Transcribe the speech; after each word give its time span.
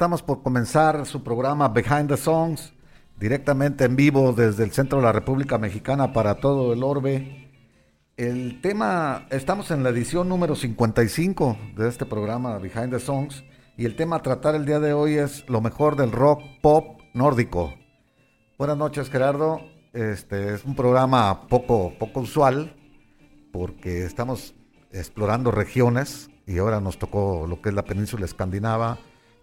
Estamos 0.00 0.22
por 0.22 0.42
comenzar 0.42 1.04
su 1.04 1.22
programa 1.22 1.68
Behind 1.68 2.08
the 2.08 2.16
Songs, 2.16 2.72
directamente 3.18 3.84
en 3.84 3.96
vivo 3.96 4.32
desde 4.32 4.64
el 4.64 4.70
centro 4.70 4.96
de 4.96 5.04
la 5.04 5.12
República 5.12 5.58
Mexicana 5.58 6.14
para 6.14 6.36
todo 6.36 6.72
el 6.72 6.82
orbe. 6.82 7.50
El 8.16 8.62
tema, 8.62 9.26
estamos 9.28 9.70
en 9.70 9.82
la 9.82 9.90
edición 9.90 10.26
número 10.26 10.56
55 10.56 11.58
de 11.76 11.86
este 11.86 12.06
programa 12.06 12.56
Behind 12.56 12.92
the 12.92 12.98
Songs 12.98 13.44
y 13.76 13.84
el 13.84 13.94
tema 13.94 14.16
a 14.16 14.22
tratar 14.22 14.54
el 14.54 14.64
día 14.64 14.80
de 14.80 14.94
hoy 14.94 15.18
es 15.18 15.46
lo 15.50 15.60
mejor 15.60 15.96
del 15.96 16.12
rock 16.12 16.40
pop 16.62 16.98
nórdico. 17.12 17.74
Buenas 18.56 18.78
noches 18.78 19.10
Gerardo, 19.10 19.60
este 19.92 20.54
es 20.54 20.64
un 20.64 20.76
programa 20.76 21.46
poco, 21.46 21.92
poco 21.98 22.20
usual 22.20 22.74
porque 23.52 24.06
estamos 24.06 24.54
explorando 24.92 25.50
regiones 25.50 26.30
y 26.46 26.56
ahora 26.56 26.80
nos 26.80 26.98
tocó 26.98 27.46
lo 27.46 27.60
que 27.60 27.68
es 27.68 27.74
la 27.74 27.84
península 27.84 28.24
escandinava, 28.24 28.98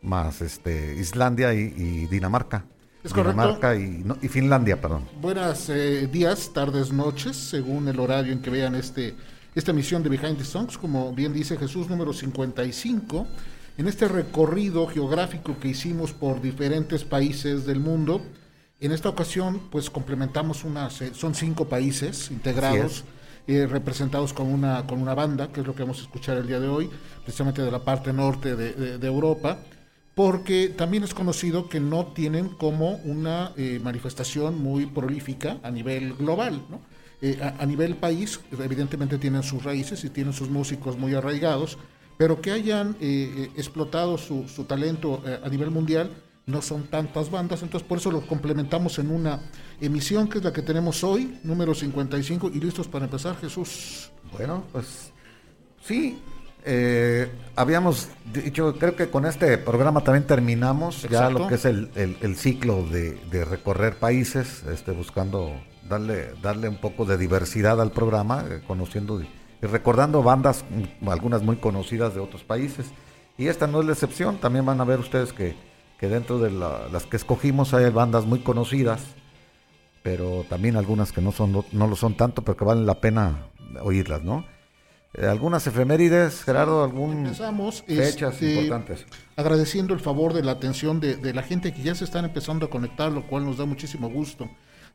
más 0.08 0.42
este 0.42 0.96
Islandia 0.96 1.54
y, 1.54 2.08
Dinamarca. 2.08 2.66
Es 3.04 3.14
Dinamarca 3.14 3.76
y, 3.76 4.04
y, 4.22 4.28
Finlandia, 4.28 4.82
perdón. 4.82 5.04
Buenas 5.22 5.70
eh, 5.70 6.08
días, 6.08 6.52
tardes, 6.54 6.92
noches, 6.92 7.36
según 7.36 7.88
el 7.88 8.00
horario 8.00 8.34
en 8.34 8.42
que 8.42 8.50
vean 8.50 8.76
este 8.76 9.16
esta 9.58 9.72
emisión 9.72 10.04
de 10.04 10.10
Behind 10.10 10.38
the 10.38 10.46
Songs, 10.46 10.78
como 10.78 11.12
bien 11.14 11.34
dice 11.34 11.58
Jesús, 11.58 11.90
número 11.90 12.14
55. 12.14 13.28
En 13.80 13.88
este 13.88 14.08
recorrido 14.08 14.86
geográfico 14.86 15.58
que 15.60 15.70
hicimos 15.70 16.14
por 16.14 16.42
diferentes 16.42 17.04
países 17.04 17.66
del 17.66 17.80
mundo, 17.80 18.22
en 18.80 18.92
esta 18.92 19.10
ocasión, 19.10 19.60
pues 19.72 19.90
complementamos 19.90 20.64
unas, 20.64 21.02
eh, 21.02 21.12
son 21.16 21.34
cinco 21.34 21.66
países 21.68 22.30
integrados 22.30 23.04
eh, 23.48 23.66
representados 23.66 24.34
con 24.34 24.46
una, 24.46 24.86
con 24.86 25.02
una 25.02 25.16
banda, 25.16 25.52
que 25.52 25.62
es 25.62 25.66
lo 25.66 25.74
que 25.74 25.82
vamos 25.82 26.00
a 26.00 26.02
escuchar 26.04 26.38
el 26.38 26.46
día 26.46 26.60
de 26.60 26.68
hoy, 26.68 26.90
precisamente 27.24 27.64
de 27.64 27.72
la 27.72 27.80
parte 27.80 28.14
norte 28.14 28.56
de, 28.56 29.08
Europa, 29.08 29.58
porque 30.18 30.70
también 30.70 31.04
es 31.04 31.14
conocido 31.14 31.70
que 31.70 31.80
no 31.80 32.08
tienen 32.08 32.50
como 32.50 32.96
una 33.06 33.52
eh, 33.56 33.80
manifestación 33.84 34.58
muy 34.58 34.88
prolífica 34.88 35.60
a 35.62 35.70
nivel 35.70 36.16
global, 36.16 36.66
¿no? 36.72 36.82
Eh, 37.22 37.40
a, 37.40 37.64
nivel 37.68 37.98
país, 37.98 38.40
evidentemente 38.52 39.20
tienen 39.20 39.44
sus 39.44 39.64
raíces 39.64 40.04
y 40.04 40.10
tienen 40.10 40.34
sus 40.34 40.50
músicos 40.50 40.98
muy 40.98 41.14
arraigados, 41.14 41.78
pero 42.18 42.42
que 42.42 42.52
hayan 42.52 42.96
explotado 43.00 44.18
su, 44.18 44.48
su 44.48 44.64
talento 44.64 45.22
a 45.44 45.50
nivel 45.50 45.70
mundial, 45.70 46.12
no 46.48 46.64
son 46.64 46.88
tantas 46.88 47.30
bandas, 47.30 47.62
entonces 47.62 47.88
por 47.88 48.00
eso 48.00 48.10
lo 48.10 48.22
complementamos 48.26 48.98
en 48.98 49.12
una 49.12 49.42
emisión 49.80 50.28
que 50.30 50.40
es 50.40 50.44
la 50.44 50.54
que 50.54 50.64
tenemos 50.64 51.04
hoy, 51.04 51.40
número 51.44 51.76
55, 51.76 52.50
y 52.54 52.60
listos 52.60 52.88
para 52.88 53.06
empezar, 53.06 53.36
Jesús. 53.38 54.10
Bueno, 54.32 54.64
pues 54.72 55.12
sí, 55.82 56.18
eh, 56.68 57.32
habíamos 57.56 58.10
dicho, 58.34 58.76
creo 58.78 58.96
que 58.96 59.10
con 59.10 59.26
este 59.26 59.58
programa 59.58 60.02
también 60.02 60.28
terminamos 60.28 61.04
ya 61.10 61.30
lo 61.30 61.48
que 61.48 61.56
es 61.56 61.66
el, 61.66 62.36
ciclo 62.36 62.84
de, 62.84 63.46
recorrer 63.46 63.96
países, 63.96 64.64
este, 64.64 64.92
buscando 64.92 65.54
darle, 65.90 66.34
darle 66.42 66.70
un 66.70 66.78
poco 66.78 67.06
de 67.06 67.18
diversidad 67.18 67.82
al 67.82 67.92
programa, 67.92 68.46
eh, 68.50 68.62
conociendo 68.68 69.22
y 69.22 69.28
recordando 69.66 70.22
bandas, 70.22 70.66
mm, 70.70 71.10
algunas 71.10 71.42
muy 71.42 71.56
conocidas 71.56 72.14
de 72.14 72.20
otros 72.20 72.44
países. 72.44 72.88
Y 73.38 73.48
esta 73.48 73.66
no 73.66 73.80
es 73.80 73.86
la 73.86 73.94
excepción, 73.94 74.38
también 74.38 74.66
van 74.66 74.82
a 74.82 74.84
ver 74.84 75.00
ustedes 75.00 75.34
que 75.34 75.56
que 75.98 76.08
dentro 76.08 76.40
de 76.40 76.52
las 76.52 77.06
que 77.06 77.18
escogimos 77.18 77.74
hay 77.74 77.90
bandas 77.90 78.26
muy 78.26 78.40
conocidas, 78.40 79.04
pero 80.04 80.46
también 80.48 80.78
algunas 80.78 81.12
que 81.12 81.22
no, 81.22 81.32
son, 81.32 81.66
no 81.72 81.88
lo 81.88 81.96
son 81.96 82.16
tanto, 82.16 82.44
pero 82.44 82.56
que 82.56 82.66
valen 82.66 82.86
la 82.86 83.02
pena 83.02 83.48
oírlas, 83.82 84.24
¿no? 84.24 84.46
Eh, 85.14 85.26
algunas 85.26 85.66
efemérides, 85.66 86.44
Gerardo, 86.44 86.84
algún 86.84 87.26
Empezamos, 87.26 87.84
fechas 87.84 88.34
este, 88.34 88.54
importantes. 88.54 89.06
Agradeciendo 89.36 89.94
el 89.94 90.00
favor 90.00 90.34
de 90.34 90.44
la 90.44 90.52
atención 90.52 91.00
de, 91.00 91.34
la 91.34 91.44
gente 91.44 91.74
que 91.74 91.82
ya 91.82 91.96
se 91.96 92.04
están 92.04 92.26
empezando 92.26 92.66
a 92.66 92.70
conectar, 92.70 93.12
lo 93.12 93.26
cual 93.26 93.46
nos 93.46 93.58
da 93.58 93.66
muchísimo 93.66 94.10
gusto. 94.10 94.50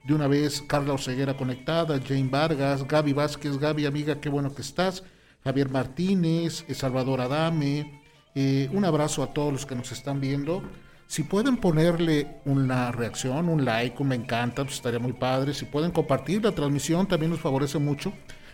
De 0.04 0.14
una 0.14 0.26
vez, 0.26 0.62
Carla 0.62 0.94
Oseguera 0.94 1.36
conectada, 1.36 2.00
Jane 2.00 2.28
Vargas, 2.28 2.86
Gaby 2.86 3.12
Vázquez, 3.12 3.58
Gaby, 3.58 3.86
amiga, 3.86 4.20
qué 4.20 4.28
bueno 4.28 4.54
que 4.54 4.62
estás, 4.62 5.04
Javier 5.44 5.70
Martínez, 5.70 6.64
Salvador 6.74 7.20
Adame, 7.20 8.02
eh, 8.34 8.68
un 8.72 8.84
abrazo 8.84 9.22
a 9.22 9.32
todos 9.32 9.52
los 9.52 9.66
que 9.66 9.74
nos 9.74 9.92
están 9.92 10.20
viendo. 10.20 10.62
Si 11.06 11.22
pueden 11.24 11.56
ponerle 11.56 12.40
una 12.44 12.90
reacción, 12.90 13.48
un 13.48 13.64
like, 13.64 14.00
un 14.00 14.08
me 14.08 14.14
encanta, 14.16 14.64
pues 14.64 14.76
estaría 14.76 14.98
muy 14.98 15.12
padre. 15.12 15.52
Si 15.52 15.66
pueden 15.66 15.90
compartir 15.90 16.42
la 16.42 16.52
transmisión, 16.52 17.06
también 17.06 17.30
nos 17.30 17.40
favorece 17.40 17.78
mucho 17.78 18.12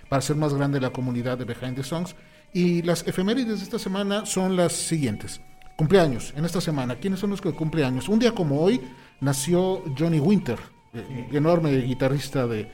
para 0.09 0.19
hacer 0.19 0.37
más 0.37 0.55
grande 0.55 0.81
la 0.81 0.91
comunidad 0.91 1.39
de 1.39 1.45
Behind 1.45 1.77
the 1.77 1.83
Songs. 1.83 2.15
Y 2.53 2.83
las 2.83 3.07
efemérides 3.07 3.59
de 3.59 3.65
esta 3.65 3.79
semana 3.79 4.27
son 4.27 4.57
las 4.57 4.73
siguientes. 4.73 5.41
Cumpleaños, 5.77 6.33
en 6.37 6.45
esta 6.45 6.61
semana. 6.61 6.97
¿Quiénes 6.97 7.21
son 7.21 7.31
los 7.31 7.41
que 7.41 7.53
cumpleaños? 7.53 8.09
Un 8.09 8.19
día 8.19 8.35
como 8.35 8.61
hoy 8.61 8.81
nació 9.21 9.83
Johnny 9.97 10.19
Winter, 10.19 10.59
eh, 10.95 11.29
enorme 11.33 11.77
guitarrista 11.79 12.47
de, 12.47 12.69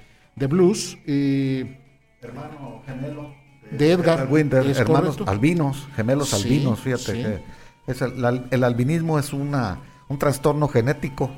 blues. 0.46 0.96
Hermano 1.06 2.82
gemelo. 2.86 3.34
De, 3.70 3.92
Edgar. 3.92 4.28
Winter, 4.30 4.64
hermanos 4.66 5.18
albinos, 5.26 5.88
gemelos 5.96 6.32
albinos, 6.34 6.80
fíjate 6.80 7.12
que 7.12 7.42
el, 8.50 8.64
albinismo 8.64 9.18
es 9.18 9.32
una, 9.32 9.80
un 10.08 10.18
trastorno 10.18 10.68
genético 10.68 11.30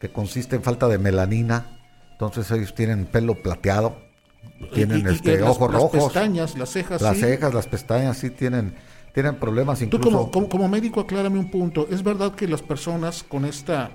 que 0.00 0.10
consiste 0.10 0.56
en 0.56 0.62
falta 0.62 0.88
de 0.88 0.98
melanina. 0.98 1.80
Entonces 2.12 2.50
ellos 2.50 2.74
tienen 2.74 3.06
pelo 3.06 3.42
plateado, 3.42 3.98
tienen 4.72 5.06
este, 5.06 5.42
ojos 5.42 5.72
rojos. 5.72 5.94
Las 5.94 6.04
pestañas, 6.04 6.58
las 6.58 6.70
cejas. 6.70 7.00
Las 7.02 7.18
cejas, 7.18 7.54
las 7.54 7.66
pestañas 7.66 8.18
sí 8.18 8.30
tienen, 8.30 8.74
tienen 9.12 9.36
problemas 9.36 9.80
incluso. 9.82 10.30
Tú 10.32 10.48
como, 10.48 10.68
médico 10.68 11.00
aclárame 11.00 11.38
un 11.38 11.50
punto. 11.50 11.86
¿Es 11.90 12.02
verdad 12.02 12.34
que 12.34 12.48
las 12.48 12.62
personas 12.62 13.22
con 13.22 13.44
esta 13.44 13.90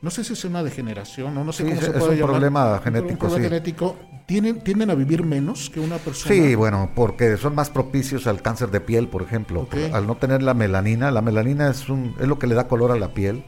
no 0.00 0.10
sé 0.10 0.24
si 0.24 0.32
es 0.32 0.44
una 0.44 0.64
degeneración 0.64 1.36
o 1.38 1.44
no 1.44 1.52
sé 1.52 1.62
cómo 1.62 1.80
se 1.80 1.90
puede 1.92 2.14
es 2.16 2.20
un 2.20 2.26
problema 2.26 2.80
genético, 2.82 3.28
un 3.28 3.40
genético, 3.40 3.96
¿tienen, 4.26 4.60
tienden 4.60 4.90
a 4.90 4.96
vivir 4.96 5.22
menos 5.22 5.70
que 5.70 5.78
una 5.78 5.96
persona. 5.98 6.34
Sí, 6.34 6.56
bueno, 6.56 6.90
porque 6.92 7.36
son 7.36 7.54
más 7.54 7.70
propicios 7.70 8.26
al 8.26 8.42
cáncer 8.42 8.72
de 8.72 8.80
piel, 8.80 9.06
por 9.06 9.22
ejemplo. 9.22 9.68
Al 9.92 10.08
no 10.08 10.16
tener 10.16 10.42
la 10.42 10.54
melanina, 10.54 11.12
la 11.12 11.22
melanina 11.22 11.70
es, 11.70 11.88
un, 11.88 12.16
es 12.18 12.26
lo 12.26 12.36
que 12.36 12.48
le 12.48 12.56
da 12.56 12.66
color 12.66 12.90
a 12.90 12.96
la 12.96 13.14
piel. 13.14 13.44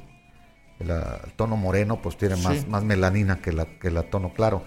El, 0.78 0.92
tono 1.34 1.56
moreno 1.56 2.00
pues 2.00 2.16
tiene 2.16 2.36
más, 2.36 2.68
más 2.68 2.84
melanina 2.84 3.40
que 3.40 3.52
la, 3.52 3.64
que 3.64 3.90
la 3.90 4.04
tono 4.04 4.32
claro. 4.32 4.62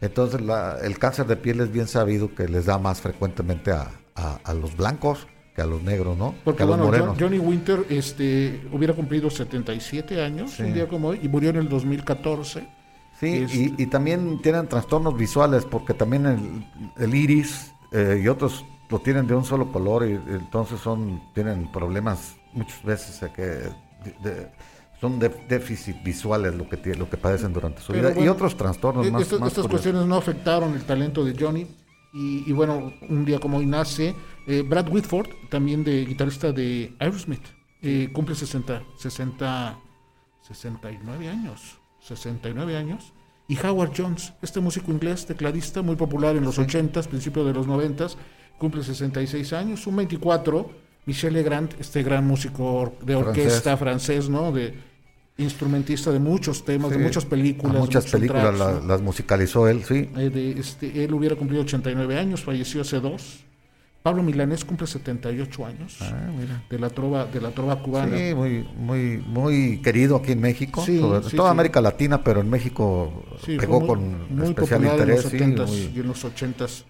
Entonces 0.00 0.40
el 0.82 0.98
cáncer 0.98 1.26
de 1.26 1.36
piel 1.36 1.60
es 1.60 1.70
bien 1.70 1.86
sabido 1.86 2.34
que 2.34 2.48
les 2.48 2.66
da 2.66 2.78
más 2.78 3.00
frecuentemente 3.00 3.72
a, 3.72 3.90
a 4.14 4.54
los 4.54 4.76
blancos 4.76 5.26
a 5.60 5.66
los 5.66 5.82
negros, 5.82 6.16
¿no? 6.16 6.34
Porque 6.44 6.64
bueno, 6.64 6.90
Johnny 7.18 7.38
Winter 7.38 7.84
este, 7.88 8.60
hubiera 8.72 8.94
cumplido 8.94 9.30
77 9.30 10.22
años, 10.22 10.58
un 10.58 10.74
día 10.74 10.88
como 10.88 11.08
hoy, 11.08 11.20
y 11.22 11.28
murió 11.28 11.50
en 11.50 11.56
el 11.56 11.68
2014. 11.68 12.66
Sí, 13.18 13.74
y, 13.76 13.86
también 13.86 14.40
tienen 14.40 14.66
trastornos 14.66 15.16
visuales, 15.16 15.66
porque 15.66 15.92
también 15.92 16.64
el, 16.96 17.14
iris 17.14 17.72
eh, 17.92 18.22
y 18.24 18.28
otros 18.28 18.64
lo 18.88 18.98
tienen 19.00 19.26
de 19.26 19.34
un 19.34 19.44
solo 19.44 19.70
color, 19.70 20.08
y, 20.08 20.12
entonces 20.12 20.80
son 20.80 21.20
tienen 21.34 21.70
problemas 21.70 22.36
muchas 22.52 22.82
veces 22.82 23.22
eh, 23.22 23.30
que 23.34 24.48
son 25.00 25.18
de, 25.18 25.30
déficit 25.48 26.02
visuales 26.02 26.54
lo 26.54 26.68
que 26.68 26.94
lo 26.94 27.08
que 27.08 27.16
padecen 27.16 27.52
durante 27.52 27.80
su 27.80 27.92
vida 27.92 28.12
y 28.18 28.28
otros 28.28 28.56
trastornos 28.56 29.06
e, 29.06 29.10
más, 29.10 29.22
Estas 29.22 29.66
cuestiones 29.66 30.04
no 30.04 30.16
afectaron 30.16 30.74
el 30.74 30.82
talento 30.84 31.24
de 31.24 31.34
Johnny 31.38 31.66
y, 32.12 32.52
bueno, 32.52 32.92
un 33.08 33.24
día 33.24 33.38
como 33.38 33.58
hoy 33.58 33.66
nace 33.66 34.16
eh, 34.46 34.62
Brad 34.62 34.88
Whitford, 34.88 35.28
también 35.48 35.84
de 35.84 36.04
guitarrista 36.04 36.50
de 36.50 36.92
Aerosmith. 36.98 37.44
Eh, 37.82 38.10
cumple 38.12 38.34
60, 38.34 38.82
60, 38.98 39.78
69 40.42 41.28
años. 41.28 41.78
69 42.00 42.76
años. 42.76 43.12
Y 43.46 43.56
Howard 43.64 43.92
Jones, 43.96 44.32
este 44.42 44.60
músico 44.60 44.90
inglés, 44.90 45.26
tecladista, 45.26 45.82
muy 45.82 45.96
popular 45.96 46.36
en 46.36 46.44
los 46.44 46.58
80s, 46.58 47.06
principios 47.06 47.46
de 47.46 47.52
los 47.52 47.66
90s, 47.66 48.16
cumple 48.58 48.82
66 48.82 49.52
años. 49.52 49.86
Un 49.86 49.96
24, 49.96 50.70
Michel 51.10 51.32
Legrand, 51.34 51.70
este 51.80 52.04
gran 52.04 52.24
músico 52.24 52.94
de 53.02 53.16
orquesta 53.16 53.76
francés, 53.76 54.28
¿no? 54.28 54.52
De, 54.52 54.74
instrumentista 55.38 56.12
de 56.12 56.20
muchos 56.20 56.64
temas, 56.64 56.90
de 56.90 56.98
muchas 56.98 57.24
películas. 57.24 57.78
muchas 57.80 58.06
películas 58.10 58.84
las 58.86 59.00
musicalizó 59.00 59.66
él, 59.66 59.82
sí. 59.84 60.08
Eh, 60.16 60.54
este, 60.58 61.02
él 61.02 61.12
hubiera 61.14 61.34
cumplido 61.34 61.62
89 61.62 62.16
años, 62.18 62.42
falleció 62.44 62.82
hace 62.82 63.00
dos. 63.00 63.40
Pablo 64.04 64.22
Milanés 64.22 64.64
cumple 64.64 64.86
78 64.86 65.66
años 65.66 65.96
Ah, 66.00 66.30
mira. 66.38 66.62
de 66.70 66.78
la 66.78 66.90
trova 66.90 67.24
de 67.26 67.40
la 67.40 67.50
trova 67.50 67.82
cubana. 67.82 68.16
Sí, 68.16 68.34
muy, 68.34 68.66
muy, 68.76 69.18
muy 69.26 69.78
querido 69.82 70.16
aquí 70.16 70.32
en 70.32 70.40
México, 70.40 70.82
Sí, 70.86 70.98
sobre 71.00 71.28
sí, 71.28 71.36
toda 71.36 71.48
sí. 71.50 71.52
América 71.52 71.80
Latina, 71.80 72.22
pero 72.22 72.40
en 72.40 72.48
México 72.48 73.24
pegó 73.46 73.80
muy- 73.80 73.88
con 73.88 74.36
muy 74.36 74.48
especial 74.50 74.84
interés. 74.84 75.00
en 75.00 75.22
los 75.22 75.30
sí, 75.32 75.38
70s 75.38 75.66
muy- 75.68 75.92
y 75.96 76.00
en 76.00 76.06
los 76.06 76.24
80s. 76.24 76.84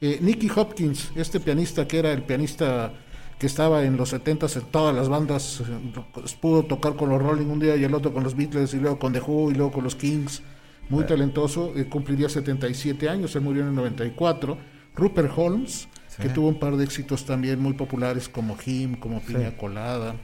Eh, 0.00 0.18
Nicky 0.20 0.50
Hopkins, 0.54 1.10
este 1.16 1.38
pianista 1.40 1.86
que 1.86 1.98
era 2.00 2.12
el 2.12 2.22
pianista 2.24 2.92
que 3.38 3.46
estaba 3.46 3.84
en 3.84 3.96
los 3.96 4.12
70s 4.12 4.56
en 4.56 4.62
todas 4.70 4.94
las 4.94 5.08
bandas, 5.08 5.60
eh, 5.60 6.00
pudo 6.40 6.62
tocar 6.64 6.94
con 6.96 7.08
los 7.08 7.20
Rolling 7.20 7.46
un 7.46 7.58
día 7.58 7.74
y 7.76 7.84
el 7.84 7.94
otro 7.94 8.12
con 8.12 8.22
los 8.22 8.36
Beatles 8.36 8.72
y 8.74 8.78
luego 8.78 8.98
con 8.98 9.12
The 9.12 9.20
Who 9.20 9.50
y 9.50 9.54
luego 9.54 9.72
con 9.72 9.84
los 9.84 9.94
Kings, 9.96 10.42
muy 10.88 11.04
talentoso, 11.04 11.72
eh, 11.76 11.86
cumpliría 11.86 12.28
77 12.28 13.08
años, 13.08 13.34
él 13.34 13.42
murió 13.42 13.62
en 13.62 13.68
el 13.68 13.74
94. 13.74 14.56
Rupert 14.94 15.32
Holmes, 15.36 15.88
que 16.20 16.28
tuvo 16.28 16.48
un 16.48 16.58
par 16.58 16.76
de 16.76 16.84
éxitos 16.84 17.24
también 17.24 17.58
muy 17.60 17.72
populares 17.72 18.28
como 18.28 18.56
Him, 18.64 18.96
como 18.96 19.20
Piña 19.20 19.56
Colada, 19.56 20.14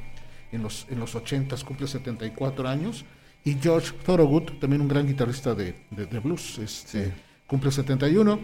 en 0.53 0.63
los, 0.63 0.87
en 0.91 1.01
los 1.01 1.15
80s 1.17 1.65
cumple 1.65 1.87
74 1.87 2.69
años. 2.69 3.05
Y 3.45 3.55
George 3.55 3.93
Thorogood, 4.05 4.59
también 4.61 4.83
un 4.83 4.89
gran 4.89 5.07
guitarrista 5.07 5.55
de, 5.55 5.75
de- 5.91 6.07
de 6.07 6.19
blues, 6.21 6.59
este, 6.59 7.05
Sí. 7.07 7.11
cumple 7.47 7.71
71. 7.71 8.39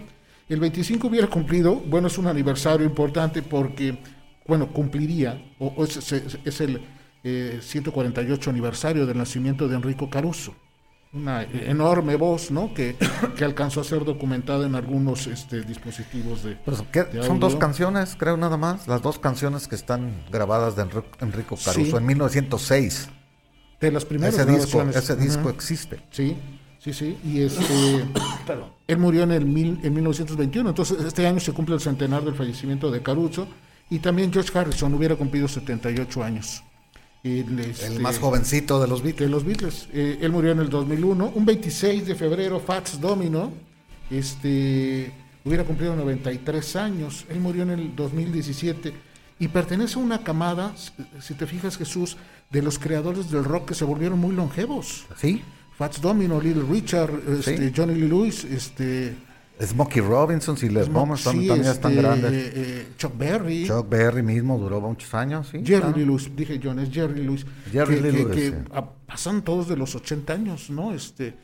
El 0.48 0.60
25 0.60 1.08
hubiera 1.08 1.26
cumplido, 1.26 1.74
bueno, 1.74 2.06
es 2.06 2.16
un 2.16 2.26
aniversario 2.26 2.86
importante 2.86 3.42
porque, 3.42 3.98
bueno, 4.46 4.68
cumpliría, 4.72 5.42
o, 5.58 5.68
o 5.76 5.84
es, 5.84 5.96
es- 6.12 6.38
es 6.44 6.60
el 6.60 6.80
eh, 7.24 7.58
148 7.62 8.50
aniversario 8.50 9.06
del 9.06 9.16
nacimiento 9.18 9.68
de 9.68 9.76
Enrico 9.76 10.10
Caruso. 10.10 10.54
Una 11.12 11.44
enorme 11.44 12.16
voz, 12.16 12.50
¿no? 12.50 12.74
Que, 12.74 12.96
que 13.36 13.44
alcanzó 13.44 13.80
a 13.80 13.84
ser 13.84 14.04
documentada 14.04 14.66
en 14.66 14.74
algunos 14.74 15.28
este, 15.28 15.62
dispositivos 15.62 16.42
de. 16.42 16.56
Pues, 16.56 16.82
¿qué? 16.90 17.04
de 17.04 17.22
Son 17.22 17.38
dos 17.38 17.54
canciones, 17.54 18.16
creo 18.18 18.36
nada 18.36 18.56
más, 18.56 18.88
las 18.88 19.00
dos 19.00 19.20
canciones 19.20 19.68
que 19.68 19.76
están 19.76 20.24
grabadas 20.32 20.74
de 20.74 20.82
Enri- 20.82 21.04
Enrico 21.20 21.56
Caruso 21.56 21.90
Sí. 21.92 21.96
en 21.96 22.04
1906. 22.06 23.08
De 23.80 23.92
las 23.92 24.04
primeras 24.04 24.34
Ese 24.34 24.44
disco, 24.50 24.82
ese 24.82 25.16
disco 25.16 25.50
existe. 25.50 26.00
Sí, 26.10 26.36
sí, 26.80 26.92
sí. 26.92 27.16
Y 27.24 27.42
este, 27.42 28.04
él 28.88 28.98
murió 28.98 29.22
en 29.22 29.30
el 29.32 29.46
mil, 29.46 29.78
en 29.84 29.94
1921. 29.94 30.68
Entonces, 30.70 31.00
este 31.04 31.26
año 31.28 31.38
se 31.38 31.52
cumple 31.52 31.76
el 31.76 31.80
centenar 31.80 32.24
del 32.24 32.34
fallecimiento 32.34 32.90
de 32.90 33.02
Caruso. 33.02 33.46
Y 33.90 33.98
también 33.98 34.32
George 34.32 34.56
Harrison 34.58 34.92
hubiera 34.94 35.14
cumplido 35.16 35.46
78 35.48 36.22
años. 36.24 36.62
El, 37.22 37.58
este, 37.60 37.86
El 37.86 38.00
más 38.00 38.18
jovencito 38.18 38.80
de 38.80 38.86
los 38.88 39.00
de 39.02 39.08
Beatles. 39.12 39.30
los 39.30 39.44
Beatles. 39.44 39.88
Eh, 39.92 40.18
él 40.20 40.30
murió 40.32 40.52
en 40.52 40.60
el 40.60 40.68
2001. 40.68 41.32
Un 41.34 41.44
26 41.46 42.06
de 42.06 42.14
febrero, 42.14 42.60
Fats 42.60 43.00
Domino 43.00 43.52
este, 44.10 45.12
hubiera 45.44 45.64
cumplido 45.64 45.96
93 45.96 46.76
años. 46.76 47.24
Él 47.28 47.40
murió 47.40 47.62
en 47.62 47.70
el 47.70 47.96
2017 47.96 48.92
y 49.38 49.48
pertenece 49.48 49.98
a 49.98 50.02
una 50.02 50.22
camada, 50.22 50.74
si- 50.76 50.92
si 51.20 51.34
te 51.34 51.46
fijas 51.46 51.76
Jesús, 51.76 52.16
de 52.50 52.62
los 52.62 52.78
creadores 52.78 53.30
del 53.30 53.44
rock 53.44 53.68
que 53.68 53.74
se 53.74 53.84
volvieron 53.84 54.18
muy 54.18 54.34
longevos. 54.34 55.06
¿Sí? 55.16 55.42
Fats 55.76 56.00
Domino, 56.00 56.40
Little 56.40 56.62
Richard, 56.70 57.10
este, 57.38 57.68
Sí. 57.68 57.72
Johnny 57.76 57.94
Lee 57.94 58.08
Lewis, 58.08 58.44
este, 58.44 59.16
Smokey 59.60 60.02
Robinson 60.02 60.56
y 60.62 60.68
Les 60.68 60.88
Bombers 60.88 61.20
sí, 61.20 61.24
también, 61.26 61.48
también 61.48 61.70
están 61.72 61.92
este, 61.92 62.02
grandes. 62.02 62.32
eh, 62.32 62.52
eh, 62.56 62.86
Chuck 62.98 63.16
Berry. 63.16 63.66
Chuck 63.66 63.88
Berry 63.88 64.22
mismo 64.22 64.58
duró 64.58 64.80
muchos 64.80 65.12
años, 65.14 65.48
¿sí? 65.50 65.58
Jerry 65.64 65.80
claro. 65.92 65.96
Lewis, 65.98 66.30
dije 66.34 66.60
John, 66.62 66.78
es 66.80 66.90
Jerry 66.90 67.22
Lewis. 67.22 67.46
Jerry 67.70 67.96
que, 67.96 68.02
que- 68.02 68.12
Lewis, 68.12 68.34
que 68.34 68.48
sí. 68.50 68.54
a- 68.72 68.90
pasan 69.06 69.42
todos 69.42 69.68
de 69.68 69.76
los 69.76 69.94
80 69.94 70.32
años, 70.32 70.70
¿no? 70.70 70.92
Este, 70.92 71.34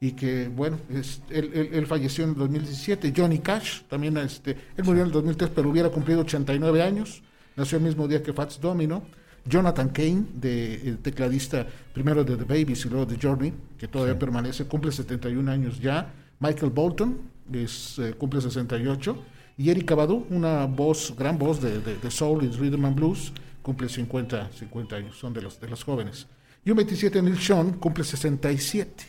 y 0.00 0.12
que, 0.12 0.48
bueno, 0.48 0.78
es- 0.90 1.22
él, 1.30 1.50
él- 1.54 1.68
él 1.72 1.86
falleció 1.86 2.24
en 2.24 2.30
el 2.30 2.36
2017. 2.36 3.12
Johnny 3.16 3.38
Cash, 3.38 3.82
también, 3.88 4.16
este, 4.16 4.50
él 4.76 4.84
murió 4.84 5.02
en 5.02 5.06
el 5.08 5.12
2003, 5.12 5.50
pero 5.54 5.70
hubiera 5.70 5.90
cumplido 5.90 6.20
89 6.22 6.82
años. 6.82 7.22
Nació 7.56 7.78
el 7.78 7.84
mismo 7.84 8.08
día 8.08 8.22
que 8.22 8.32
Fats 8.32 8.60
Domino. 8.60 9.02
Jonathan 9.46 9.88
Kane, 9.90 10.24
de, 10.34 10.74
el 10.88 10.98
tecladista 10.98 11.66
primero 11.94 12.24
de 12.24 12.36
The 12.36 12.44
Babies 12.44 12.84
y 12.84 12.88
luego 12.90 13.06
de 13.06 13.16
Journey, 13.20 13.52
que 13.78 13.88
todavía 13.88 14.18
permanece, 14.18 14.64
cumple 14.66 14.92
71 14.92 15.48
años 15.50 15.80
ya. 15.80 16.12
Michael 16.40 16.70
Bolton, 16.72 17.18
es, 17.52 17.98
eh, 17.98 18.14
cumple 18.18 18.40
68. 18.40 19.16
Y 19.58 19.70
Eric 19.70 19.94
Badu, 19.94 20.26
una 20.30 20.66
voz, 20.66 21.14
gran 21.18 21.38
voz 21.38 21.60
de, 21.60 21.80
de- 21.80 21.96
de 21.98 22.10
soul 22.10 22.44
y 22.44 22.48
rhythm 22.48 22.84
and 22.86 22.96
blues, 22.96 23.32
cumple 23.62 23.88
50, 23.88 24.50
50 24.58 24.96
años, 24.96 25.18
son 25.18 25.32
de 25.34 25.42
los, 25.42 25.60
de 25.60 25.68
los 25.68 25.84
jóvenes. 25.84 26.26
Y 26.64 26.70
un 26.70 26.76
27, 26.78 27.20
Neil 27.22 27.38
Sean, 27.38 27.72
cumple 27.74 28.04
67. 28.04 29.04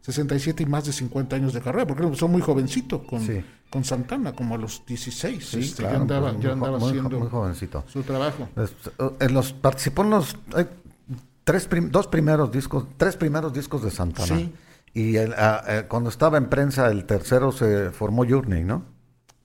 67 0.00 0.62
y 0.62 0.66
más 0.66 0.84
de 0.86 0.92
50 0.92 1.36
años 1.36 1.52
de 1.52 1.60
carrera, 1.60 1.86
porque 1.86 2.16
son 2.16 2.30
muy 2.32 2.40
jovencito 2.40 3.02
con, 3.04 3.20
Sí. 3.20 3.44
con 3.68 3.84
Santana, 3.84 4.32
como 4.32 4.54
a 4.54 4.58
los 4.58 4.84
16. 4.86 5.44
Sí, 5.46 5.58
este, 5.60 5.82
claro, 5.82 5.96
ya 5.96 6.00
andaba, 6.02 6.30
pues, 6.32 6.42
ya 6.44 6.52
andaba 6.52 6.78
muy 6.78 6.88
haciendo 6.88 7.18
muy 7.18 7.28
jovencito. 7.28 7.84
su 7.92 8.02
trabajo. 8.02 8.48
Es- 8.56 8.72
en 9.20 9.34
los, 9.34 9.52
participó 9.52 10.02
en 10.02 10.10
los 10.10 10.36
hay 10.54 10.66
tres 11.44 11.66
prim- 11.66 11.90
dos 11.90 12.06
primeros 12.06 12.50
discos, 12.50 12.84
tres 12.96 13.16
primeros 13.16 13.52
discos 13.52 13.82
de 13.82 13.90
Santana. 13.90 14.26
Sí. 14.36 14.52
Y 14.94 15.16
el- 15.16 15.34
a- 15.34 15.64
eh, 15.68 15.84
cuando 15.88 16.10
estaba 16.10 16.38
en 16.38 16.48
prensa, 16.48 16.88
el 16.90 17.04
tercero 17.04 17.52
se 17.52 17.90
formó 17.90 18.24
Journey, 18.28 18.64
¿no? 18.64 18.84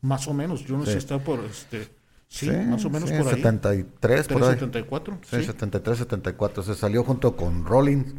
Más 0.02 0.28
o 0.28 0.34
menos, 0.34 0.62
sé 0.62 0.92
Sí. 0.92 0.98
está 0.98 1.20
por 1.20 1.40
este. 1.46 1.90
Sí, 2.28 2.50
más 2.50 2.84
o 2.84 2.90
menos 2.90 3.10
sí, 3.10 3.16
por 3.18 3.28
ahí. 3.28 3.36
73, 3.36 4.28
por 4.28 4.38
ahí. 4.44 4.50
374. 4.56 5.20
Sí, 5.30 5.38
sí. 5.38 5.44
73, 5.46 5.98
74. 6.00 6.64
Se 6.64 6.74
salió 6.74 7.04
junto 7.04 7.36
con 7.36 7.64
Rollins. 7.66 8.16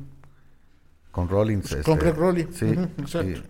Con 1.11 1.29
Rollins. 1.29 1.69
Con 1.71 1.79
este, 1.79 1.97
Greg 1.97 2.17
Rowley. 2.17 2.49
Sí. 2.53 2.67
Ujú, 2.67 2.82
exacto. 2.99 3.43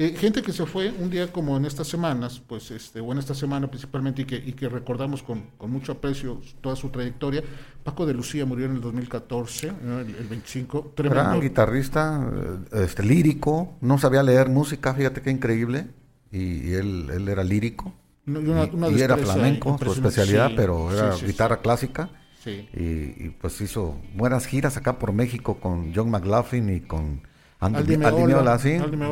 Eh, 0.00 0.14
gente 0.16 0.42
que 0.42 0.52
se 0.52 0.64
fue 0.64 0.90
un 0.96 1.10
día 1.10 1.32
como 1.32 1.56
en 1.56 1.64
estas 1.64 1.88
semanas, 1.88 2.40
pues 2.46 2.70
este, 2.70 3.00
o 3.00 3.10
en 3.10 3.18
esta 3.18 3.34
semana 3.34 3.66
principalmente, 3.68 4.22
y 4.22 4.24
que, 4.26 4.36
y 4.36 4.52
que 4.52 4.68
recordamos 4.68 5.24
con, 5.24 5.42
con 5.58 5.70
mucho 5.72 5.90
aprecio 5.92 6.40
toda 6.60 6.76
su 6.76 6.90
trayectoria. 6.90 7.42
Paco 7.82 8.06
de 8.06 8.14
Lucía 8.14 8.46
murió 8.46 8.66
en 8.66 8.76
el 8.76 8.80
2014, 8.80 9.72
¿no? 9.82 9.98
el, 9.98 10.14
el 10.14 10.26
25. 10.28 10.92
Gran 10.94 10.94
Tremendo. 10.94 11.40
guitarrista, 11.40 12.30
eh, 12.72 12.84
este, 12.84 13.02
lírico, 13.02 13.76
no 13.80 13.98
sabía 13.98 14.22
leer 14.22 14.48
música, 14.48 14.94
fíjate 14.94 15.20
qué 15.20 15.30
increíble. 15.32 15.88
Y, 16.30 16.68
y 16.70 16.74
él, 16.74 17.08
él 17.12 17.28
era 17.28 17.42
lírico. 17.42 17.92
No, 18.26 18.40
y 18.40 18.44
una- 18.48 18.66
y, 18.66 18.70
una 18.72 18.90
y 18.90 19.00
era 19.00 19.16
flamenco, 19.16 19.78
su 19.82 19.92
especialidad, 19.92 20.50
Sí, 20.50 20.54
pero 20.54 20.92
era 20.92 21.12
sí, 21.14 21.20
sí, 21.20 21.26
guitarra 21.26 21.60
clásica. 21.60 22.10
Sí. 22.44 22.68
Y, 22.72 23.26
y, 23.26 23.36
pues 23.40 23.60
hizo 23.60 24.00
buenas 24.14 24.46
giras 24.46 24.76
acá 24.76 24.98
por 24.98 25.12
México 25.12 25.58
con 25.58 25.92
John 25.94 26.10
McLaughlin 26.10 26.68
y 26.76 26.80
con 26.82 27.22
Andy, 27.60 27.78
Aldi 27.78 27.94
Aldi 27.94 28.22
Meola, 28.26 28.26
Meola, 28.26 28.58
sí. 28.58 28.70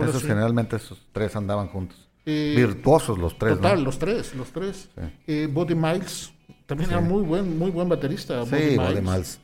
Esos 0.08 0.22
sí. 0.22 0.28
generalmente 0.28 0.76
esos 0.76 0.98
tres 1.12 1.34
andaban 1.36 1.68
juntos. 1.68 2.08
Eh, 2.24 2.54
Virtuosos 2.56 3.18
los 3.18 3.38
tres, 3.38 3.54
Total, 3.56 3.78
¿no? 3.78 3.84
los 3.84 3.98
tres, 3.98 4.34
los 4.34 4.48
tres. 4.52 4.88
Sí. 4.94 5.02
Eh, 5.26 5.48
Buddy 5.52 5.74
Miles, 5.74 6.32
también 6.66 6.90
era 6.90 7.00
muy 7.00 7.22
buen, 7.22 7.58
muy 7.58 7.70
buen 7.70 7.88
baterista. 7.88 8.44
Sí, 8.46 8.76
Buddy 8.76 9.00
Miles. 9.00 9.40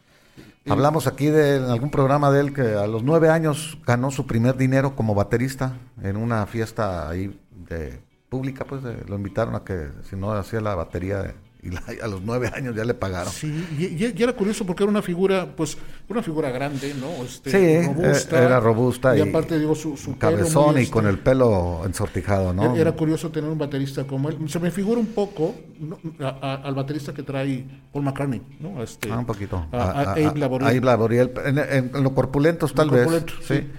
Hablamos 0.68 1.08
aquí 1.08 1.26
de 1.26 1.56
en 1.56 1.64
algún 1.64 1.90
programa 1.90 2.30
de 2.30 2.40
él 2.40 2.52
que 2.54 2.62
a 2.62 2.86
los 2.86 3.02
nueve 3.02 3.28
años 3.28 3.78
ganó 3.84 4.12
su 4.12 4.26
primer 4.28 4.56
dinero 4.56 4.94
como 4.94 5.14
baterista 5.14 5.76
en 6.02 6.16
una 6.16 6.46
fiesta 6.46 7.08
ahí 7.08 7.36
de 7.68 8.00
pública, 8.28 8.64
pues 8.64 8.82
de- 8.84 9.04
lo 9.08 9.16
invitaron 9.16 9.56
a 9.56 9.64
que 9.64 9.88
si 10.08 10.14
no 10.14 10.30
hacía 10.32 10.60
la 10.60 10.76
batería 10.76 11.34
y 11.62 11.70
la- 11.70 11.82
a 12.02 12.08
los 12.08 12.20
nueve 12.22 12.50
años 12.52 12.74
ya 12.74 12.84
le 12.84 12.92
pagaron. 12.94 13.32
Sí, 13.32 13.46
y, 13.78 13.84
y- 13.84 14.14
y 14.16 14.22
era 14.22 14.32
curioso 14.32 14.66
porque 14.66 14.82
era 14.82 14.90
una 14.90 15.00
figura, 15.02 15.46
pues, 15.56 15.78
una 16.08 16.20
figura 16.22 16.50
grande, 16.50 16.92
¿no? 16.94 17.24
Este, 17.24 17.50
Sí, 17.50 17.56
eh, 17.56 18.16
era 18.32 18.58
robusta 18.58 19.16
y, 19.16 19.20
y- 19.20 19.28
aparte 19.28 19.58
digo 19.58 19.74
su, 19.76 19.96
Cabezón 20.18 20.80
y 20.80 20.86
con 20.88 21.04
este, 21.04 21.10
el 21.16 21.18
pelo 21.20 21.82
ensortijado, 21.86 22.52
¿no? 22.52 22.74
Era 22.74 22.92
curioso 22.92 23.30
tener 23.30 23.48
un 23.48 23.58
baterista 23.58 24.04
como 24.04 24.28
él. 24.28 24.38
Se 24.48 24.58
me 24.58 24.70
figura 24.72 24.98
un 25.00 25.06
poco 25.06 25.54
¿no? 25.78 25.98
a- 26.20 26.38
a- 26.42 26.54
al 26.66 26.74
baterista 26.74 27.14
que 27.14 27.22
trae 27.22 27.64
Paul 27.92 28.04
McCartney, 28.04 28.42
¿no? 28.60 28.82
Este, 28.82 29.10
Ah, 29.12 29.18
un 29.18 29.26
poquito. 29.26 29.64
A, 29.70 29.76
a- 29.78 30.12
Abe 30.12 30.32
Laboriel. 30.36 30.68
Abe 30.70 30.80
Laboriel. 30.80 31.30
En, 31.44 31.58
en- 31.58 31.90
en 31.94 32.02
lo 32.02 32.12
corpulentos 32.14 32.74
tal 32.74 32.90
vez. 32.90 33.04
corpulento, 33.04 33.34
sí. 33.46 33.54
sí. 33.60 33.70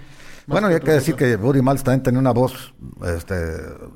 Bueno, 0.46 0.70
y 0.70 0.74
hay 0.74 0.80
que 0.80 0.90
decir 0.92 1.14
que 1.14 1.36
Buddy 1.36 1.62
Miles 1.62 1.82
también 1.82 2.02
tenía 2.02 2.20
una 2.20 2.32
voz 2.32 2.74
este, 3.06 3.34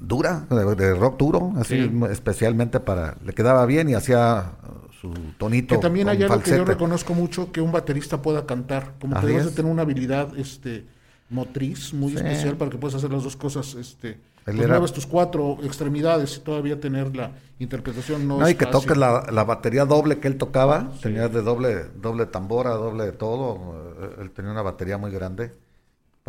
dura, 0.01 0.47
de, 0.51 0.75
de 0.75 0.95
rock 0.95 1.19
duro, 1.19 1.53
así 1.59 1.89
Sí. 1.89 2.01
especialmente 2.11 2.81
para... 2.81 3.17
Le 3.25 3.33
quedaba 3.35 3.67
bien 3.67 3.89
y 3.89 3.95
hacía 3.95 4.53
su 5.01 5.13
tonito 5.39 5.75
Que 5.77 5.81
también 5.81 6.07
con 6.07 6.17
hay 6.17 6.23
algo 6.23 6.41
que 6.41 6.51
yo 6.57 6.65
reconozco 6.65 7.15
mucho, 7.15 7.53
que 7.53 7.61
un 7.61 7.71
baterista 7.71 8.21
pueda 8.23 8.47
cantar. 8.47 8.95
Como 9.01 9.19
que 9.21 9.27
debes 9.27 9.45
de 9.47 9.51
tener 9.53 9.71
una 9.71 9.83
habilidad 9.83 10.37
este, 10.39 10.87
motriz 11.31 11.93
muy 11.93 12.11
Sí. 12.13 12.17
especial 12.17 12.57
para 12.57 12.71
que 12.71 12.79
puedas 12.79 12.95
hacer 12.97 13.13
las 13.13 13.23
dos 13.25 13.37
cosas. 13.37 13.75
Este, 13.75 14.19
pues 14.45 14.57
era- 14.59 14.69
mueves 14.69 14.93
tus 14.93 15.07
cuatro 15.07 15.59
extremidades 15.63 16.39
y 16.39 16.41
todavía 16.41 16.81
tener 16.81 17.15
la 17.15 17.33
interpretación 17.59 18.27
no, 18.27 18.39
No, 18.39 18.47
es 18.47 18.53
y 18.53 18.55
que 18.57 18.65
fácil. 18.65 18.81
toques 18.81 18.97
la, 18.97 19.27
la 19.31 19.45
batería 19.45 19.85
doble 19.85 20.19
que 20.19 20.29
él 20.29 20.37
tocaba, 20.39 20.91
tenía 21.03 21.29
de 21.29 21.43
doble, 21.43 21.85
doble 22.01 22.25
tambora, 22.27 22.71
doble 22.71 23.05
de 23.05 23.13
todo, 23.13 23.95
eh, 24.01 24.23
él 24.23 24.31
tenía 24.31 24.51
una 24.53 24.63
batería 24.63 24.97
muy 24.97 25.11
grande. 25.11 25.53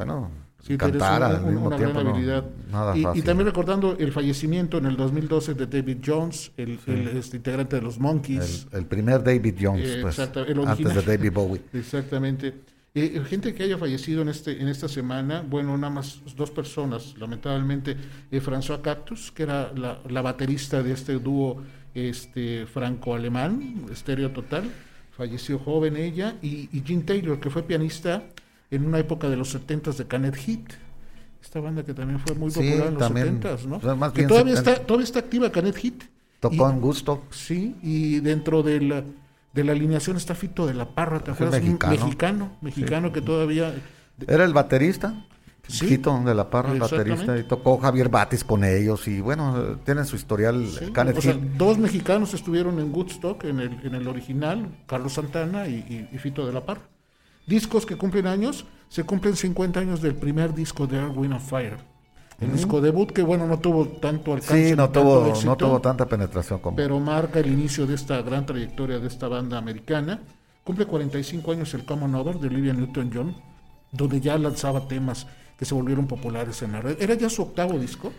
Bueno, 0.05 0.31
Sí, 0.61 0.77
cantar 0.77 1.23
al 1.23 1.45
mismo 1.45 1.67
una 1.67 1.77
tiempo, 1.77 1.93
gran 1.99 2.05
no, 2.07 2.09
habilidad. 2.11 2.45
nada 2.69 2.95
y, 2.97 2.99
y 2.99 3.03
fácil. 3.03 3.23
también 3.23 3.47
recordando 3.47 3.95
el 3.97 4.11
fallecimiento 4.11 4.77
en 4.77 4.87
el 4.87 4.97
2012 4.97 5.53
de 5.53 5.67
David 5.67 5.97
Jones, 6.05 6.51
el, 6.57 6.77
el, 6.85 7.07
este, 7.17 7.37
integrante 7.37 7.77
de 7.77 7.81
los 7.81 7.97
Monkeys. 7.97 8.67
el, 8.73 8.79
el 8.79 8.85
primer 8.85 9.23
David 9.23 9.55
Jones, 9.59 9.87
Eh, 9.89 9.99
pues, 10.01 10.19
antes 10.19 10.95
de. 10.95 11.01
David 11.01 11.31
Bowie. 11.31 11.61
Exactamente. 11.73 12.55
Eh, 12.93 13.21
gente 13.29 13.53
que 13.53 13.63
haya 13.63 13.77
fallecido 13.77 14.21
en 14.21 14.29
este 14.29 14.59
en 14.61 14.67
esta 14.67 14.89
semana, 14.89 15.45
bueno, 15.47 15.77
nada 15.77 15.93
más 15.93 16.19
dos 16.35 16.51
personas, 16.51 17.15
lamentablemente, 17.17 17.95
eh, 18.29 18.41
François 18.41 18.81
Cactus, 18.81 19.31
que 19.31 19.43
era 19.43 19.71
la, 19.73 20.01
la 20.09 20.21
baterista 20.21 20.83
de 20.83 20.91
este 20.91 21.13
dúo 21.13 21.61
este 21.93 22.65
franco-alemán, 22.65 23.85
estéreo 23.91 24.31
total. 24.31 24.69
Falleció 25.11 25.57
joven 25.59 25.95
ella. 25.97 26.35
Y, 26.41 26.69
y 26.71 26.81
Gene 26.85 27.03
Taylor, 27.03 27.39
que 27.39 27.49
fue 27.49 27.63
pianista 27.63 28.23
en 28.71 28.85
una 28.85 28.99
época 28.99 29.29
de 29.29 29.35
los 29.37 29.49
70 29.49 29.91
de 29.91 30.05
Canet 30.07 30.35
Heat. 30.35 30.73
Esta 31.41 31.59
banda 31.61 31.83
que 31.83 31.93
también 31.93 32.19
fue 32.19 32.35
muy 32.35 32.51
Sí, 32.51 32.59
popular 32.59 32.87
en 32.87 32.93
los 32.95 32.99
también, 33.03 33.41
70 33.41 33.67
¿no? 33.87 33.95
más 33.95 34.11
que 34.11 34.17
bien 34.21 34.27
todavía 34.29 34.55
70. 34.55 34.71
está, 34.73 34.85
todavía 34.85 35.03
está 35.05 35.19
activa 35.19 35.51
Canet 35.51 35.75
Heat. 35.77 35.93
Tocó 36.39 36.69
Y- 36.69 36.71
en 36.73 36.81
gusto. 36.81 37.23
Sí, 37.31 37.75
y 37.81 38.19
dentro 38.19 38.61
de 38.63 38.81
la, 38.81 39.03
de 39.53 39.63
la 39.63 39.71
alineación 39.71 40.17
está 40.17 40.35
Fito 40.35 40.67
de 40.67 40.73
la 40.73 40.93
Parra, 40.93 41.19
¿te 41.21 41.31
acuerdas? 41.31 41.61
Mexicano. 41.61 41.91
mexicano, 41.93 42.51
mexicano 42.61 43.11
que 43.13 43.21
todavía... 43.21 43.73
Era 44.27 44.43
el 44.43 44.53
baterista. 44.53 45.25
Sí. 45.67 45.85
Quito 45.87 46.19
de 46.25 46.33
la 46.33 46.49
Parra, 46.49 46.71
el 46.71 46.79
baterista. 46.79 47.37
Y 47.37 47.43
tocó 47.43 47.77
Javier 47.77 48.09
Batis 48.09 48.43
con 48.43 48.63
ellos. 48.63 49.07
Y 49.07 49.21
bueno, 49.21 49.77
tienen 49.85 50.05
su 50.05 50.15
historial. 50.15 50.65
sí, 50.67 50.91
Canet 50.91 51.17
o 51.17 51.21
sea, 51.21 51.37
dos 51.57 51.77
mexicanos 51.77 52.33
estuvieron 52.33 52.79
en 52.79 52.91
Woodstock, 52.91 53.43
en 53.43 53.59
el, 53.59 53.79
en 53.85 53.93
el 53.95 54.07
original, 54.07 54.67
Carlos 54.87 55.13
Santana 55.13 55.67
y, 55.67 55.75
y- 55.75 56.09
y 56.11 56.17
Fito 56.17 56.45
de 56.47 56.53
la 56.53 56.65
Parra. 56.65 56.81
Discos 57.49 57.83
que 57.87 57.97
cumplen 57.97 58.27
años, 58.27 58.67
se 58.89 59.05
cumplen 59.05 59.35
50 59.35 59.79
años 59.79 60.03
del 60.03 60.13
primer 60.13 60.53
disco 60.53 60.85
de 60.85 60.97
Earth, 60.97 61.17
Wind 61.17 61.33
and 61.33 61.41
Fire. 61.41 61.77
El 62.39 62.53
disco 62.53 62.79
debut 62.79 63.11
que, 63.11 63.23
bueno, 63.23 63.47
no 63.47 63.57
tuvo 63.57 63.87
tanto 63.87 64.33
alcance. 64.33 64.53
Sí, 64.55 64.69
ni 64.69 64.77
no 64.77 64.83
tanto 64.91 65.01
tuvo, 65.01 65.25
éxito, 65.25 65.47
no 65.47 65.57
tuvo 65.57 65.81
tanta 65.81 66.05
penetración 66.05 66.59
como. 66.59 66.75
pero 66.75 66.99
marca 66.99 67.39
el 67.39 67.47
inicio 67.47 67.87
de 67.87 67.95
esta 67.95 68.21
gran 68.21 68.45
trayectoria 68.45 68.99
de 68.99 69.07
esta 69.07 69.27
banda 69.27 69.57
americana. 69.57 70.21
Cumple 70.63 70.85
45 70.85 71.51
años 71.51 71.73
el 71.73 71.85
Common 71.85 72.13
Over 72.13 72.37
de 72.37 72.47
Olivia 72.49 72.71
Newton-John, 72.71 73.35
donde 73.91 74.21
ya 74.21 74.37
lanzaba 74.37 74.87
temas 74.87 75.25
que 75.57 75.65
se 75.65 75.73
volvieron 75.73 76.05
populares 76.05 76.61
en 76.61 76.73
la 76.73 76.81
red. 76.81 77.01
Era 77.01 77.15
ya 77.15 77.31
su 77.31 77.41
octavo 77.41 77.79
disco, 77.79 78.13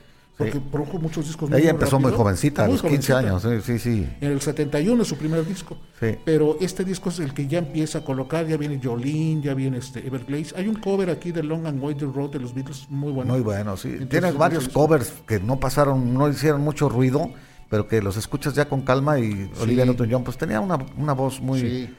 porque 0.44 0.61
produjo 0.61 0.99
muchos 0.99 1.26
discos 1.26 1.49
muy 1.50 1.61
Ella 1.61 1.70
empezó 1.70 2.00
muy 2.00 2.12
jovencita, 2.12 2.64
a 2.64 2.68
los 2.68 2.82
15 2.82 3.12
jovencita. 3.12 3.18
años. 3.18 3.64
Sí, 3.64 3.78
sí, 3.78 3.78
sí. 3.78 4.09
En 4.20 4.32
el 4.32 4.40
71 4.40 5.02
es 5.02 5.09
su 5.09 5.16
primer 5.16 5.47
disco. 5.47 5.76
Sí. 6.00 6.16
Pero 6.25 6.56
este 6.61 6.85
disco 6.85 7.09
es 7.11 7.18
el 7.20 7.32
que 7.35 7.47
ya 7.47 7.59
empieza 7.59 7.99
a 7.99 8.04
colocar, 8.04 8.47
ya 8.47 8.56
viene 8.56 8.80
Jolene, 8.82 9.42
ya 9.42 9.54
viene 9.54 9.78
este 9.78 10.06
Everglades. 10.06 10.54
Hay 10.56 10.66
un 10.68 10.76
cover 10.76 11.11
aquí 11.11 11.32
de 11.32 11.42
Long 11.42 11.66
and 11.66 11.82
Winding 11.82 12.12
Road 12.12 12.30
de 12.30 12.40
los 12.40 12.54
Beatles 12.54 12.87
muy 12.90 13.12
bueno. 13.12 13.32
Muy 13.32 13.42
bueno, 13.42 13.76
sí. 13.76 13.88
Entonces, 13.88 14.09
Tienes 14.09 14.30
es 14.32 14.37
varios 14.38 14.68
covers 14.68 15.12
que 15.26 15.38
no 15.40 15.61
pasaron, 15.61 16.12
no 16.14 16.28
hicieron 16.28 16.61
mucho 16.62 16.88
ruido, 16.88 17.30
pero 17.68 17.87
que 17.87 18.02
los 18.02 18.16
escuchas 18.16 18.54
ya 18.54 18.68
con 18.68 18.82
calma 18.82 19.18
y 19.20 19.50
Olivia 19.61 19.85
Newton-John 19.85 20.25
pues 20.25 20.37
tenía 20.37 20.59
una, 20.61 20.78
una 20.97 21.12
voz 21.12 21.40
muy, 21.40 21.94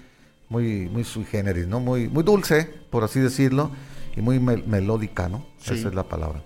muy, 0.50 0.90
muy 0.90 1.04
sui 1.04 1.24
generis, 1.24 1.68
¿no? 1.68 1.80
Muy, 1.80 2.10
muy 2.10 2.24
dulce, 2.24 2.70
por 2.90 3.04
así 3.06 3.20
decirlo, 3.20 3.72
y 4.16 4.22
muy 4.22 4.40
mel- 4.40 4.66
melódica, 4.68 5.30
¿no? 5.30 5.46
Esa 5.64 5.74
es 5.76 5.94
la 5.96 6.04
palabra. 6.04 6.44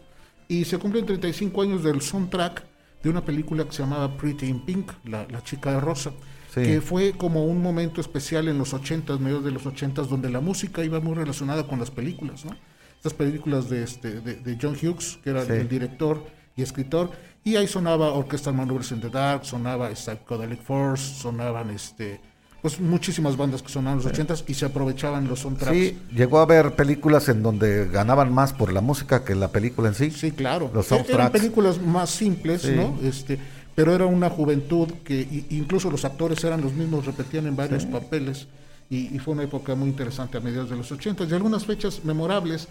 Y 0.47 0.65
se 0.65 0.77
cumplen 0.77 1.05
35 1.05 1.61
años 1.61 1.83
del 1.83 2.01
soundtrack 2.01 2.63
de 3.03 3.09
una 3.09 3.23
película 3.23 3.63
que 3.65 3.71
se 3.71 3.83
llamaba 3.83 4.15
Pretty 4.17 4.47
in 4.47 4.65
Pink, 4.65 4.91
La, 5.05 5.27
la 5.29 5.43
chica 5.43 5.71
de 5.71 5.79
rosa, 5.79 6.11
Sí. 6.53 6.61
que 6.63 6.81
fue 6.81 7.11
como 7.13 7.45
un 7.45 7.61
momento 7.61 7.99
especial 7.99 8.47
en 8.47 8.57
los 8.57 8.73
80s, 8.73 9.19
medios 9.19 9.43
de 9.43 9.51
los 9.51 9.65
80s, 9.65 10.07
donde 10.07 10.29
la 10.29 10.39
música 10.39 10.83
iba 10.85 10.99
muy 11.01 11.13
relacionada 11.13 11.67
con 11.67 11.79
las 11.79 11.91
películas, 11.91 12.45
¿no? 12.45 12.55
Estas 12.95 13.13
películas 13.13 13.69
de, 13.69 13.83
este, 13.83 14.21
de, 14.21 14.35
de 14.35 14.57
John 14.61 14.75
Hughes, 14.81 15.19
que 15.23 15.31
era 15.31 15.43
Sí. 15.45 15.51
el 15.51 15.67
director 15.67 16.25
y 16.55 16.61
escritor, 16.61 17.11
y 17.43 17.57
ahí 17.57 17.67
sonaba 17.67 18.13
Orchestral 18.13 18.55
Maneuvers 18.55 18.91
in 18.91 19.01
the 19.01 19.09
Dark, 19.09 19.43
sonaba 19.45 19.93
Psychedelic 19.93 20.61
Force, 20.63 21.15
sonaban 21.21 21.69
este, 21.71 22.21
pues 22.65 22.79
muchísimas 22.79 23.37
bandas 23.37 23.61
que 23.61 23.69
sonaban 23.69 23.99
los 24.01 24.07
80s 24.11 24.45
y 24.47 24.55
se 24.55 24.65
aprovechaban 24.65 25.27
los 25.27 25.41
soundtracks. 25.41 25.77
Sí, 25.77 25.99
llegó 26.15 26.39
a 26.39 26.41
haber 26.41 26.75
películas 26.75 27.29
en 27.29 27.43
donde 27.43 27.87
ganaban 27.89 28.33
más 28.33 28.53
por 28.53 28.73
la 28.73 28.81
música 28.81 29.23
que 29.23 29.35
la 29.35 29.49
película 29.49 29.89
en 29.89 29.93
sí. 29.93 30.09
Sí, 30.09 30.31
claro. 30.31 30.71
Los 30.73 30.91
E- 30.91 30.95
Eran 30.95 31.05
soundtracks. 31.05 31.31
películas 31.31 31.79
más 31.79 32.09
simples, 32.09 32.63
Sí. 32.63 32.71
¿no? 32.75 32.97
Este, 33.07 33.37
pero 33.75 33.93
era 33.93 34.07
una 34.07 34.31
juventud 34.31 34.87
que 35.03 35.45
incluso 35.51 35.91
los 35.91 36.05
actores 36.05 36.43
eran 36.43 36.61
los 36.61 36.73
mismos, 36.73 37.05
repetían 37.05 37.45
en 37.45 37.55
varios 37.55 37.85
papeles 37.85 38.47
y, 38.89 39.15
y 39.15 39.19
fue 39.19 39.35
una 39.35 39.43
época 39.43 39.75
muy 39.75 39.87
interesante 39.89 40.39
a 40.39 40.41
mediados 40.41 40.71
de 40.71 40.77
los 40.77 40.91
80 40.91 41.25
y 41.25 41.33
algunas 41.33 41.67
fechas 41.67 42.03
memorables. 42.03 42.67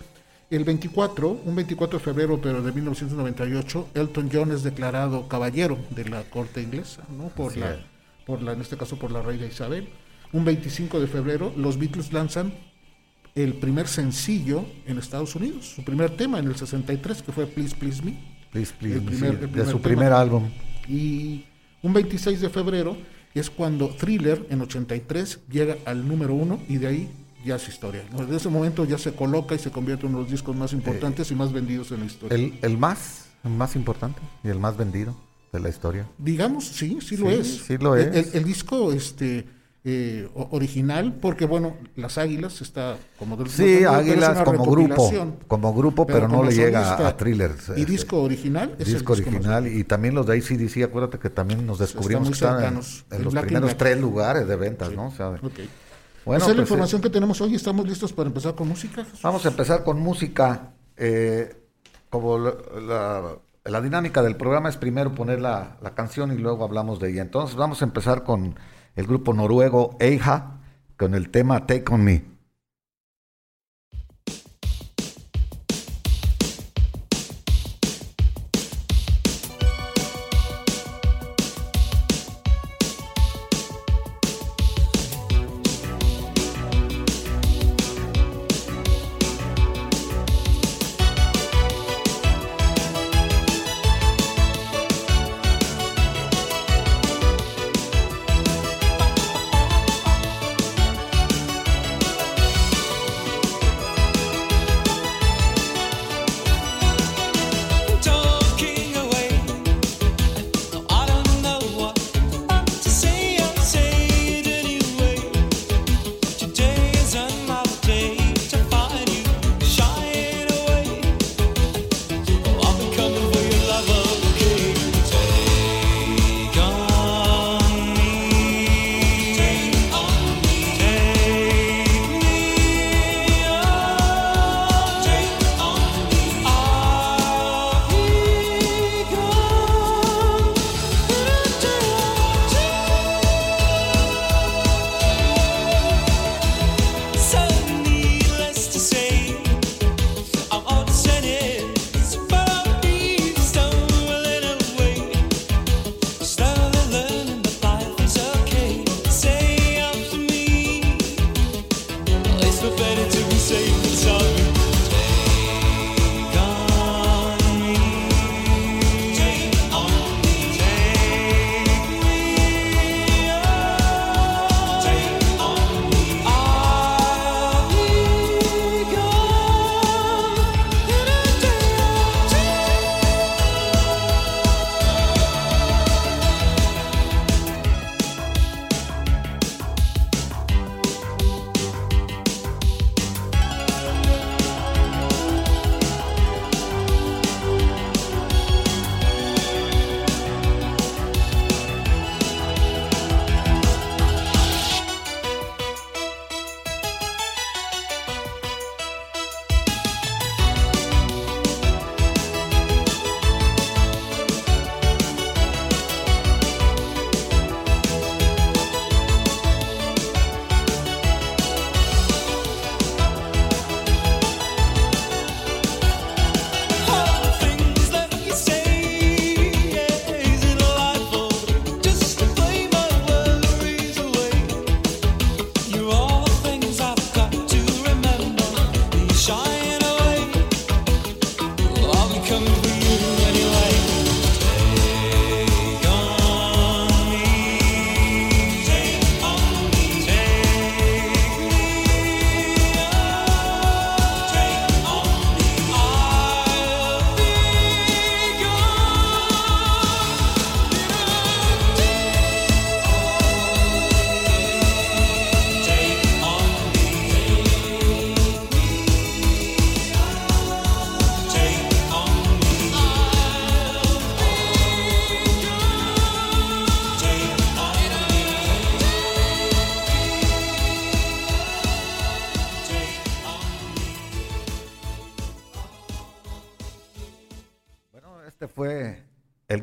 El 0.50 0.64
24, 0.64 1.40
un 1.44 1.54
24 1.54 2.00
de 2.00 2.04
febrero, 2.04 2.40
pero 2.42 2.62
de 2.62 2.72
1998, 2.72 3.88
Elton 3.94 4.28
John 4.32 4.50
es 4.50 4.64
declarado 4.64 5.28
caballero 5.28 5.78
de 5.90 6.08
la 6.08 6.22
corte 6.24 6.60
inglesa, 6.62 7.02
¿no? 7.16 7.28
Por 7.28 7.56
la. 7.56 7.76
Por 8.26 8.42
la, 8.42 8.52
en 8.52 8.60
este 8.60 8.76
caso 8.76 8.96
por 8.96 9.10
la 9.10 9.22
reina 9.22 9.46
Isabel. 9.46 9.88
Un 10.32 10.44
25 10.44 11.00
de 11.00 11.06
febrero, 11.06 11.52
los 11.56 11.78
Beatles 11.78 12.12
lanzan 12.12 12.52
el 13.34 13.54
primer 13.54 13.88
sencillo 13.88 14.64
en 14.86 14.98
Estados 14.98 15.34
Unidos, 15.34 15.66
su 15.74 15.84
primer 15.84 16.10
tema 16.16 16.38
en 16.38 16.46
el 16.46 16.56
63, 16.56 17.22
que 17.22 17.32
fue 17.32 17.46
Please 17.46 17.74
Please 17.76 18.02
Me. 18.02 18.18
Please, 18.50 18.72
please, 18.78 18.96
El 18.96 19.02
me, 19.02 19.12
sí, 19.12 19.20
de 19.20 19.64
su 19.64 19.72
tema. 19.72 19.82
primer 19.82 20.12
álbum. 20.12 20.48
Y 20.88 21.44
un 21.82 21.92
26 21.92 22.40
de 22.40 22.48
febrero 22.50 22.96
es 23.34 23.50
cuando 23.50 23.88
Thriller 23.88 24.46
en 24.50 24.60
83 24.60 25.40
llega 25.50 25.76
al 25.84 26.06
número 26.06 26.34
uno 26.34 26.60
y 26.68 26.76
de 26.76 26.86
ahí 26.86 27.10
ya 27.44 27.56
es 27.56 27.68
historia. 27.68 28.02
Desde 28.16 28.36
ese 28.36 28.48
momento 28.48 28.84
ya 28.84 28.96
se 28.98 29.12
coloca 29.12 29.54
y 29.54 29.58
se 29.58 29.70
convierte 29.70 30.06
en 30.06 30.10
uno 30.10 30.18
de 30.18 30.24
los 30.24 30.30
discos 30.32 30.54
más 30.56 30.72
importantes 30.72 31.30
y 31.30 31.34
más 31.34 31.52
vendidos 31.52 31.90
en 31.90 32.00
la 32.00 32.06
historia. 32.06 32.34
El, 32.36 32.58
el 32.62 32.78
más, 32.78 33.26
más 33.42 33.74
importante 33.74 34.20
y 34.44 34.48
el 34.48 34.58
más 34.60 34.76
vendido 34.76 35.16
de 35.54 35.60
la 35.60 35.68
historia. 35.70 36.06
Digamos, 36.18 36.66
sí, 36.66 36.98
sí 37.00 37.16
lo 37.16 37.30
Sí, 37.30 37.36
es. 37.40 37.46
sí 37.66 37.78
lo 37.78 37.96
es. 37.96 38.06
El, 38.14 38.38
el 38.38 38.44
disco 38.44 38.92
este, 38.92 39.46
eh, 39.84 40.28
original, 40.34 41.14
porque 41.20 41.46
bueno, 41.46 41.76
Las 41.94 42.18
Águilas 42.18 42.60
está 42.60 42.96
como 43.18 43.36
de 43.36 43.44
los 43.44 43.52
Sí, 43.52 43.84
Águilas 43.84 44.42
como 44.42 44.64
grupo, 44.64 45.12
como 45.46 45.72
grupo, 45.74 46.06
pero, 46.06 46.26
no 46.26 46.42
le 46.42 46.52
llega 46.54 47.06
a 47.06 47.16
Thriller. 47.16 47.52
Y 47.52 47.54
este, 47.80 47.84
disco 47.84 48.22
original 48.22 48.74
es 48.78 48.88
el 48.88 48.94
disco 48.94 49.12
original 49.12 49.66
y 49.68 49.84
también 49.84 50.14
los 50.14 50.26
de 50.26 50.36
ACDC, 50.38 50.82
acuérdate 50.84 51.18
que 51.18 51.30
también 51.30 51.64
nos 51.66 51.78
descubrimos 51.78 52.28
que 52.28 52.34
estaban 52.34 52.64
en, 52.64 52.74
los 53.24 53.32
Black 53.32 53.44
primeros 53.46 53.76
tres 53.76 54.00
lugares 54.00 54.48
de 54.48 54.56
ventas, 54.56 54.92
¿no? 54.92 55.06
O 55.08 55.12
sea, 55.12 55.28
Ok. 55.30 55.40
bueno, 56.24 56.38
Esa 56.38 56.46
es 56.46 56.48
la 56.48 56.54
pues, 56.54 56.58
información 56.70 57.00
que 57.02 57.10
tenemos 57.10 57.40
hoy. 57.40 57.54
¿Estamos 57.54 57.86
listos 57.86 58.12
para 58.12 58.26
empezar 58.28 58.54
con 58.54 58.66
música? 58.68 59.04
Jesús? 59.04 59.22
Vamos 59.22 59.44
a 59.44 59.48
empezar 59.48 59.84
con 59.84 60.00
música. 60.00 60.70
eh, 60.96 61.56
como 62.08 62.38
la, 62.38 62.54
la- 62.80 63.36
la 63.64 63.80
dinámica 63.80 64.22
del 64.22 64.36
programa 64.36 64.68
es 64.68 64.76
primero 64.76 65.14
poner 65.14 65.40
la, 65.40 65.78
la 65.80 65.94
canción 65.94 66.32
y 66.32 66.36
luego 66.36 66.64
hablamos 66.64 67.00
de 67.00 67.10
ella. 67.10 67.22
Entonces 67.22 67.56
vamos 67.56 67.80
a 67.80 67.86
empezar 67.86 68.22
con 68.22 68.58
el 68.94 69.06
grupo 69.06 69.32
noruego 69.32 69.96
Eija 70.00 70.60
con 70.96 71.14
el 71.14 71.30
tema 71.30 71.66
Take 71.66 71.84
On 71.92 72.04
Me. 72.04 72.33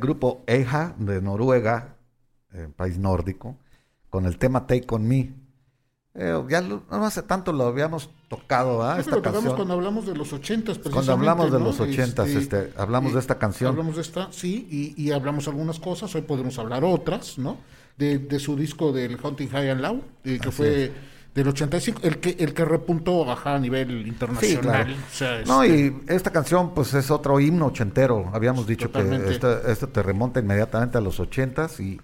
Grupo 0.02 0.44
EJA 0.48 0.96
de 0.98 1.22
Noruega, 1.22 1.96
eh, 2.54 2.68
país 2.76 2.98
nórdico, 2.98 3.56
con 4.10 4.26
el 4.26 4.38
tema 4.38 4.68
Take 4.68 4.86
On 4.90 5.08
Me. 5.08 5.34
Eh, 6.14 6.44
ya 6.50 6.60
lo- 6.60 6.84
no 6.92 7.06
hace 7.06 7.22
tanto 7.24 7.54
lo 7.54 7.64
habíamos 7.68 8.10
tocado, 8.28 8.80
pero 8.80 9.04
tocamos 9.18 9.34
canción. 9.36 9.56
cuando 9.56 9.74
hablamos 9.76 10.06
de 10.06 10.14
los 10.14 10.34
ochentas, 10.34 10.78
Cuando 10.80 11.14
hablamos 11.14 11.50
de 11.54 11.60
¿no? 11.60 11.66
los 11.66 11.80
ochentas, 11.80 12.28
este, 12.28 12.74
hablamos 12.76 13.14
de 13.14 13.20
esta 13.22 13.40
canción. 13.40 13.70
Hablamos 13.70 13.96
de 13.96 14.02
esta, 14.02 14.30
sí, 14.34 14.68
y, 14.70 15.02
y 15.02 15.12
hablamos 15.12 15.48
algunas 15.48 15.80
cosas, 15.80 16.14
hoy 16.16 16.24
podemos 16.24 16.60
hablar 16.60 16.84
otras, 16.84 17.38
¿no? 17.38 17.58
De, 17.98 18.18
de 18.18 18.40
su 18.40 18.58
disco 18.58 18.92
del 18.92 19.18
Hunting 19.24 19.48
High 19.48 19.70
and 19.70 19.82
Low, 19.82 20.02
eh, 20.26 20.40
que 20.42 20.50
Así 20.50 20.58
fue 20.58 20.84
es. 20.86 20.92
Del 21.34 21.48
85, 21.48 22.02
el 22.04 22.18
que, 22.20 22.36
el 22.40 22.54
que 22.54 22.66
repuntó 22.66 23.30
ajá, 23.32 23.56
a 23.56 23.60
nivel 23.60 24.04
Sí, 24.04 24.10
internacional. 24.10 24.62
claro. 24.62 24.94
o 24.94 25.16
sea, 25.16 25.42
No, 25.46 25.64
este, 25.64 25.80
y 26.10 26.14
esta 26.14 26.30
canción, 26.32 26.74
pues 26.74 26.94
es 26.94 27.10
otro 27.10 27.40
himno 27.40 27.68
ochentero. 27.68 28.30
Habíamos 28.34 28.68
dicho 28.68 28.88
Totalmente. 28.88 29.28
que 29.28 29.34
este, 29.36 29.72
este 29.72 29.88
te 29.88 30.04
remonta 30.04 30.40
inmediatamente 30.42 30.98
a 30.98 31.02
los 31.02 31.20
ochentas 31.22 31.80
y, 31.80 32.00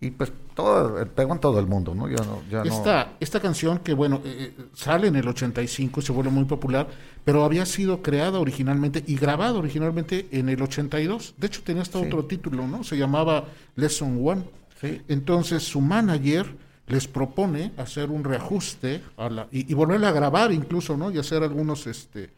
y 0.00 0.10
pues 0.12 0.32
todo, 0.54 1.06
pegó 1.08 1.34
en 1.34 1.40
todo 1.40 1.60
el 1.60 1.66
mundo, 1.66 1.94
¿no? 1.94 2.08
Ya 2.08 2.24
no, 2.24 2.40
ya 2.50 2.64
no- 2.64 2.72
Esta, 2.74 3.12
esta 3.20 3.38
canción 3.40 3.80
que, 3.80 3.92
bueno, 3.92 4.22
eh, 4.24 4.54
eh, 4.58 4.62
sale 4.72 5.08
en 5.08 5.16
el 5.16 5.28
85 5.28 6.00
y 6.00 6.02
se 6.02 6.12
vuelve 6.12 6.30
muy 6.30 6.44
popular, 6.46 6.88
pero 7.22 7.44
había 7.44 7.66
sido 7.66 8.00
creada 8.00 8.38
originalmente 8.38 9.04
y 9.06 9.16
grabada 9.16 9.58
originalmente 9.58 10.26
en 10.32 10.48
el 10.48 10.62
82. 10.62 11.34
De 11.36 11.46
hecho, 11.48 11.60
tenía 11.62 11.82
hasta 11.82 11.98
Sí. 12.00 12.06
otro 12.06 12.24
título, 12.24 12.66
¿no? 12.66 12.82
Se 12.82 12.96
llamaba 12.96 13.44
Lesson 13.76 14.18
One. 14.26 14.44
Sí. 14.80 15.02
Entonces, 15.08 15.62
su 15.64 15.82
manager 15.82 16.46
les 16.90 17.08
propone 17.08 17.72
hacer 17.78 18.10
un 18.10 18.24
reajuste 18.24 19.02
a 19.16 19.28
la, 19.30 19.46
y, 19.50 19.70
y 19.70 19.74
volverla 19.74 20.08
a 20.08 20.12
grabar 20.12 20.52
incluso, 20.52 20.96
¿no? 20.96 21.10
Y 21.10 21.18
hacer 21.18 21.42
algunos 21.42 21.86
este, 21.86 22.30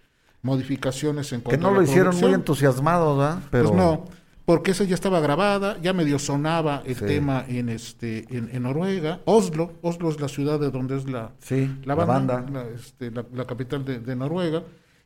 modificaciones 0.43 1.33
en 1.33 1.41
que 1.41 1.45
cuanto 1.45 1.62
no 1.62 1.69
a 1.69 1.73
la 1.73 1.77
lo 1.79 1.83
hicieron 1.85 2.09
muy 2.15 2.21
producción. 2.21 2.41
entusiasmados, 2.41 3.19
¿verdad? 3.19 3.38
Pero 3.51 3.69
Pues 3.69 3.77
no, 3.77 4.05
porque 4.45 4.73
esa 4.73 4.85
ya 4.85 4.95
estaba 4.95 5.21
grabada, 5.21 5.79
ya 5.81 5.93
medio 5.93 6.19
sonaba 6.19 6.83
el 6.85 6.97
Sí. 6.97 7.07
tema 7.07 7.45
en 7.49 7.69
este 7.69 8.27
en, 8.37 8.51
en 8.53 8.62
Noruega. 8.65 9.21
Oslo, 9.25 9.73
Oslo 9.83 10.11
es 10.11 10.21
la 10.21 10.29
ciudad 10.29 10.59
de 10.61 10.71
donde 10.71 10.97
es 10.97 11.09
la, 11.09 11.31
Sí, 11.41 11.71
la 11.85 11.95
la 11.95 12.05
banda, 12.05 12.35
banda. 12.35 12.65
La, 12.65 12.71
este, 12.71 13.11
la- 13.11 13.25
la 13.33 13.45
capital 13.47 13.85
de, 13.85 14.01
de 14.01 14.17
Noruega. 14.17 14.62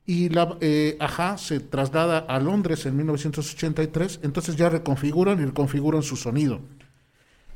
Y 0.09 0.29
la 0.29 0.57
eh, 0.61 0.97
Ajá 1.01 1.37
se 1.37 1.59
traslada 1.59 2.19
a 2.21 2.39
Londres 2.39 2.87
en 2.87 2.97
1983, 2.97 4.21
entonces 4.23 4.55
ya 4.57 4.69
reconfiguran 4.69 5.41
y 5.41 5.45
reconfiguran 5.45 6.03
su 6.05 6.15
sonido. 6.17 6.61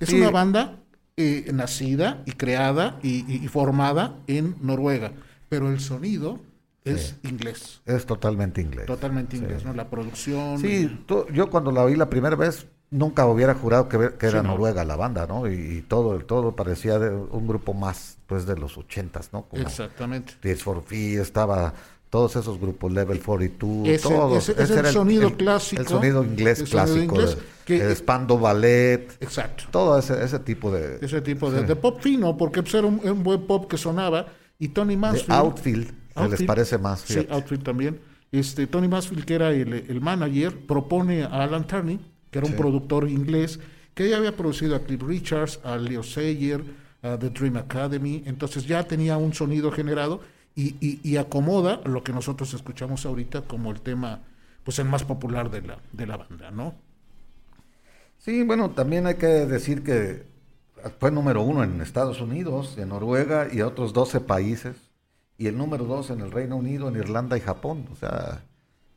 Es 0.00 0.09
Sí. 0.11 0.16
una 0.20 0.31
banda 0.31 0.79
eh, 1.20 1.52
nacida 1.52 2.22
y 2.26 2.33
creada 2.33 2.98
y, 3.02 3.24
y- 3.33 3.44
y 3.44 3.48
formada 3.48 4.14
en 4.26 4.56
Noruega, 4.61 5.12
pero 5.48 5.68
el 5.70 5.80
sonido 5.80 6.40
es 6.85 7.16
inglés, 7.22 7.83
es 7.85 8.06
totalmente 8.06 8.61
inglés. 8.61 8.87
totalmente 8.87 9.37
inglés, 9.37 9.64
¿no? 9.64 9.74
La 9.74 9.88
producción. 9.90 10.59
Sí, 10.59 11.02
tú- 11.06 11.26
yo 11.33 11.50
cuando 11.50 11.70
la 11.72 11.83
oí 11.85 11.94
la 11.94 12.09
primera 12.09 12.37
vez 12.37 12.66
nunca 12.90 13.26
hubiera 13.26 13.54
jurado 13.54 13.88
que, 13.88 13.96
era 13.96 14.30
Sí, 14.30 14.37
no. 14.37 14.42
Noruega 14.54 14.85
la 14.85 14.96
banda, 14.96 15.26
¿no? 15.26 15.46
Y, 15.48 15.54
y 15.78 15.83
todo, 15.83 16.18
todo 16.24 16.56
parecía 16.56 16.98
de 16.98 17.11
un 17.11 17.46
grupo 17.46 17.74
más, 17.74 18.18
pues, 18.26 18.46
de 18.46 18.56
los 18.56 18.76
ochentas, 18.78 19.33
¿no? 19.33 19.42
Como 19.44 19.62
Exactamente. 19.62 20.35
Tears 20.40 20.62
for 20.62 20.83
estaba 20.90 21.74
todos 22.11 22.35
esos 22.37 22.61
grupos, 22.61 22.92
Level 22.92 23.20
42, 23.23 23.88
Ese- 23.88 24.09
todos. 24.09 24.49
ese- 24.49 24.62
es 24.62 24.70
el 24.70 24.79
era 24.79 24.92
sonido 24.92 25.33
clásico, 25.37 25.81
El 25.81 25.88
sonido 25.88 26.25
inglés 26.25 26.61
el 26.61 26.66
sonido 26.66 26.87
clásico, 26.94 27.14
inglés, 27.14 27.37
que- 27.64 27.81
el 27.83 27.96
Spando 27.96 28.38
Ballet, 28.38 29.16
Exacto. 29.20 29.64
todo 29.70 29.96
ese, 29.99 30.23
ese 30.25 30.40
tipo 30.40 30.73
de, 30.73 30.99
Ese 31.01 31.20
tipo 31.20 31.51
de, 31.51 31.62
de 31.62 31.77
pop 31.77 32.01
fino, 32.01 32.37
porque 32.37 32.62
pues, 32.62 32.75
era 32.75 32.87
un, 32.87 33.01
un 33.03 33.23
buen 33.23 33.46
pop 33.46 33.68
que 33.70 33.77
sonaba. 33.79 34.27
Y 34.59 34.68
Tony 34.68 34.96
Mansfield. 34.96 35.33
outfield, 35.33 35.87
se 35.87 35.92
les 35.92 36.16
Outfield, 36.16 36.46
parece 36.46 36.79
más. 36.79 37.01
Sí, 37.01 37.14
fíjate. 37.14 37.33
Outfield 37.33 37.62
también. 37.62 38.01
Este, 38.33 38.66
Tony 38.66 38.88
Mansfield, 38.88 39.25
que 39.25 39.35
era 39.35 39.51
el, 39.53 39.73
el 39.73 40.01
manager, 40.01 40.66
propone 40.66 41.23
a 41.25 41.42
Alan 41.44 41.66
Turney, 41.66 41.99
que 42.31 42.38
era 42.38 42.46
un 42.46 42.53
Sí. 42.53 42.59
productor 42.59 43.09
inglés, 43.09 43.59
que 43.94 44.09
ya 44.11 44.18
había 44.18 44.37
producido 44.37 44.77
a 44.77 44.81
Cliff 44.81 45.03
Richards, 45.03 45.61
a 45.64 45.77
Leo 45.77 46.03
Sayer, 46.03 46.62
a 47.03 47.16
The 47.18 47.31
Dream 47.31 47.57
Academy. 47.57 48.23
Entonces 48.27 48.66
ya 48.66 48.85
tenía 48.85 49.16
un 49.16 49.33
sonido 49.33 49.70
generado 49.73 50.20
y, 50.54 50.76
y- 50.80 51.00
y 51.02 51.16
acomoda 51.16 51.80
lo 51.84 52.02
que 52.04 52.12
nosotros 52.12 52.54
escuchamos 52.54 53.06
ahorita 53.06 53.42
como 53.42 53.70
el 53.70 53.80
tema, 53.80 54.20
pues 54.64 54.78
el 54.78 54.86
más 54.88 55.04
popular 55.04 55.50
de 55.50 55.62
la, 55.62 55.78
de 55.92 56.06
la 56.06 56.16
banda, 56.16 56.50
¿no? 56.50 56.74
Sí, 58.18 58.42
bueno, 58.44 58.70
también 58.70 59.06
hay 59.06 59.14
que 59.16 59.26
decir 59.26 59.82
que 59.82 60.24
fue 60.98 61.10
número 61.10 61.42
uno 61.42 61.62
en 61.64 61.80
Estados 61.80 62.20
Unidos, 62.20 62.76
en 62.78 62.90
Noruega 62.90 63.48
y 63.52 63.62
otros 63.62 63.92
12 63.92 64.20
países, 64.20 64.76
y 65.38 65.46
el 65.46 65.56
número 65.56 65.84
dos 65.84 66.10
en 66.10 66.20
el 66.20 66.30
Reino 66.30 66.56
Unido, 66.56 66.88
en 66.88 66.96
Irlanda 66.96 67.36
y 67.36 67.40
Japón, 67.40 67.86
o 67.92 67.96
sea, 67.96 68.42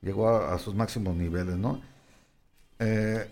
llegó 0.01 0.29
a, 0.29 0.53
a 0.53 0.59
sus 0.59 0.75
máximos 0.75 1.15
niveles, 1.15 1.55
¿no? 1.57 1.81
Eh, 2.79 3.27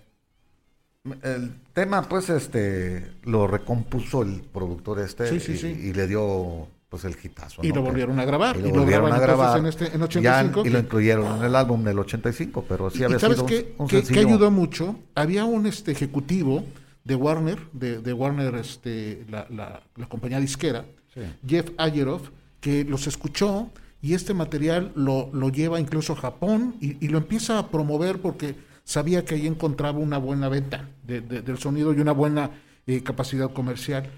el 1.23 1.59
tema, 1.73 2.03
pues, 2.07 2.29
este, 2.29 3.11
lo 3.23 3.47
recompuso 3.47 4.21
el 4.21 4.41
productor 4.41 4.99
este 4.99 5.27
Sí, 5.29 5.39
sí, 5.39 5.53
y, 5.53 5.57
sí. 5.57 5.67
y 5.67 5.93
le 5.93 6.07
dio, 6.07 6.67
pues, 6.91 7.05
el 7.05 7.15
hitazo. 7.23 7.61
Y 7.63 7.69
¿no? 7.69 7.75
lo 7.75 7.81
volvieron 7.83 8.19
a 8.19 8.25
grabar. 8.25 8.57
y 8.57 8.61
lo 8.63 8.67
Y 8.67 8.71
lo 8.71 8.79
volvieron 8.81 9.05
graban 9.05 9.17
a 9.17 9.25
grabar 9.25 9.59
en 9.59 9.65
este- 9.65 9.85
en 9.85 9.99
ya 9.99 10.03
85, 10.03 10.65
y 10.65 10.69
lo 10.69 10.79
incluyeron 10.79 11.37
en 11.37 11.43
el 11.45 11.55
álbum 11.55 11.83
del 11.85 11.97
85, 11.99 12.65
pero 12.67 12.89
sí 12.89 12.99
¿Y 12.99 13.03
había 13.03 13.17
sabes 13.17 13.37
sido 13.37 13.45
un- 13.45 13.49
qué, 13.49 13.73
un, 13.77 13.87
qué- 13.87 13.95
qué 14.01 14.05
sencillo. 14.07 14.27
ayudó 14.27 14.51
mucho? 14.51 14.99
Había 15.15 15.45
un 15.45 15.65
este 15.67 15.93
ejecutivo 15.93 16.65
de 17.05 17.15
Warner, 17.15 17.59
de, 17.71 17.99
de 17.99 18.11
Warner, 18.13 18.55
este, 18.55 19.25
la, 19.29 19.47
la- 19.49 19.81
la 19.95 20.05
compañía 20.09 20.41
disquera, 20.41 20.83
Sí. 21.13 21.21
Jeff 21.47 21.69
Ayeroff, 21.77 22.29
que 22.59 22.83
los 22.83 23.07
escuchó 23.07 23.69
y 24.01 24.13
este 24.13 24.33
material 24.33 24.91
lo, 24.95 25.29
lo 25.31 25.47
lleva 25.49 25.79
incluso 25.79 26.11
a 26.11 26.17
Japón 26.17 26.75
y, 26.81 26.97
y 27.03 27.07
lo 27.07 27.19
empieza 27.19 27.57
a 27.57 27.67
promover 27.69 28.19
porque 28.19 28.55
sabía 28.83 29.23
que 29.23 29.35
ahí 29.35 29.47
encontraba 29.47 29.97
una 29.99 30.17
buena 30.17 30.49
venta 30.49 30.89
de- 31.07 31.21
de- 31.21 31.41
del 31.41 31.57
sonido 31.57 31.93
y 31.93 32.01
una 32.01 32.11
buena 32.11 32.51
eh, 32.91 33.03
capacidad 33.03 33.51
comercial. 33.51 34.09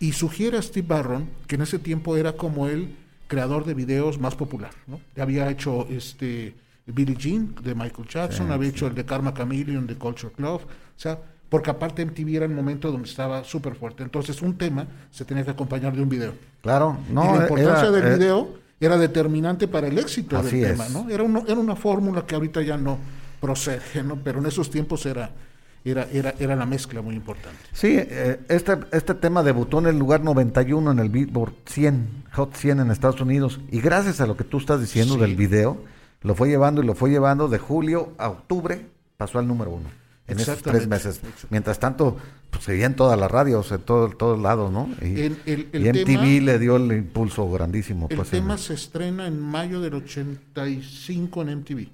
Y 0.00 0.12
sugiere 0.12 0.58
a 0.58 0.62
Steve 0.62 0.86
Barron, 0.88 1.28
que 1.46 1.54
en 1.56 1.62
ese 1.62 1.78
tiempo 1.78 2.16
era 2.16 2.32
como 2.32 2.66
el 2.66 2.94
creador 3.28 3.64
de 3.64 3.74
videos 3.74 4.18
más 4.18 4.34
popular. 4.34 4.70
¿no? 4.86 5.00
Había 5.20 5.48
hecho 5.50 5.86
este 5.90 6.54
Billie 6.86 7.16
Jean 7.16 7.54
de 7.62 7.74
Michael 7.74 8.08
Jackson, 8.08 8.46
Sí, 8.48 8.52
había 8.52 8.68
sí. 8.70 8.76
hecho 8.76 8.86
el 8.88 8.94
de 8.94 9.04
Karma 9.04 9.32
Chameleon 9.32 9.86
de 9.86 9.94
Culture 9.94 10.32
Club, 10.32 10.60
o 10.62 11.00
sea, 11.00 11.18
porque 11.48 11.70
aparte 11.70 12.04
MTV 12.04 12.36
era 12.36 12.46
el 12.46 12.52
momento 12.52 12.90
donde 12.90 13.08
estaba 13.08 13.44
súper 13.44 13.74
fuerte. 13.76 14.02
Entonces 14.02 14.42
un 14.42 14.56
tema 14.58 14.86
se 15.10 15.24
tenía 15.24 15.44
que 15.44 15.50
acompañar 15.52 15.94
de 15.94 16.02
un 16.02 16.08
video. 16.08 16.32
Claro, 16.62 16.98
no, 17.10 17.22
y 17.24 17.38
la 17.38 17.42
importancia 17.44 17.88
era- 17.88 17.90
del 17.92 18.12
eh, 18.12 18.16
video 18.16 18.54
era 18.80 18.98
determinante 18.98 19.68
para 19.68 19.86
el 19.86 19.98
éxito 19.98 20.42
del 20.42 20.54
es. 20.64 20.70
tema, 20.72 20.88
¿no? 20.88 21.08
Era, 21.08 21.22
era 21.46 21.60
una 21.60 21.76
fórmula 21.76 22.26
que 22.26 22.34
ahorita 22.34 22.62
ya 22.62 22.76
no 22.76 22.98
procede, 23.40 24.02
¿no? 24.04 24.16
Pero 24.16 24.40
en 24.40 24.46
esos 24.46 24.70
tiempos 24.70 25.06
era, 25.06 25.30
era, 25.84 26.06
era, 26.12 26.34
era 26.38 26.54
la 26.56 26.66
mezcla 26.66 27.02
muy 27.02 27.14
importante. 27.16 27.58
Sí, 27.72 27.96
eh, 27.98 28.40
este, 28.48 28.78
este 28.92 29.14
tema 29.14 29.42
debutó 29.42 29.78
en 29.80 29.86
el 29.86 29.98
lugar 29.98 30.22
91 30.22 30.90
en 30.92 30.98
el 30.98 31.08
Billboard 31.08 31.52
100, 31.66 32.24
Hot 32.34 32.54
100 32.54 32.80
en 32.80 32.90
Estados 32.90 33.20
Unidos. 33.20 33.60
Y 33.70 33.80
gracias 33.80 34.20
a 34.20 34.26
lo 34.26 34.36
que 34.36 34.44
tú 34.44 34.58
estás 34.58 34.80
diciendo 34.80 35.14
Sí. 35.14 35.20
del 35.20 35.34
video, 35.36 35.78
lo 36.22 36.34
fue 36.34 36.48
llevando 36.48 36.82
y 36.82 36.86
lo 36.86 36.94
fue 36.94 37.10
llevando 37.10 37.48
de 37.48 37.58
julio 37.58 38.12
a 38.18 38.28
octubre, 38.30 38.86
pasó 39.16 39.38
al 39.38 39.48
número 39.48 39.70
uno. 39.72 39.88
En 40.28 40.38
esos 40.38 40.62
tres 40.62 40.86
meses. 40.86 41.20
Mientras 41.50 41.78
tanto, 41.80 42.16
pues 42.50 42.64
seguía 42.64 42.86
en 42.86 42.94
todas 42.94 43.18
las 43.18 43.28
radios, 43.30 43.70
en 43.72 43.80
todo- 43.80 44.08
todos 44.10 44.38
lados, 44.40 44.70
¿no? 44.72 44.88
Y, 45.02 45.20
El- 45.20 45.36
el- 45.46 45.68
el 45.72 45.84
y 45.86 45.88
MTV 45.88 46.04
tema- 46.04 46.24
le 46.24 46.58
dio 46.60 46.76
el 46.76 46.92
impulso 46.92 47.50
grandísimo. 47.50 48.06
El 48.08 48.16
pues, 48.16 48.32
en- 48.32 48.38
tema 48.40 48.56
se 48.56 48.74
estrena 48.74 49.26
en 49.26 49.40
mayo 49.40 49.80
del 49.80 49.94
85 49.94 51.42
en 51.42 51.48
MTV. 51.50 51.88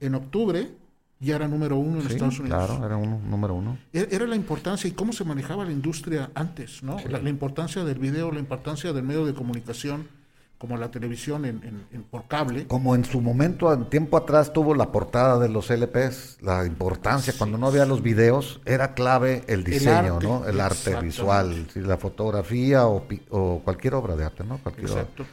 En 0.00 0.14
octubre 0.14 0.68
ya 1.20 1.36
era 1.36 1.48
número 1.48 1.76
uno 1.76 2.00
en 2.00 2.06
Sí, 2.08 2.14
Estados 2.14 2.38
Unidos. 2.40 2.66
claro, 2.66 2.84
era 2.86 2.96
uno, 2.96 3.20
número 3.28 3.54
uno. 3.54 3.78
E- 3.92 4.08
Era 4.10 4.26
la 4.26 4.36
importancia 4.36 4.88
y 4.88 4.92
cómo 4.92 5.12
se 5.12 5.24
manejaba 5.24 5.64
la 5.64 5.72
industria 5.72 6.30
antes, 6.34 6.82
¿no? 6.82 6.96
La, 7.08 7.20
la 7.20 7.30
importancia 7.30 7.84
del 7.84 7.98
video, 7.98 8.30
la 8.32 8.40
importancia 8.40 8.92
del 8.92 9.04
medio 9.04 9.24
de 9.24 9.32
comunicación, 9.34 10.08
como 10.58 10.76
la 10.76 10.90
televisión 10.90 11.44
en, 11.44 11.62
en- 11.64 11.86
en- 11.92 12.02
por 12.04 12.26
cable. 12.26 12.66
Como 12.66 12.94
en 12.94 13.04
su 13.04 13.20
momento, 13.20 13.72
en 13.72 13.88
tiempo 13.90 14.16
atrás, 14.16 14.52
tuvo 14.52 14.74
la 14.74 14.92
portada 14.92 15.38
de 15.38 15.48
los 15.48 15.70
LPs, 15.70 16.38
la 16.42 16.64
importancia, 16.66 17.34
cuando 17.36 17.58
no 17.58 17.66
había 17.68 17.84
los 17.86 18.02
videos, 18.02 18.60
era 18.64 18.94
clave 18.94 19.44
el 19.46 19.62
diseño, 19.64 20.14
arte, 20.16 20.26
¿no? 20.26 20.46
El 20.46 20.60
arte 20.60 20.98
visual, 21.00 21.66
sí, 21.72 21.80
la 21.80 21.96
fotografía 21.98 22.86
o, 22.86 23.06
o 23.30 23.60
cualquier 23.64 23.94
obra 23.94 24.16
de 24.16 24.24
arte, 24.24 24.44
¿no? 24.44 24.58
Cualquier 24.58 24.90
obra. 24.90 25.00
Exacto. 25.02 25.24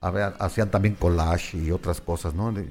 Había- 0.00 0.28
hacían 0.38 0.70
también 0.70 0.94
collage 0.96 1.58
y 1.58 1.70
otras 1.70 2.00
cosas, 2.00 2.34
¿no? 2.34 2.50
De- 2.52 2.68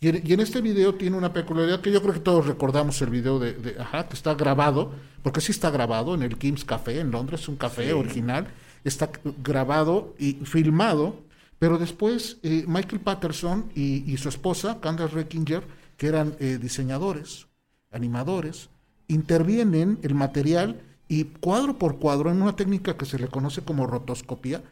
Y 0.00 0.08
en, 0.08 0.22
y 0.26 0.32
en 0.34 0.40
este 0.40 0.60
video 0.60 0.94
tiene 0.94 1.16
una 1.16 1.32
peculiaridad 1.32 1.80
que 1.80 1.90
yo 1.90 2.02
creo 2.02 2.14
que 2.14 2.20
todos 2.20 2.46
recordamos 2.46 3.00
el 3.02 3.10
video 3.10 3.38
de, 3.38 3.54
de- 3.54 3.80
ajá, 3.80 4.08
que 4.08 4.14
está 4.14 4.34
grabado, 4.34 4.92
porque 5.22 5.40
sí 5.40 5.52
está 5.52 5.70
grabado 5.70 6.14
en 6.14 6.22
el 6.22 6.36
Kim's 6.36 6.64
Café 6.64 7.00
en 7.00 7.10
Londres, 7.10 7.48
un 7.48 7.56
café 7.56 7.92
original, 7.92 8.46
está 8.84 9.10
grabado 9.42 10.14
y 10.18 10.34
filmado, 10.44 11.16
pero 11.58 11.78
después 11.78 12.36
eh, 12.42 12.64
Michael 12.68 13.00
Patterson 13.00 13.70
y, 13.74 14.10
y 14.10 14.16
su 14.18 14.28
esposa, 14.28 14.78
Candace 14.80 15.14
Reckinger, 15.14 15.64
que 15.96 16.08
eran 16.08 16.36
eh, 16.40 16.58
diseñadores, 16.60 17.46
animadores, 17.90 18.68
intervienen 19.08 19.98
el 20.02 20.14
material 20.14 20.82
y 21.08 21.24
cuadro 21.24 21.78
por 21.78 21.98
cuadro, 21.98 22.30
en 22.30 22.42
una 22.42 22.54
técnica 22.56 22.96
que 22.98 23.06
se 23.06 23.18
le 23.18 23.28
conoce 23.28 23.62
como 23.62 23.86
rotoscopía, 23.86 24.62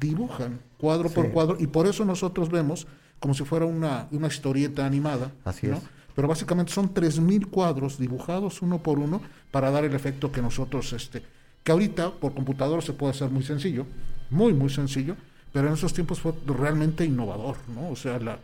dibujan 0.00 0.60
cuadro 0.78 1.08
por 1.08 1.30
cuadro 1.30 1.56
y 1.58 1.68
por 1.68 1.86
eso 1.86 2.04
nosotros 2.04 2.50
vemos 2.50 2.86
como 3.20 3.34
si 3.34 3.44
fuera 3.44 3.64
una, 3.66 4.06
una 4.10 4.26
historieta 4.28 4.84
animada. 4.86 5.30
Así 5.44 5.66
¿no? 5.66 5.76
es. 5.76 5.82
pero 6.14 6.28
básicamente 6.28 6.72
son 6.72 6.92
3.000 6.94 7.48
cuadros 7.50 7.98
dibujados 7.98 8.62
uno 8.62 8.78
por 8.82 8.98
uno 8.98 9.20
para 9.50 9.70
dar 9.70 9.84
el 9.84 9.94
efecto 9.94 10.30
que 10.32 10.40
nosotros, 10.42 10.92
este, 10.92 11.22
que 11.62 11.72
ahorita 11.72 12.12
por 12.12 12.34
computador 12.34 12.82
se 12.82 12.92
puede 12.92 13.12
hacer 13.12 13.30
muy 13.30 13.42
sencillo, 13.42 13.86
muy, 14.30 14.52
muy 14.54 14.70
sencillo, 14.70 15.16
pero 15.52 15.68
en 15.68 15.74
esos 15.74 15.92
tiempos 15.94 16.20
fue 16.20 16.32
realmente 16.46 17.04
innovador, 17.04 17.56
¿no? 17.74 17.88
O 17.90 17.96
sea, 17.96 18.18
la, 18.18 18.38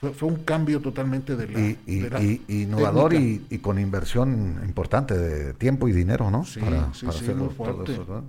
fue, 0.00 0.10
fue 0.12 0.28
un 0.28 0.36
cambio 0.44 0.80
totalmente 0.80 1.36
de 1.36 1.48
la... 1.48 1.60
Y, 1.60 1.78
y- 1.86 1.98
de 2.00 2.10
la 2.10 2.20
y- 2.22 2.42
innovador 2.48 3.14
y, 3.14 3.46
y 3.50 3.58
con 3.58 3.78
inversión 3.78 4.60
importante 4.64 5.16
de 5.16 5.54
tiempo 5.54 5.88
y 5.88 5.92
dinero, 5.92 6.30
¿no? 6.30 6.44
Sí, 6.44 6.60
sí, 6.92 7.06
sí, 7.12 7.30
muy 7.32 7.48
fuerte. 7.50 7.98
¿no? 8.08 8.24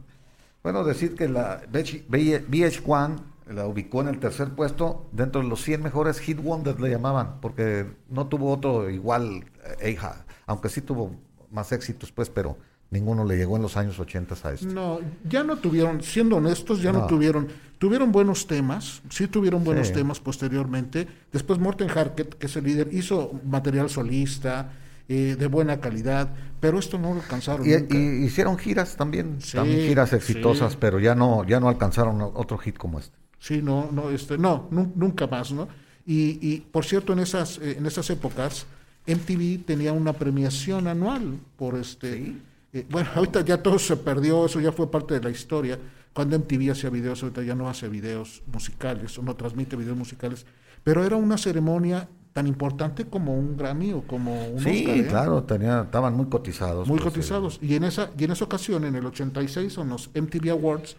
Bueno, 0.63 0.83
decir 0.83 1.15
que 1.15 1.27
la 1.27 1.61
VH1 1.71 3.15
la 3.51 3.65
ubicó 3.67 4.01
en 4.01 4.07
el 4.09 4.19
tercer 4.19 4.49
puesto 4.49 5.07
dentro 5.11 5.41
de 5.41 5.47
los 5.47 5.61
100 5.63 5.83
mejores 5.83 6.19
hit 6.19 6.39
wonders 6.43 6.79
le 6.79 6.89
llamaban, 6.89 7.39
porque 7.41 7.85
no 8.09 8.27
tuvo 8.27 8.51
otro 8.51 8.89
igual, 8.89 9.45
eh, 9.81 9.89
Eija, 9.89 10.25
aunque 10.45 10.69
sí 10.69 10.81
tuvo 10.81 11.15
más 11.51 11.71
éxitos, 11.71 12.11
pues, 12.11 12.29
pero 12.29 12.57
ninguno 12.89 13.25
le 13.25 13.37
llegó 13.37 13.55
en 13.57 13.61
los 13.61 13.77
años 13.77 13.99
80 13.99 14.35
a 14.47 14.53
este. 14.53 14.65
No, 14.67 14.99
ya 15.27 15.43
no 15.43 15.57
tuvieron, 15.57 16.01
siendo 16.01 16.37
honestos, 16.37 16.81
ya 16.81 16.91
no, 16.91 16.99
No. 17.01 17.07
tuvieron, 17.07 17.47
tuvieron 17.77 18.11
buenos 18.11 18.47
temas, 18.47 19.01
sí 19.09 19.27
tuvieron 19.27 19.63
buenos 19.63 19.87
Sí. 19.87 19.93
temas 19.93 20.19
posteriormente. 20.19 21.07
Después 21.31 21.59
Morten 21.59 21.89
Harket, 21.89 22.35
que 22.35 22.45
es 22.47 22.55
el 22.55 22.63
líder, 22.65 22.89
hizo 22.93 23.39
material 23.45 23.89
solista, 23.89 24.71
eh, 25.09 25.37
de 25.39 25.47
buena 25.47 25.79
calidad, 25.79 26.33
pero 26.59 26.79
esto 26.79 26.97
no 26.99 27.13
lo 27.13 27.21
alcanzaron 27.21 27.65
Y, 27.65 27.71
nunca. 27.71 27.95
y 27.97 28.25
hicieron 28.25 28.57
giras 28.57 28.97
también, 28.97 29.37
Sí, 29.41 29.55
también 29.55 29.87
giras 29.87 30.11
exitosas, 30.11 30.73
sí. 30.73 30.77
pero 30.81 30.99
ya 30.99 31.15
no, 31.15 31.45
ya 31.45 31.61
no 31.61 31.69
alcanzaron 31.69 32.19
otro 32.21 32.57
hit 32.57 32.77
como 32.77 32.99
este. 32.99 33.17
Sí, 33.39 33.61
no, 33.61 33.89
no, 33.91 34.09
este, 34.09 34.37
no, 34.37 34.67
nu- 34.71 34.91
nunca 34.95 35.27
más, 35.27 35.51
¿no? 35.51 35.67
Y, 36.05 36.39
y, 36.41 36.61
por 36.71 36.85
cierto, 36.85 37.13
en 37.13 37.19
esas, 37.19 37.57
eh, 37.59 37.75
en 37.77 37.85
esas 37.85 38.09
épocas, 38.09 38.65
MTV 39.05 39.65
tenía 39.65 39.93
una 39.93 40.13
premiación 40.13 40.87
anual 40.87 41.39
por 41.57 41.75
este. 41.75 42.13
Sí. 42.17 42.41
eh, 42.73 42.85
bueno, 42.89 43.09
ahorita 43.15 43.41
ya 43.41 43.61
todo 43.61 43.77
se 43.79 43.95
perdió, 43.97 44.45
eso 44.45 44.59
ya 44.59 44.71
fue 44.71 44.89
parte 44.89 45.13
de 45.15 45.21
la 45.21 45.29
historia. 45.29 45.77
Cuando 46.13 46.35
MTV 46.39 46.71
hacía 46.71 46.89
videos, 46.89 47.21
ahorita 47.21 47.43
ya 47.43 47.53
no 47.55 47.69
hace 47.69 47.87
videos 47.89 48.41
musicales 48.51 49.17
o 49.19 49.21
no 49.21 49.35
transmite 49.35 49.75
videos 49.75 49.97
musicales. 49.97 50.45
Pero 50.83 51.03
era 51.03 51.15
una 51.15 51.37
ceremonia 51.37 52.09
tan 52.33 52.47
importante 52.47 53.05
como 53.05 53.35
un 53.37 53.55
Grammy 53.57 53.93
o 53.93 54.01
como 54.03 54.47
un 54.49 54.59
Sí, 54.59 54.81
Oscar, 54.85 54.97
¿eh? 54.97 55.07
claro, 55.07 55.43
tenía, 55.43 55.81
estaban 55.81 56.15
muy 56.15 56.25
cotizados. 56.27 56.87
Muy 56.87 56.99
pues, 56.99 57.13
cotizados. 57.13 57.59
Y 57.61 57.75
en 57.75 57.83
esa, 57.83 58.09
y 58.17 58.23
en 58.23 58.31
esa 58.31 58.45
ocasión, 58.45 58.85
en 58.85 58.95
el 58.95 59.05
86, 59.05 59.71
son 59.73 59.89
los 59.89 60.09
MTV 60.15 60.49
Awards, 60.51 60.95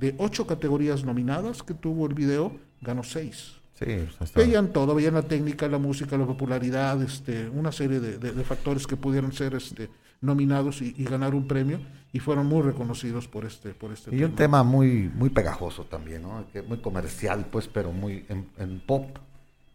de 0.00 0.14
ocho 0.18 0.46
categorías 0.46 1.04
nominadas 1.04 1.62
que 1.62 1.74
tuvo 1.74 2.06
el 2.06 2.14
video, 2.14 2.52
ganó 2.80 3.02
seis. 3.04 3.52
sí, 3.78 3.86
Veían 4.34 4.72
todo, 4.72 4.94
veían 4.94 5.14
la 5.14 5.22
técnica, 5.22 5.68
la 5.68 5.78
música, 5.78 6.16
la 6.18 6.26
popularidad, 6.26 7.00
este, 7.02 7.48
una 7.50 7.70
serie 7.72 8.00
de, 8.00 8.18
de- 8.18 8.32
de 8.32 8.44
factores 8.44 8.86
que 8.86 8.96
pudieron 8.96 9.32
ser 9.32 9.54
este, 9.54 9.88
nominados 10.20 10.82
y, 10.82 10.94
y 10.98 11.04
ganar 11.04 11.34
un 11.34 11.46
premio, 11.46 11.78
y 12.12 12.18
fueron 12.18 12.46
muy 12.46 12.62
reconocidos 12.62 13.28
por 13.28 13.44
este, 13.44 13.70
por 13.70 13.92
este 13.92 14.14
Y 14.14 14.22
un 14.24 14.34
tema 14.34 14.62
muy, 14.64 15.10
muy 15.14 15.30
pegajoso 15.30 15.84
también, 15.84 16.22
¿no? 16.22 16.44
Muy 16.68 16.78
comercial, 16.78 17.46
pues, 17.50 17.68
pero 17.68 17.92
muy 17.92 18.24
en, 18.28 18.46
en 18.58 18.80
pop. 18.80 19.06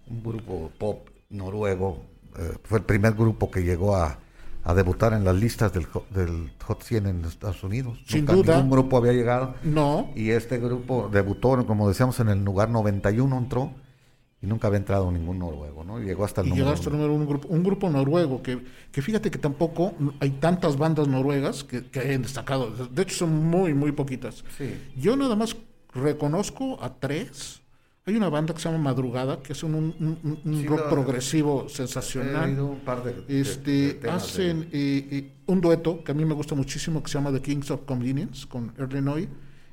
Un 0.08 0.22
grupo 0.22 0.72
pop 0.78 1.08
noruego. 1.30 2.04
eh, 2.38 2.58
fue 2.64 2.80
el 2.80 2.84
primer 2.84 3.14
grupo 3.14 3.50
que 3.50 3.62
llegó 3.64 3.96
a, 3.96 4.20
a 4.66 4.74
debutar 4.74 5.14
en 5.14 5.24
las 5.24 5.36
listas 5.36 5.72
del, 5.72 5.86
Hot- 5.86 6.10
del 6.10 6.52
Hot 6.66 6.84
100 6.84 7.06
en 7.08 7.24
Estados 7.24 7.64
Unidos. 7.64 8.00
Sin 8.08 8.26
Nunca 8.26 8.34
duda. 8.34 8.56
Ningún 8.58 8.72
grupo 8.72 8.98
había 8.98 9.14
llegado. 9.14 9.56
No, 9.64 10.10
Y 10.16 10.32
este 10.32 10.58
grupo 10.58 11.08
debutó, 11.12 11.66
como 11.66 11.88
decíamos, 11.88 12.20
en 12.20 12.30
el 12.30 12.44
lugar 12.44 12.70
91 12.70 13.38
entró. 13.38 13.72
Y 14.42 14.48
nunca 14.48 14.68
había 14.68 14.78
entrado 14.78 15.12
ningún 15.12 15.40
noruego, 15.40 15.84
¿no? 15.84 16.00
Y 16.02 16.06
llegó 16.06 16.26
hasta 16.26 16.42
el 16.42 16.48
y 16.48 16.50
número 16.52 16.70
al 16.70 16.80
uno. 16.80 16.90
número 16.92 17.14
uno, 17.14 17.22
un 17.24 17.28
grupo, 17.30 17.48
un 17.48 17.64
grupo 17.64 17.90
noruego, 17.90 18.44
que, 18.44 18.64
que 18.92 19.02
fíjate 19.02 19.32
que 19.32 19.40
tampoco 19.40 19.94
hay 20.20 20.32
tantas 20.32 20.78
bandas 20.78 21.08
noruegas 21.08 21.64
que, 21.64 21.86
que 21.86 22.00
hayan 22.02 22.22
destacado. 22.24 22.70
De 22.70 23.02
hecho, 23.02 23.16
son 23.16 23.46
muy, 23.50 23.74
muy 23.74 23.92
poquitas. 23.94 24.44
Sí. 24.58 24.74
Yo 24.98 25.16
nada 25.16 25.36
más 25.36 25.56
reconozco 25.94 26.78
a 26.84 26.94
tres. 26.94 27.62
Hay 28.08 28.16
una 28.16 28.30
banda 28.30 28.54
que 28.54 28.60
se 28.62 28.70
llama 28.70 28.84
Madrugada, 28.84 29.42
que 29.42 29.54
es 29.54 29.64
un, 29.64 29.74
un- 29.74 29.96
un- 30.00 30.40
un 30.46 30.62
Sí, 30.62 30.68
rock 30.68 30.90
progresivo 30.90 31.66
He 31.66 31.70
sensacional. 31.70 32.50
oído 32.52 32.66
un 32.68 32.80
par 32.82 33.04
de, 33.04 33.16
Este, 33.42 33.72
de 33.72 33.94
temas 33.96 34.22
de- 34.22 34.44
hacen 34.44 34.62
eh, 34.72 35.08
eh, 35.12 35.32
un 35.48 35.60
dueto 35.60 36.04
que 36.04 36.12
a 36.12 36.16
mí 36.16 36.24
me 36.24 36.36
gusta 36.36 36.54
muchísimo 36.54 37.02
que 37.02 37.10
se 37.10 37.18
llama 37.18 37.32
The 37.32 37.42
Kings 37.42 37.72
of 37.72 37.82
Convenience 37.86 38.48
con 38.48 38.72
Erlenoy 38.78 39.28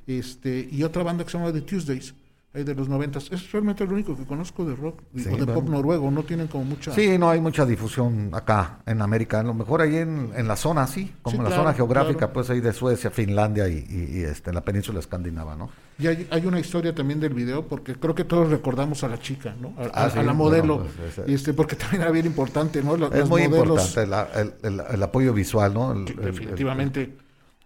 este, 0.07 0.67
y 0.71 0.81
otra 0.81 1.03
banda 1.03 1.23
que 1.23 1.29
se 1.29 1.37
llama 1.37 1.53
The 1.53 1.61
Tuesdays 1.61 2.15
de 2.53 2.75
los 2.75 2.87
noventas. 2.87 3.31
Es 3.31 3.51
realmente 3.51 3.83
lo 3.85 3.93
único 3.93 4.15
que 4.15 4.25
conozco 4.25 4.63
de 4.63 4.75
rock 4.75 5.01
Sí, 5.15 5.21
o 5.27 5.31
de 5.31 5.37
bueno. 5.45 5.53
pop 5.55 5.69
noruego. 5.69 6.11
No 6.11 6.21
tienen 6.21 6.45
como 6.47 6.65
mucha. 6.65 6.91
Sí, 6.93 7.17
no 7.17 7.29
hay 7.31 7.41
mucha 7.41 7.65
difusión 7.65 8.29
acá 8.31 8.79
en 8.85 9.01
América. 9.01 9.39
A 9.39 9.43
lo 9.43 9.55
mejor 9.55 9.81
ahí 9.81 9.95
en, 9.97 10.31
en 10.35 10.47
la 10.47 10.55
zona, 10.55 10.85
sí, 10.85 11.11
como 11.23 11.31
Sí, 11.31 11.37
en 11.37 11.43
la 11.45 11.49
claro, 11.49 11.63
zona 11.63 11.73
geográfica, 11.73 12.17
claro. 12.19 12.33
pues 12.33 12.49
ahí 12.51 12.61
de 12.61 12.71
Suecia, 12.71 13.09
Finlandia 13.09 13.67
y, 13.67 13.77
y- 13.89 14.19
y, 14.19 14.23
este, 14.23 14.51
en 14.51 14.55
la 14.55 14.61
península 14.61 14.99
escandinava, 14.99 15.55
¿no? 15.55 15.71
Y 15.97 16.05
hay, 16.07 16.27
hay 16.29 16.45
una 16.45 16.59
historia 16.59 16.93
también 16.93 17.19
del 17.19 17.33
video, 17.33 17.67
porque 17.67 17.95
creo 17.95 18.13
que 18.13 18.23
todos 18.23 18.49
recordamos 18.49 19.03
a 19.03 19.07
la 19.07 19.19
chica, 19.19 19.55
¿no? 19.59 19.69
A, 19.79 19.85
Ah, 19.93 20.05
a- 20.05 20.09
sí, 20.11 20.19
a 20.19 20.23
la 20.23 20.33
modelo, 20.33 20.77
bueno, 20.79 20.91
pues, 21.15 21.27
este, 21.29 21.53
porque 21.53 21.75
también 21.75 22.03
era 22.03 22.11
bien 22.11 22.27
importante, 22.27 22.83
¿no? 22.83 22.95
La- 22.97 23.07
Es 23.07 23.27
muy 23.29 23.47
modelos, 23.47 23.95
importante 23.97 24.41
el, 24.41 24.53
el- 24.79 24.81
el 24.93 25.03
apoyo 25.03 25.33
visual, 25.33 25.73
¿no? 25.73 25.93
Definitivamente. 26.05 27.15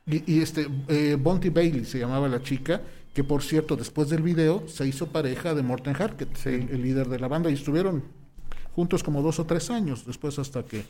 Y, 0.05 0.35
y 0.35 0.41
este, 0.41 0.67
eh, 0.87 1.17
Bonty 1.19 1.49
Bailey 1.49 1.83
se 1.83 1.99
llamaba 1.99 2.29
la 2.29 2.41
chica, 2.41 2.79
que 3.17 3.23
por 3.23 3.41
cierto, 3.41 3.75
después 3.75 4.09
del 4.09 4.21
video, 4.21 4.61
se 4.67 4.85
hizo 4.87 5.07
pareja 5.07 5.55
de 5.55 5.63
Morten 5.63 5.95
Harket, 5.99 6.37
Sí. 6.37 6.49
el, 6.49 6.69
el 6.69 6.83
líder 6.83 7.09
de 7.09 7.17
la 7.17 7.27
banda, 7.27 7.49
y 7.49 7.55
estuvieron 7.55 8.03
juntos 8.75 9.01
como 9.01 9.23
dos 9.23 9.39
o 9.39 9.45
tres 9.47 9.71
años, 9.71 10.05
después 10.05 10.37
hasta 10.37 10.61
que, 10.63 10.85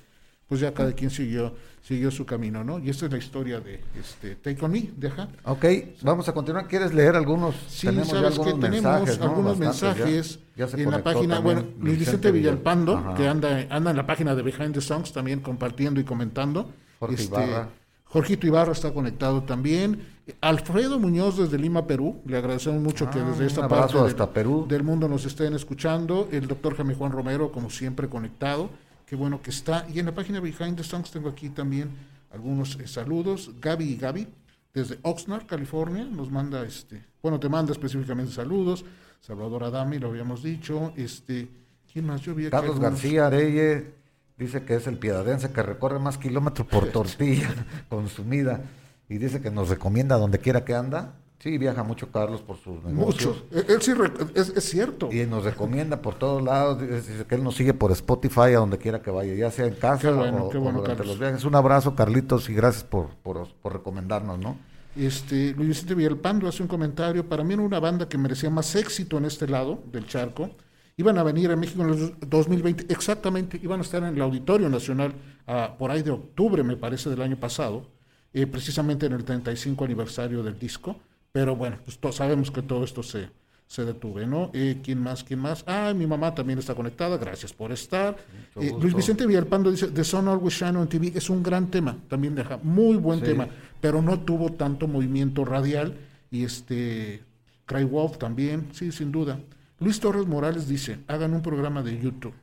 pues 0.49 0.59
ya 0.59 0.73
cada 0.73 0.91
quien 0.91 1.09
siguió, 1.09 1.55
siguió 1.81 2.11
su 2.11 2.25
camino, 2.25 2.65
¿no? 2.65 2.79
Y 2.79 2.89
esta 2.89 3.05
es 3.05 3.13
la 3.13 3.17
historia 3.17 3.61
de 3.61 3.79
este, 3.97 4.35
Take 4.35 4.57
On 4.65 4.69
Me, 4.69 4.89
deja. 4.97 5.29
Ok, 5.45 5.63
vamos 6.01 6.27
a 6.27 6.33
continuar. 6.33 6.67
¿Quieres 6.67 6.93
leer 6.93 7.15
algunos? 7.15 7.55
Sí, 7.69 7.87
Tenemos 7.87 8.09
sabes 8.09 8.33
que 8.33 8.41
algunos 8.41 8.59
tenemos 8.59 8.83
mensajes, 8.83 9.19
¿no? 9.19 9.25
algunos 9.25 9.57
mensajes 9.57 10.39
Ya 10.57 10.65
en 10.73 10.91
la 10.91 11.01
página, 11.01 11.39
bueno, 11.39 11.63
Luis 11.79 11.97
Vicente 11.97 12.29
Villalpando, 12.33 13.13
que 13.15 13.25
anda, 13.25 13.67
anda 13.69 13.91
en 13.91 13.95
la 13.95 14.05
página 14.05 14.35
de 14.35 14.41
Behind 14.41 14.73
the 14.73 14.81
Songs 14.81 15.13
también 15.13 15.39
compartiendo 15.39 16.01
y 16.01 16.03
comentando. 16.03 16.73
Jorge 16.99 17.23
Ibarra. 17.23 17.69
Jorgito 18.09 18.47
Ibarra 18.47 18.71
está 18.71 18.93
conectado 18.93 19.43
también. 19.43 20.15
Alfredo 20.41 20.99
Muñoz 20.99 21.37
desde 21.37 21.57
Lima, 21.57 21.85
Perú. 21.87 22.21
Le 22.25 22.37
agradecemos 22.37 22.81
mucho 22.81 23.09
que 23.09 23.19
Ah, 23.19 23.23
desde 23.25 23.41
un 23.41 23.47
esta 23.47 23.67
parte 23.67 23.97
del, 23.97 24.07
hasta 24.07 24.31
Perú. 24.31 24.65
del 24.67 24.83
mundo 24.83 25.07
nos 25.07 25.25
estén 25.25 25.53
escuchando. 25.53 26.27
El 26.31 26.47
doctor 26.47 26.75
Jaime 26.75 26.95
Juan 26.95 27.11
Romero, 27.11 27.51
como 27.51 27.69
siempre, 27.69 28.07
conectado. 28.09 28.69
Qué 29.05 29.15
bueno 29.15 29.41
que 29.41 29.49
está. 29.51 29.85
Y 29.93 29.99
en 29.99 30.05
la 30.07 30.15
página 30.15 30.39
Behind 30.39 30.75
the 30.77 30.83
Songs 30.83 31.11
tengo 31.11 31.29
aquí 31.29 31.49
también 31.49 31.89
algunos 32.31 32.77
eh, 32.79 32.87
saludos. 32.87 33.51
Gaby 33.61 33.85
y 33.85 33.95
Gaby, 33.97 34.27
desde 34.73 34.99
Oxnard, 35.03 35.45
California, 35.45 36.03
nos 36.05 36.29
manda 36.29 36.65
este, 36.65 37.03
bueno, 37.21 37.39
te 37.39 37.47
manda 37.49 37.71
específicamente 37.71 38.33
saludos. 38.33 38.83
Salvador 39.21 39.63
Adami, 39.63 39.97
lo 39.97 40.09
habíamos 40.09 40.43
dicho. 40.43 40.91
Este, 40.95 41.47
¿quién 41.91 42.05
más? 42.05 42.21
Yo 42.21 42.35
vi 42.35 42.49
Carlos 42.49 42.75
algunos- 42.75 42.91
García 43.01 43.27
Areye 43.27 43.96
dice 44.38 44.63
que 44.63 44.76
es 44.76 44.88
el 44.88 44.97
piedadense 44.97 45.52
que 45.52 45.63
recorre 45.63 46.00
más 46.00 46.17
kilómetros 46.17 46.67
por 46.67 46.88
tortilla 46.91 47.50
consumida 47.89 48.62
y 49.10 49.17
dice 49.17 49.41
que 49.41 49.52
nos 49.52 49.69
recomienda 49.69 50.17
donde 50.17 50.39
quiera 50.39 50.65
que 50.65 50.76
anda. 50.76 51.13
Sí, 51.39 51.58
viaja 51.60 51.84
mucho 51.84 52.12
Carlos 52.12 52.41
por 52.41 52.58
sus 52.58 52.84
negocios. 52.84 53.43
Mucho. 53.43 53.45
Él, 53.52 53.65
él 53.69 53.82
sí, 53.82 53.93
es, 54.34 54.50
es 54.50 54.63
cierto. 54.63 55.10
Y 55.12 55.26
nos 55.28 55.43
recomienda 55.43 56.02
por 56.02 56.15
todos 56.15 56.41
lados, 56.43 56.82
dice 56.82 57.26
que 57.30 57.36
él 57.36 57.43
nos 57.43 57.56
sigue 57.56 57.76
por 57.76 57.91
Spotify 57.91 58.54
a 58.56 58.58
donde 58.58 58.80
quiera 58.80 59.04
que 59.04 59.12
vaya, 59.12 59.36
ya 59.36 59.52
sea 59.52 59.67
en 59.67 59.76
casa 59.76 60.02
Qué 60.02 60.12
bueno, 60.12 60.45
o, 60.45 60.47
o 60.47 60.52
durante 60.52 60.82
Carlos. 60.84 61.08
los 61.08 61.19
viajes. 61.19 61.43
Un 61.45 61.54
abrazo, 61.54 61.95
Carlitos, 61.95 62.50
y 62.50 62.56
gracias 62.56 62.84
por, 62.84 63.10
por, 63.21 63.47
por 63.62 63.73
recomendarnos, 63.73 64.39
¿no? 64.39 64.58
Este, 64.95 65.54
Villalpando 65.54 66.47
hace 66.47 66.63
un 66.63 66.67
comentario. 66.67 67.30
Para 67.30 67.43
mí 67.43 67.54
era 67.54 67.62
una 67.62 67.80
banda 67.80 68.10
que 68.10 68.17
merecía 68.17 68.50
más 68.50 68.76
éxito 68.76 69.19
en 69.19 69.26
este 69.26 69.47
lado 69.47 69.84
del 69.91 70.08
charco. 70.08 70.50
Iban 70.99 71.17
a 71.19 71.23
venir 71.23 71.51
a 71.51 71.55
México 71.55 71.83
en 71.83 71.89
el 71.89 72.15
2020, 72.27 72.91
exactamente, 72.91 73.60
iban 73.62 73.79
a 73.79 73.83
estar 73.83 74.01
en 74.01 74.15
el 74.15 74.21
Auditorio 74.21 74.67
Nacional 74.67 75.13
ah, 75.45 75.75
por 75.77 75.91
ahí 75.91 76.01
de 76.01 76.10
octubre, 76.10 76.63
me 76.63 76.75
parece, 76.75 77.07
del 77.12 77.21
año 77.21 77.38
pasado, 77.38 77.88
eh, 78.33 78.47
precisamente 78.47 79.05
en 79.05 79.13
el 79.13 79.23
35 79.23 79.86
aniversario 79.86 80.41
del 80.41 80.57
disco. 80.57 80.95
Pero 81.31 81.55
bueno, 81.55 81.77
pues 81.86 81.99
to- 81.99 82.12
sabemos 82.12 82.49
que 82.49 82.63
todo 82.63 82.83
esto 82.83 83.03
se, 83.03 83.29
se 83.67 83.86
detuve, 83.86 84.25
¿no? 84.25 84.49
Eh, 84.55 84.79
¿Quién 84.83 84.99
más? 84.99 85.23
¿Quién 85.23 85.39
más? 85.39 85.63
Ah, 85.67 85.93
mi 85.95 86.07
mamá 86.07 86.33
también 86.33 86.57
está 86.57 86.73
conectada, 86.73 87.17
gracias 87.17 87.53
por 87.53 87.71
estar. 87.71 88.17
Eh. 88.55 88.73
Luis 88.81 88.95
Vicente 88.95 89.27
Villalpando 89.27 89.69
dice, 89.69 89.89
The 89.89 90.03
Sun 90.03 90.27
Always 90.27 90.55
Shine 90.55 90.77
on 90.77 90.88
TV 90.89 91.12
es 91.13 91.29
un 91.29 91.43
gran 91.43 91.67
tema, 91.69 91.95
también 92.10 92.33
deja, 92.33 92.57
muy 92.63 92.95
buen 92.97 93.19
Sí. 93.19 93.25
tema, 93.25 93.47
pero 93.79 94.01
no 94.01 94.19
tuvo 94.21 94.51
tanto 94.53 94.88
movimiento 94.88 95.45
radial. 95.45 95.93
Y 96.31 96.43
este, 96.43 97.21
Cry 97.67 97.83
Wolf 97.83 98.17
también, 98.17 98.69
sí, 98.71 98.91
sin 98.91 99.12
duda. 99.12 99.39
Luis 99.79 99.99
Torres 99.99 100.25
Morales 100.25 100.67
dice, 100.67 100.99
hagan 101.07 101.33
un 101.33 101.41
programa 101.41 101.83
de 101.83 101.99
YouTube. 101.99 102.33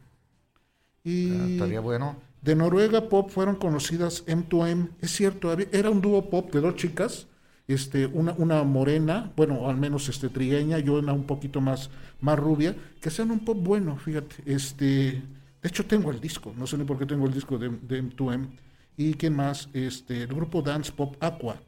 Y 1.02 1.32
ah, 1.32 1.46
estaría 1.50 1.80
bueno. 1.80 2.16
De 2.42 2.54
Noruega 2.54 3.08
Pop 3.08 3.30
fueron 3.30 3.56
conocidas 3.56 4.24
M2M, 4.26 4.90
es 5.00 5.10
cierto, 5.10 5.52
era 5.52 5.90
un 5.90 6.00
dúo 6.00 6.28
pop 6.28 6.52
de 6.52 6.60
dos 6.60 6.76
chicas, 6.76 7.26
este, 7.66 8.06
una, 8.06 8.32
una 8.36 8.62
morena, 8.62 9.32
bueno, 9.34 9.68
al 9.68 9.78
menos 9.78 10.08
este, 10.08 10.28
trigueña 10.28 10.78
y 10.78 10.88
una 10.88 11.14
un 11.14 11.24
poquito 11.24 11.60
más, 11.60 11.90
más 12.20 12.38
rubia, 12.38 12.76
que 13.00 13.10
sean 13.10 13.30
un 13.30 13.40
pop 13.40 13.56
bueno, 13.58 13.96
fíjate. 13.96 14.36
Este, 14.44 14.84
de 14.84 15.68
hecho, 15.68 15.86
tengo 15.86 16.10
el 16.10 16.20
disco, 16.20 16.52
no 16.56 16.66
sé 16.66 16.76
ni 16.76 16.84
por 16.84 16.98
qué 16.98 17.06
tengo 17.06 17.26
el 17.26 17.32
disco 17.32 17.58
de, 17.58 17.70
M2M. 17.70 18.48
¿Y 18.96 19.14
quién 19.14 19.34
más? 19.34 19.68
Este, 19.72 20.22
el 20.22 20.28
grupo 20.28 20.62
Dance 20.62 20.92
Pop 20.92 21.16
Aqua 21.20 21.58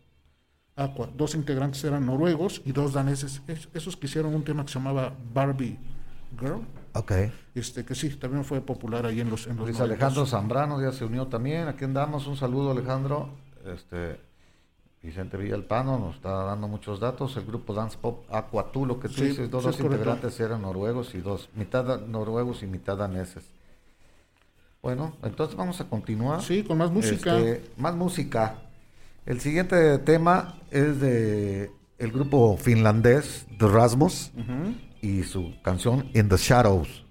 Aqua. 0.77 1.09
Dos 1.17 1.35
integrantes 1.35 1.83
eran 1.85 2.05
noruegos 2.05 2.61
y 2.65 2.73
dos 2.73 2.93
daneses. 2.93 3.43
Esos 3.73 3.97
que 3.97 4.07
hicieron 4.07 4.35
un 4.35 4.45
tema 4.45 4.65
que 4.65 4.73
se 4.73 4.79
llamaba 4.79 5.13
Barbie 5.33 5.79
Girl. 6.39 6.61
Ok. 6.93 7.13
Este, 7.55 7.85
que 7.85 7.95
sí, 7.95 8.11
también 8.17 8.45
fue 8.45 8.61
popular 8.61 9.07
ahí 9.07 9.21
en 9.21 9.31
los... 9.31 9.47
En 9.47 9.57
los 9.57 9.67
Luis 9.67 9.81
Alejandro 9.81 10.27
Zambrano 10.27 10.81
ya 10.81 10.93
se 10.93 11.05
unió 11.05 11.27
también. 11.27 11.67
Aquí 11.69 11.85
andamos. 11.85 12.27
Un 12.27 12.37
saludo, 12.37 12.73
Alejandro. 12.73 13.31
Este, 13.65 14.21
Vicente 15.03 15.37
Villalpano 15.37 15.99
nos 15.99 16.17
está 16.17 16.31
dando 16.45 16.69
muchos 16.69 17.01
datos. 17.01 17.37
El 17.37 17.47
grupo 17.47 17.73
Dance 17.73 17.97
Pop 17.97 18.25
Aquatulo, 18.31 19.01
que 19.01 19.09
tú 19.09 19.23
dices, 19.23 19.51
dos, 19.51 19.65
integrantes 19.81 20.39
eran 20.41 20.63
noruegos 20.63 21.15
y 21.15 21.21
dos, 21.21 21.49
mitad 21.55 22.01
noruegos 22.01 22.63
y 22.63 22.67
mitad 22.67 22.97
daneses. 22.97 23.45
Bueno, 24.83 25.17
entonces 25.23 25.57
vamos 25.57 25.81
a 25.81 25.89
continuar. 25.89 26.43
Sí, 26.43 26.63
con 26.63 26.79
más 26.79 26.91
música. 26.91 27.39
Este, 27.39 27.71
más 27.77 27.95
música. 27.95 28.66
El 29.27 29.41
siguiente 29.41 29.99
tema 29.99 30.55
es 30.71 31.01
de 31.01 31.73
el 31.99 32.13
grupo 32.13 32.57
finlandés 32.57 33.45
The 33.59 33.67
Rasmus 33.67 34.31
y 35.03 35.25
su 35.25 35.53
canción 35.65 36.09
In 36.15 36.29
the 36.29 36.37
Shadows. 36.37 37.06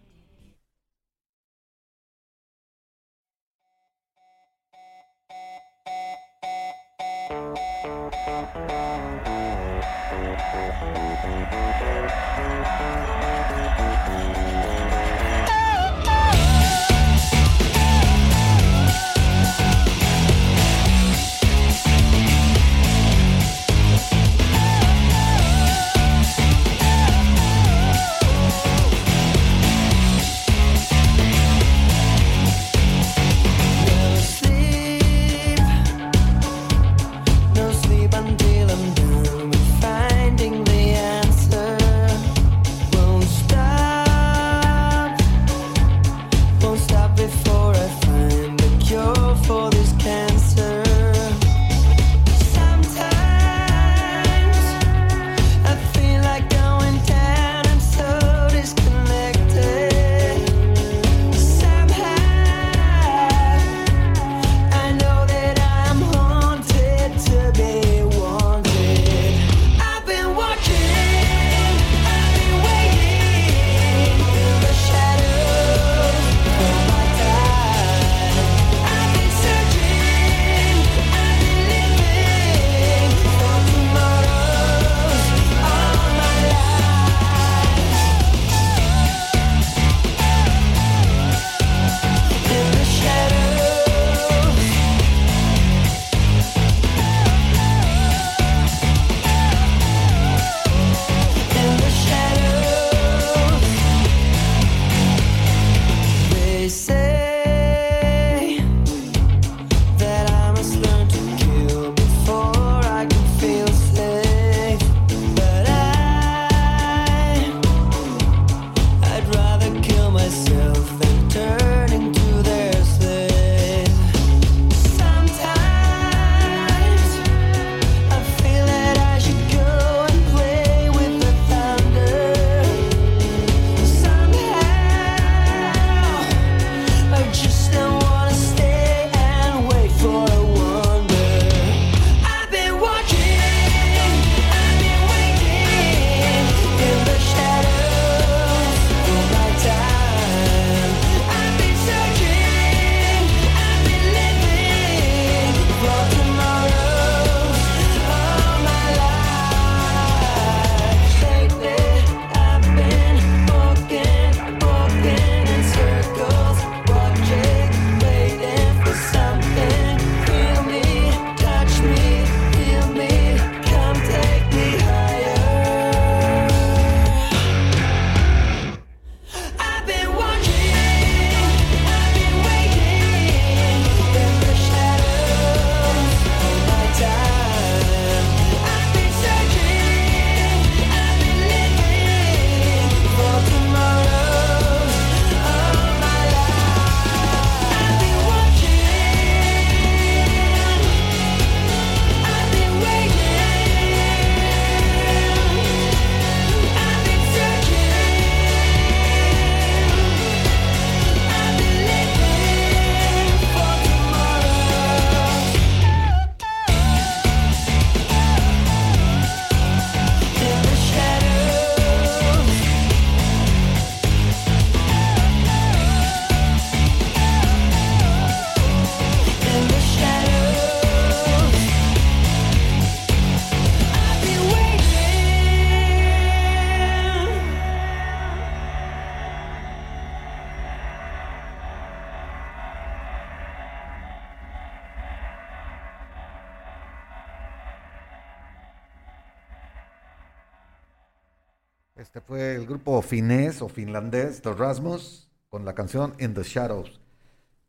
finés 253.05 253.61
o 253.61 253.69
finlandés 253.69 254.41
de 254.41 254.53
Rasmus 254.53 255.29
con 255.49 255.63
la 255.63 255.73
canción 255.73 256.13
In 256.19 256.33
the 256.33 256.43
Shadows. 256.43 256.99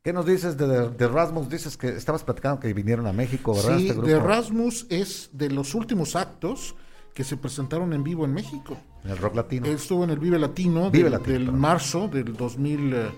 ¿Qué 0.03 0.13
nos 0.13 0.27
dices 0.27 0.57
de, 0.57 0.91
de, 0.91 1.09
Rasmus? 1.09 1.49
Dices 1.49 1.77
que 1.77 1.89
estabas 1.89 2.23
platicando 2.23 2.61
que 2.61 2.73
vinieron 2.73 3.07
a 3.07 3.13
México, 3.13 3.55
¿verdad? 3.55 3.79
Sí, 3.79 3.89
este 3.89 4.03
de 4.03 4.19
Rasmus 4.21 4.87
es 4.89 5.31
de 5.33 5.51
los 5.51 5.75
últimos 5.75 6.15
actos 6.15 6.77
que 7.13 7.25
se 7.25 7.37
presentaron 7.37 7.93
en 7.93 8.05
vivo 8.05 8.25
en 8.25 8.35
México. 8.35 8.77
En 9.03 9.11
el 9.11 9.19
rock 9.19 9.37
latino. 9.37 9.67
Estuvo 9.67 10.05
en 10.05 10.11
el 10.11 10.19
Vive 10.19 10.39
Latino, 10.39 10.91
del, 10.91 11.51
marzo 11.51 12.09
del 12.09 12.37
2000, 12.37 12.93
eh, 12.93 13.11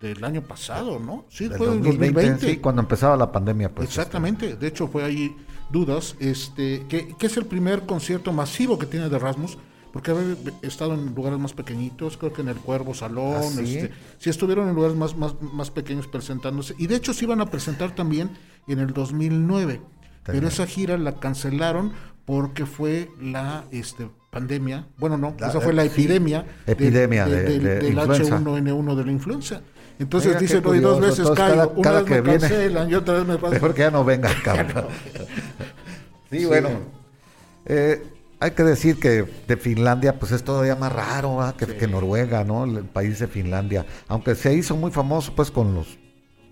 del 0.00 0.22
año 0.22 0.42
pasado, 0.42 0.98
¿no? 0.98 1.24
Sí, 1.30 1.48
fue 1.48 1.68
en 1.68 1.82
2020, 1.82 2.12
2020. 2.12 2.46
Sí, 2.46 2.56
cuando 2.58 2.82
empezaba 2.82 3.16
la 3.16 3.32
pandemia. 3.32 3.74
Pues, 3.74 3.88
este. 3.88 4.00
Exactamente, 4.00 4.56
de 4.56 4.66
hecho 4.66 4.86
fue 4.86 5.04
ahí 5.04 5.34
dudas, 5.70 6.14
este, 6.20 6.84
que, 6.88 7.16
es 7.18 7.36
el 7.36 7.46
primer 7.46 7.86
concierto 7.86 8.32
masivo 8.32 8.78
que 8.78 8.86
tiene 8.86 9.08
de 9.08 9.18
Rasmus 9.18 9.56
porque 9.92 10.10
había 10.10 10.34
estado 10.62 10.94
en 10.94 11.14
lugares 11.14 11.38
más 11.38 11.52
pequeñitos, 11.52 12.16
creo 12.16 12.32
que 12.32 12.40
en 12.42 12.48
el 12.48 12.56
Cuervo 12.56 12.94
Salón, 12.94 13.34
¿Ah, 13.36 13.42
sí? 13.42 13.76
este, 13.78 13.92
sí 14.18 14.30
estuvieron 14.30 14.68
en 14.68 14.74
lugares 14.74 14.96
más, 14.96 15.16
más, 15.16 15.34
más 15.40 15.70
pequeños 15.70 16.06
presentándose, 16.06 16.74
y 16.78 16.86
de 16.86 16.96
hecho 16.96 17.12
se 17.14 17.24
iban 17.24 17.40
a 17.40 17.46
presentar 17.46 17.94
también 17.94 18.30
en 18.68 18.78
el 18.78 18.92
2009, 18.92 19.80
pero 19.82 20.22
También. 20.24 20.44
esa 20.46 20.66
gira 20.66 20.96
la 20.98 21.16
cancelaron 21.16 21.92
porque 22.24 22.64
fue 22.66 23.10
la 23.20 23.64
este, 23.72 24.08
pandemia, 24.30 24.86
bueno 24.96 25.18
no, 25.18 25.34
La- 25.38 25.48
esa 25.48 25.60
fue 25.60 25.72
la 25.72 25.84
eh, 25.84 25.90
sí, 25.90 26.02
epidemia, 26.04 26.46
epidemia 26.66 27.26
de- 27.26 27.42
del, 27.42 27.62
de 27.62 27.74
del 27.80 27.92
influenza. 27.98 28.38
H1N1 28.38 28.94
de 28.96 29.04
la 29.04 29.12
influenza. 29.12 29.60
Entonces 29.98 30.28
Mira 30.30 30.40
dicen, 30.40 30.62
dos 30.82 31.00
veces 31.00 31.28
caigo, 31.30 31.34
cada- 31.36 31.66
una 31.66 31.82
cada 31.82 31.98
vez 32.00 32.08
que 32.08 32.14
me 32.14 32.20
viene- 32.22 32.38
cancelan 32.38 32.90
y 32.90 32.94
otra 32.94 33.14
vez 33.14 33.26
me 33.26 33.36
pasa. 33.38 33.54
Mejor 33.54 33.74
que 33.74 33.80
ya 33.82 33.90
no 33.90 34.04
venga, 34.04 34.30
cabrón. 34.44 34.86
sí, 36.30 36.44
bueno. 36.46 36.70
eh, 37.66 38.02
hay 38.42 38.50
que 38.52 38.62
decir 38.64 38.98
que 38.98 39.24
de 39.46 39.56
Finlandia, 39.56 40.18
pues 40.18 40.32
es 40.32 40.42
todavía 40.42 40.74
más 40.76 40.92
raro 40.92 41.38
que, 41.56 41.66
que 41.66 41.86
Noruega, 41.86 42.44
¿no? 42.44 42.64
El 42.64 42.84
país 42.84 43.18
de 43.18 43.28
Finlandia. 43.28 43.86
Aunque 44.08 44.34
se 44.34 44.52
hizo 44.54 44.76
muy 44.76 44.90
famoso, 44.90 45.32
pues, 45.34 45.50
con 45.50 45.74
los 45.74 45.98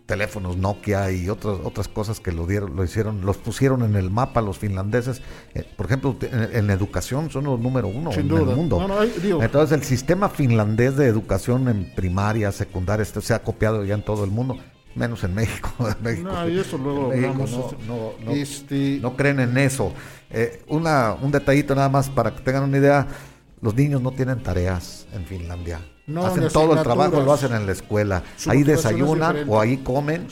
teléfonos 0.07 0.57
Nokia 0.57 1.13
y 1.13 1.29
otras 1.29 1.59
otras 1.63 1.87
cosas 1.87 2.19
que 2.19 2.33
lo 2.33 2.45
dieron, 2.47 2.75
lo 2.75 2.83
hicieron, 2.83 3.21
los 3.25 3.37
pusieron 3.37 3.83
en 3.85 3.95
el 3.95 4.11
mapa 4.11 4.41
los 4.41 4.59
finlandeses. 4.59 5.23
Eh, 5.55 5.65
por 5.77 5.87
ejemplo, 5.87 6.17
en, 6.23 6.57
en 6.57 6.71
educación 6.71 7.31
son 7.31 7.45
los 7.45 7.61
número 7.61 7.87
uno 7.87 8.11
Sin 8.11 8.23
en 8.23 8.29
duda. 8.29 8.51
el 8.51 8.57
mundo. 8.57 8.81
No, 8.81 8.89
no, 8.89 8.99
hay- 9.01 9.13
digo- 9.23 9.41
Entonces 9.43 9.77
el 9.79 9.85
sistema 9.85 10.29
finlandés 10.29 10.97
de 10.97 11.07
educación 11.07 11.69
en 11.69 11.95
primaria, 11.95 12.51
secundaria, 12.51 13.03
esto 13.05 13.21
se 13.21 13.35
ha 13.35 13.43
copiado 13.43 13.85
ya 13.85 13.95
en 13.95 14.05
todo 14.05 14.25
el 14.25 14.31
mundo, 14.33 14.59
menos 14.95 15.23
en 15.25 15.35
México. 15.35 15.71
En 15.79 16.03
México, 16.03 16.31
No, 16.33 16.49
y 16.49 16.59
eso 16.59 16.79
luego 16.79 17.09
México 17.09 17.29
hablamos, 17.29 17.51
no, 17.53 17.61
este, 17.67 17.77
no, 17.87 18.13
no, 18.25 18.31
este- 18.33 18.99
no 19.01 19.17
creen 19.17 19.41
en 19.41 19.57
eso. 19.59 19.93
Eh, 20.31 20.63
una, 20.69 21.15
un 21.15 21.31
detallito 21.31 21.75
nada 21.75 21.89
más 21.89 22.09
para 22.09 22.35
que 22.35 22.41
tengan 22.43 22.65
una 22.65 22.79
idea. 22.79 23.07
Los 23.61 23.75
niños 23.75 24.01
no 24.01 24.11
tienen 24.13 24.43
tareas 24.43 25.07
en 25.13 25.25
Finlandia. 25.27 25.81
No, 26.11 26.27
hacen 26.27 26.49
todo 26.49 26.75
el 26.75 26.83
trabajo, 26.83 27.21
lo 27.21 27.33
hacen 27.33 27.53
en 27.55 27.67
la 27.67 27.73
escuela. 27.73 28.23
Ahí 28.47 28.61
es 28.61 28.67
desayunan 28.67 29.49
o 29.49 29.61
ahí 29.61 29.79
comen 29.79 30.27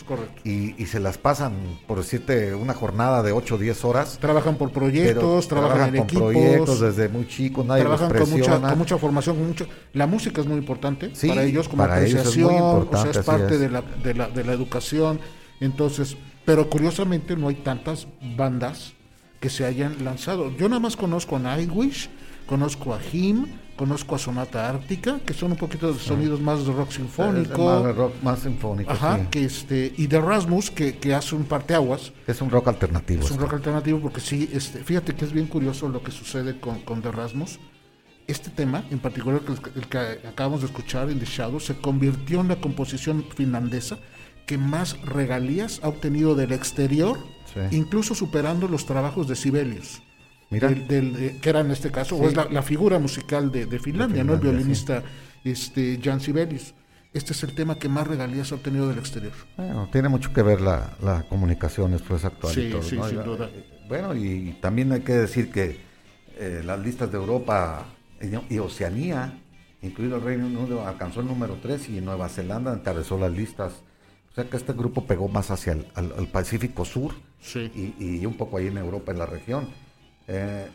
y, 0.45 0.81
y 0.83 0.87
se 0.87 1.01
las 1.01 1.19
pasan, 1.19 1.55
por 1.87 1.99
decirte, 1.99 2.55
una 2.55 2.75
jornada 2.75 3.23
de 3.23 3.33
8 3.33 3.55
o 3.55 3.59
10 3.59 3.85
horas. 3.85 4.19
Trabajan 4.21 4.57
por 4.57 4.71
proyectos, 4.73 5.49
trabajan, 5.49 5.95
en 5.95 5.97
con 5.97 6.05
equipos, 6.05 6.33
proyectos 6.33 6.81
desde 6.81 7.09
muy 7.09 7.27
chicos, 7.29 7.64
nadie 7.64 7.85
los 7.85 7.97
trabajan 7.97 8.19
con 8.19 8.31
mucha, 8.31 8.61
con 8.61 8.79
mucha 8.79 8.99
formación, 8.99 9.37
con 9.37 9.47
mucho... 9.49 9.67
La 9.93 10.07
música 10.07 10.41
es 10.41 10.47
muy 10.47 10.59
importante 10.59 11.11
Sí, 11.14 11.29
para 11.29 11.45
ellos 11.45 11.69
como 11.69 11.83
para 11.83 12.05
ellos 12.05 12.27
es 12.27 12.37
muy 12.37 12.55
apreciación, 12.57 12.88
o 12.91 13.03
sea, 13.03 13.11
es 13.11 13.27
parte 13.27 13.55
es. 13.55 13.61
De, 13.61 13.71
la, 13.71 13.83
de, 13.83 14.14
la, 14.14 14.29
de 14.29 14.45
la 14.45 14.53
educación. 14.53 15.21
Entonces, 15.61 16.17
pero 16.45 16.69
curiosamente 16.71 17.37
no 17.37 17.49
hay 17.49 17.57
tantas 17.57 18.07
bandas 18.37 18.95
que 19.41 19.51
se 19.51 19.64
hayan 19.64 20.05
lanzado. 20.05 20.51
Yo 20.57 20.69
nada 20.69 20.81
más 20.81 20.97
conozco 20.97 21.37
a 21.37 21.38
Nightwish, 21.38 22.09
conozco 22.47 22.95
a 22.95 23.01
Him, 23.12 23.47
conozco 23.79 24.14
a 24.14 24.19
Sonata 24.19 24.69
Ártica, 24.69 25.21
que 25.25 25.33
son 25.33 25.53
un 25.53 25.57
poquito 25.57 25.91
de 25.93 25.99
sonidos 25.99 26.41
más 26.43 26.67
de 26.67 26.73
rock 26.73 26.91
sinfónico. 26.91 27.64
más 27.83 27.97
rock, 27.97 28.12
más 28.23 28.38
sinfónico. 28.41 28.91
Ajá, 28.93 29.17
sí. 29.21 29.27
que 29.31 29.45
este, 29.47 29.95
y 29.97 30.07
de 30.07 30.21
Rasmus, 30.21 30.71
que, 30.71 30.99
que 30.99 31.14
hace 31.14 31.35
un 31.35 31.45
parteaguas, 31.45 32.12
Es 32.27 32.43
un 32.43 32.51
rock 32.51 32.69
alternativo. 32.69 33.21
es 33.23 33.27
un 33.31 33.37
esto. 33.37 33.45
rock 33.45 33.55
alternativo 33.55 34.01
porque 34.01 34.21
sí, 34.21 34.51
este, 34.53 34.85
fíjate 34.85 35.14
que 35.14 35.25
es 35.25 35.33
bien 35.33 35.47
curioso 35.47 35.88
lo 35.88 36.03
que 36.03 36.11
sucede 36.11 36.61
con, 36.61 36.81
con 36.81 37.01
The 37.01 37.11
Rasmus. 37.12 37.59
Este 38.27 38.51
tema, 38.51 38.85
en 38.91 38.99
particular 38.99 39.41
el 39.49 39.59
que, 39.61 39.70
el 39.79 39.87
que 39.87 40.29
acabamos 40.29 40.61
de 40.61 40.66
escuchar, 40.66 41.09
en 41.09 41.18
The 41.18 41.24
Shadow, 41.24 41.61
se 41.61 41.76
convirtió 41.79 42.43
en 42.43 42.49
la 42.49 42.57
composición 42.57 43.24
finlandesa 43.35 43.99
que 44.45 44.59
más 44.59 45.01
regalías 45.03 45.81
ha 45.83 45.89
obtenido 45.89 46.35
del 46.35 46.53
exterior, 46.53 47.18
Sí. 47.55 47.61
incluso 47.76 48.14
superando 48.14 48.68
los 48.68 48.85
trabajos 48.85 49.26
de 49.29 49.35
Sibelius. 49.37 50.03
Mira. 50.51 50.68
Del- 50.68 50.86
del, 50.88 51.16
eh, 51.16 51.38
que 51.40 51.51
era 51.51 51.61
en 51.61 51.70
este 51.70 51.90
caso, 51.90 52.16
o 52.16 52.26
es 52.26 52.34
la, 52.34 52.46
la 52.46 52.62
figura 52.62 52.99
musical 52.99 53.53
de, 53.53 53.66
de 53.66 53.78
Finlandia, 53.78 54.24
¿no? 54.24 54.34
El 54.34 54.40
violinista 54.40 55.03
este, 55.44 56.01
Jan 56.03 56.20
Sibelius. 56.20 56.74
Este 57.12 57.32
es 57.32 57.42
el 57.42 57.55
tema 57.55 57.78
que 57.78 57.88
más 57.88 58.07
regalías 58.07 58.53
ha 58.53 58.55
obtenido 58.57 58.88
del 58.88 58.99
exterior. 58.99 59.32
Bueno, 59.57 59.88
tiene 59.90 60.09
mucho 60.09 60.32
que 60.32 60.42
ver 60.42 60.61
la, 60.61 60.96
la 61.03 61.22
comunicación 61.24 61.92
después 61.92 62.24
actual 62.24 62.55
Sí, 62.55 62.61
y 62.62 62.70
todo. 62.70 62.82
sí, 62.82 62.96
¿no? 62.96 63.09
sin 63.09 63.22
duda. 63.24 63.46
eh, 63.53 63.64
Bueno, 63.88 64.14
y 64.14 64.57
también 64.61 64.92
hay 64.92 65.01
que 65.01 65.12
decir 65.14 65.51
que 65.51 65.80
eh, 66.36 66.62
las 66.64 66.78
listas 66.80 67.11
de 67.11 67.16
Europa 67.18 67.86
y, 68.20 68.55
y 68.55 68.59
Oceanía, 68.59 69.38
incluido 69.82 70.16
el 70.16 70.22
Reino 70.22 70.46
Unido, 70.46 70.86
alcanzó 70.86 71.20
el 71.20 71.26
número 71.26 71.57
3 71.62 71.88
y 71.88 72.01
Nueva 72.01 72.28
Zelanda 72.28 72.72
encabezó 72.74 73.18
las 73.18 73.32
listas. 73.32 73.72
O 74.30 74.34
sea 74.34 74.44
que 74.49 74.57
este 74.57 74.72
grupo 74.72 75.07
pegó 75.07 75.28
más 75.28 75.51
hacia 75.51 75.72
el 75.72 75.86
al- 75.94 76.12
al 76.16 76.28
Pacífico 76.28 76.84
Sur 76.84 77.14
Sí. 77.40 77.70
y, 77.99 78.18
y 78.20 78.26
un 78.26 78.34
poco 78.34 78.59
ahí 78.59 78.66
en 78.68 78.76
Europa, 78.78 79.12
en 79.12 79.18
la 79.18 79.26
región. 79.26 79.68
Eh, 80.29 80.70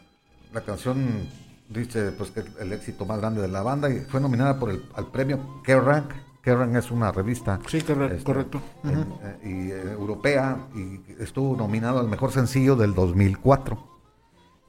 la 0.52 0.62
canción 0.62 1.28
dice 1.70 2.12
pues 2.12 2.32
que 2.32 2.44
el 2.60 2.74
éxito 2.74 3.06
más 3.06 3.20
grande 3.20 3.42
de 3.42 3.48
la 3.48 3.62
banda 3.62 3.90
y 3.90 4.00
fue 4.02 4.20
nominada 4.20 4.60
por 4.60 4.70
el 4.72 4.84
al 4.96 5.08
premio 5.08 5.62
Kerrang. 5.64 6.10
Kerrang 6.42 6.76
es 6.76 6.92
una 6.92 7.12
revista 7.12 7.60
Sí, 7.68 7.78
este, 7.78 7.96
correcto. 8.24 8.62
eh, 8.84 9.38
y, 9.44 9.72
eh, 9.72 9.92
europea 9.94 10.58
y 10.76 11.00
estuvo 11.22 11.56
nominado 11.56 12.00
al 12.00 12.10
mejor 12.10 12.32
sencillo 12.32 12.76
del 12.76 12.94
2004 12.94 13.92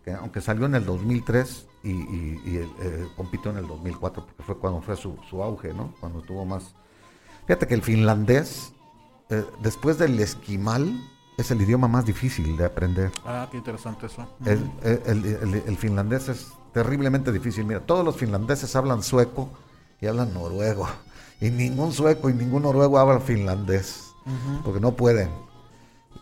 que 0.05 0.13
aunque 0.13 0.41
salió 0.41 0.67
en 0.67 0.75
el 0.77 0.85
2003 0.85 1.67
y, 1.83 1.91
y- 1.91 2.41
y, 2.45 2.57
eh, 2.59 3.09
compitió 3.17 3.51
en 3.51 3.57
el 3.57 3.67
2004 3.67 4.25
porque 4.27 4.43
fue 4.45 4.59
cuando 4.59 4.81
fue 4.83 4.97
su, 4.97 5.17
su 5.29 5.43
auge 5.43 5.73
no 5.75 5.95
cuando 5.99 6.21
tuvo 6.23 6.45
más 6.45 6.75
fíjate 7.47 7.67
que 7.67 7.75
el 7.75 7.83
finlandés 7.83 8.73
después 9.63 9.99
del 9.99 10.21
esquimal 10.21 10.93
es 11.37 11.51
el 11.51 11.61
idioma 11.61 11.89
más 11.89 12.05
difícil 12.07 12.57
de 12.57 12.65
aprender 12.65 13.11
Ah, 13.25 13.49
qué 13.51 13.57
interesante 13.59 14.07
eso. 14.07 14.27
el, 14.45 14.71
el- 14.85 15.25
el- 15.27 15.63
el 15.67 15.77
finlandés 15.77 16.29
es 16.29 16.49
terriblemente 16.73 17.33
difícil. 17.33 17.65
Mira, 17.65 17.81
todos 17.81 18.05
los 18.05 18.17
finlandeses 18.17 18.75
hablan 18.77 19.03
sueco 19.03 19.49
y 20.01 20.07
hablan 20.07 20.33
noruego. 20.35 20.87
Y 21.41 21.51
ningún 21.51 21.93
sueco 21.93 22.31
y 22.31 22.35
ningún 22.35 22.63
noruego 22.63 22.99
habla 22.99 23.21
finlandés. 23.21 24.11
Porque 24.65 24.81
no 24.81 24.93
pueden. 24.93 25.29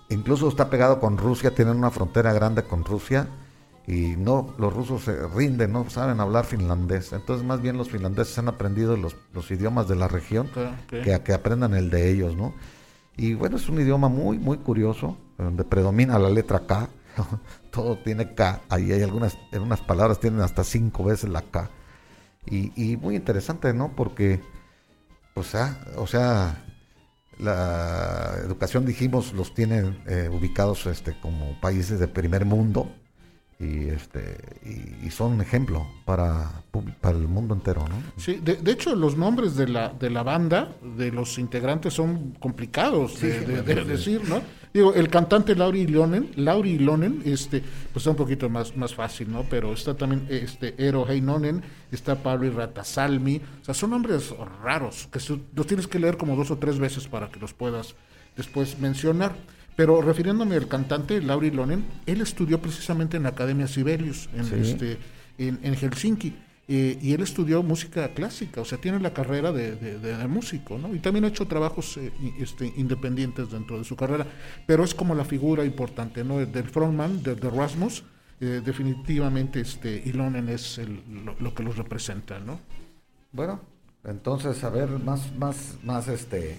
Incluso 0.09 0.49
está 0.49 0.69
pegado 0.69 1.01
con 1.01 1.17
Rusia, 1.17 1.55
tienen 1.55 1.77
una 1.77 1.91
frontera 1.91 2.33
grande 2.33 2.65
con 2.65 2.85
Rusia. 2.85 3.29
Y 3.87 4.15
no, 4.17 4.55
los 4.59 4.73
rusos 4.73 5.03
se 5.05 5.27
rinden, 5.29 5.73
no 5.73 5.89
saben 5.91 6.21
hablar 6.21 6.45
finlandés. 6.45 7.13
Entonces, 7.13 7.45
más 7.47 7.61
bien 7.61 7.77
los 7.77 7.91
finlandeses 7.91 8.39
han 8.39 8.49
aprendido 8.49 8.97
los, 8.97 9.17
los 9.33 9.51
idiomas 9.51 9.89
de 9.89 9.97
la 9.97 10.07
región 10.09 10.49
que 10.89 11.21
que 11.25 11.33
aprendan 11.33 11.75
el 11.75 11.91
de 11.91 12.11
ellos, 12.11 12.37
¿no? 12.37 12.55
Y 13.17 13.35
bueno, 13.35 13.57
es 13.57 13.69
un 13.69 13.81
idioma 13.81 14.09
muy, 14.09 14.39
muy 14.39 14.59
curioso, 14.59 15.19
donde 15.39 15.65
predomina 15.65 16.19
la 16.19 16.31
letra 16.31 16.61
K. 16.67 16.89
Todo 17.71 17.99
tiene 17.99 18.35
K. 18.35 18.63
Ahí 18.69 18.93
hay 18.93 19.03
algunas, 19.03 19.37
en 19.53 19.63
unas 19.63 19.81
palabras 19.81 20.21
tienen 20.21 20.41
hasta 20.41 20.65
cinco 20.65 21.05
veces 21.05 21.31
la 21.31 21.43
K. 21.43 21.71
Y, 22.47 22.97
muy 22.97 23.15
interesante, 23.15 23.73
¿no? 23.73 23.95
Porque, 23.95 24.41
o 25.35 25.45
sea, 25.45 25.79
o 25.97 26.09
sea, 26.09 26.65
la 27.39 28.35
educación, 28.45 28.85
dijimos, 28.85 29.33
los 29.33 29.55
tienen 29.55 30.03
eh, 30.07 30.29
ubicados 30.33 30.87
este, 30.87 31.19
como 31.21 31.61
países 31.61 32.01
de 32.01 32.09
primer 32.09 32.45
mundo 32.45 32.91
y, 33.63 33.89
este, 33.89 34.37
y, 34.65 35.07
y 35.07 35.11
son 35.11 35.33
un 35.35 35.41
ejemplo 35.41 35.87
para, 36.05 36.63
para 37.01 37.17
el 37.17 37.29
mundo 37.29 37.55
entero, 37.55 37.85
¿no? 37.89 37.95
Sí, 38.21 38.41
de, 38.43 38.57
de 38.57 38.73
hecho 38.73 38.95
los 38.97 39.17
nombres 39.17 39.55
de 39.57 39.69
la, 39.69 39.91
de 39.91 40.11
la 40.11 40.23
banda, 40.25 40.73
de 40.97 41.13
los 41.13 41.39
integrantes 41.39 41.95
son 41.95 42.33
complicados 42.41 43.21
de, 43.21 43.39
Sí, 43.41 43.45
de- 43.47 43.57
sí, 43.59 43.63
de 43.63 43.75
sí. 43.83 43.89
decir, 43.89 44.29
¿no? 44.29 44.43
Digo, 44.75 44.95
el 44.95 45.09
cantante 45.11 45.55
Lauri 45.55 45.87
Lonen, 45.87 46.31
Lauri 46.37 46.79
Lonen, 46.79 47.23
este, 47.27 47.61
pues 47.93 47.97
está 48.03 48.11
un 48.11 48.17
poquito 48.17 48.49
más, 48.49 48.75
más 48.77 48.95
fácil, 48.95 49.31
¿no? 49.31 49.45
Pero 49.49 49.73
está 49.75 49.95
también 49.95 50.27
este 50.31 50.75
Eero 50.79 51.07
Heinonen, 51.09 51.63
está 51.93 52.17
Pablo 52.17 52.51
Ratasalmi, 52.53 53.41
o 53.61 53.65
sea, 53.65 53.75
son 53.75 53.91
nombres 53.91 54.35
raros, 54.63 55.09
que 55.13 55.21
los 55.55 55.67
tienes 55.67 55.87
que 55.87 55.99
leer 55.99 56.17
como 56.17 56.35
dos 56.37 56.51
o 56.51 56.57
tres 56.59 56.79
veces 56.79 57.07
para 57.07 57.29
que 57.31 57.39
los 57.39 57.53
puedas 57.53 57.95
después 58.37 58.79
mencionar. 58.79 59.35
Pero 59.83 60.01
refiriéndome 60.01 60.55
al 60.55 60.69
cantante 60.69 61.21
Lauri 61.21 61.51
Lonen, 61.51 61.85
él 62.07 62.21
estudió 62.21 62.63
precisamente 62.63 63.17
en 63.17 63.25
la 63.25 63.31
Academia 63.31 63.67
Sibelius, 63.67 64.29
en, 64.33 64.45
Sí. 64.45 64.55
este, 64.63 64.97
en, 65.39 65.59
en 65.65 65.75
Helsinki. 65.75 66.37
eh, 66.69 66.97
y 67.03 67.13
él 67.13 67.21
estudió 67.23 67.65
música 67.65 68.15
clásica, 68.15 68.61
o 68.61 68.65
sea, 68.65 68.79
tiene 68.79 69.01
la 69.01 69.13
carrera 69.13 69.51
de, 69.51 69.75
de- 69.75 69.99
de- 69.99 70.17
de 70.17 70.29
músico, 70.29 70.79
¿no? 70.79 70.95
Y 70.95 71.01
también 71.01 71.25
ha 71.25 71.29
hecho 71.29 71.47
trabajos 71.49 71.97
eh, 71.97 72.13
este, 72.39 72.73
independientes 72.77 73.51
dentro 73.51 73.77
de 73.77 73.83
su 73.83 73.97
carrera, 73.97 74.25
pero 74.69 74.85
es 74.85 74.95
como 74.95 75.17
la 75.17 75.25
figura 75.25 75.65
importante, 75.65 76.23
¿no? 76.23 76.39
Del 76.39 76.69
frontman, 76.69 77.21
de, 77.25 77.35
de 77.35 77.51
Rasmus, 77.51 78.05
eh, 78.41 78.63
definitivamente 78.65 79.61
este, 79.61 80.01
Ilonen 80.07 80.49
es 80.49 80.79
el- 80.79 81.03
lo, 81.25 81.35
lo 81.41 81.53
que 81.55 81.65
los 81.65 81.77
representa, 81.77 82.39
¿no? 82.39 82.61
Bueno, 83.33 83.61
Entonces, 84.05 84.63
a 84.63 84.71
ver, 84.71 84.89
más, 85.01 85.35
más, 85.37 85.75
más, 85.83 86.07
este, 86.07 86.57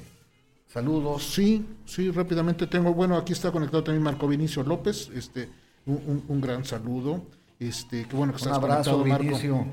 saludos. 0.73 1.23
Sí, 1.23 1.65
sí, 1.85 2.09
rápidamente 2.11 2.67
tengo, 2.67 2.93
bueno, 2.93 3.15
aquí 3.17 3.33
está 3.33 3.51
conectado 3.51 3.83
también 3.83 4.03
Marco 4.03 4.27
Vinicio 4.27 4.63
López, 4.63 5.09
este, 5.15 5.49
un, 5.85 5.95
un- 6.07 6.23
un 6.27 6.41
gran 6.41 6.65
saludo, 6.65 7.23
este, 7.59 8.05
qué 8.07 8.15
bueno 8.15 8.33
que 8.33 8.41
Un 8.41 8.47
estás 8.47 8.57
abrazo, 8.57 8.91
conectado, 8.97 9.05
Marco. 9.05 9.23
Vinicio. 9.23 9.67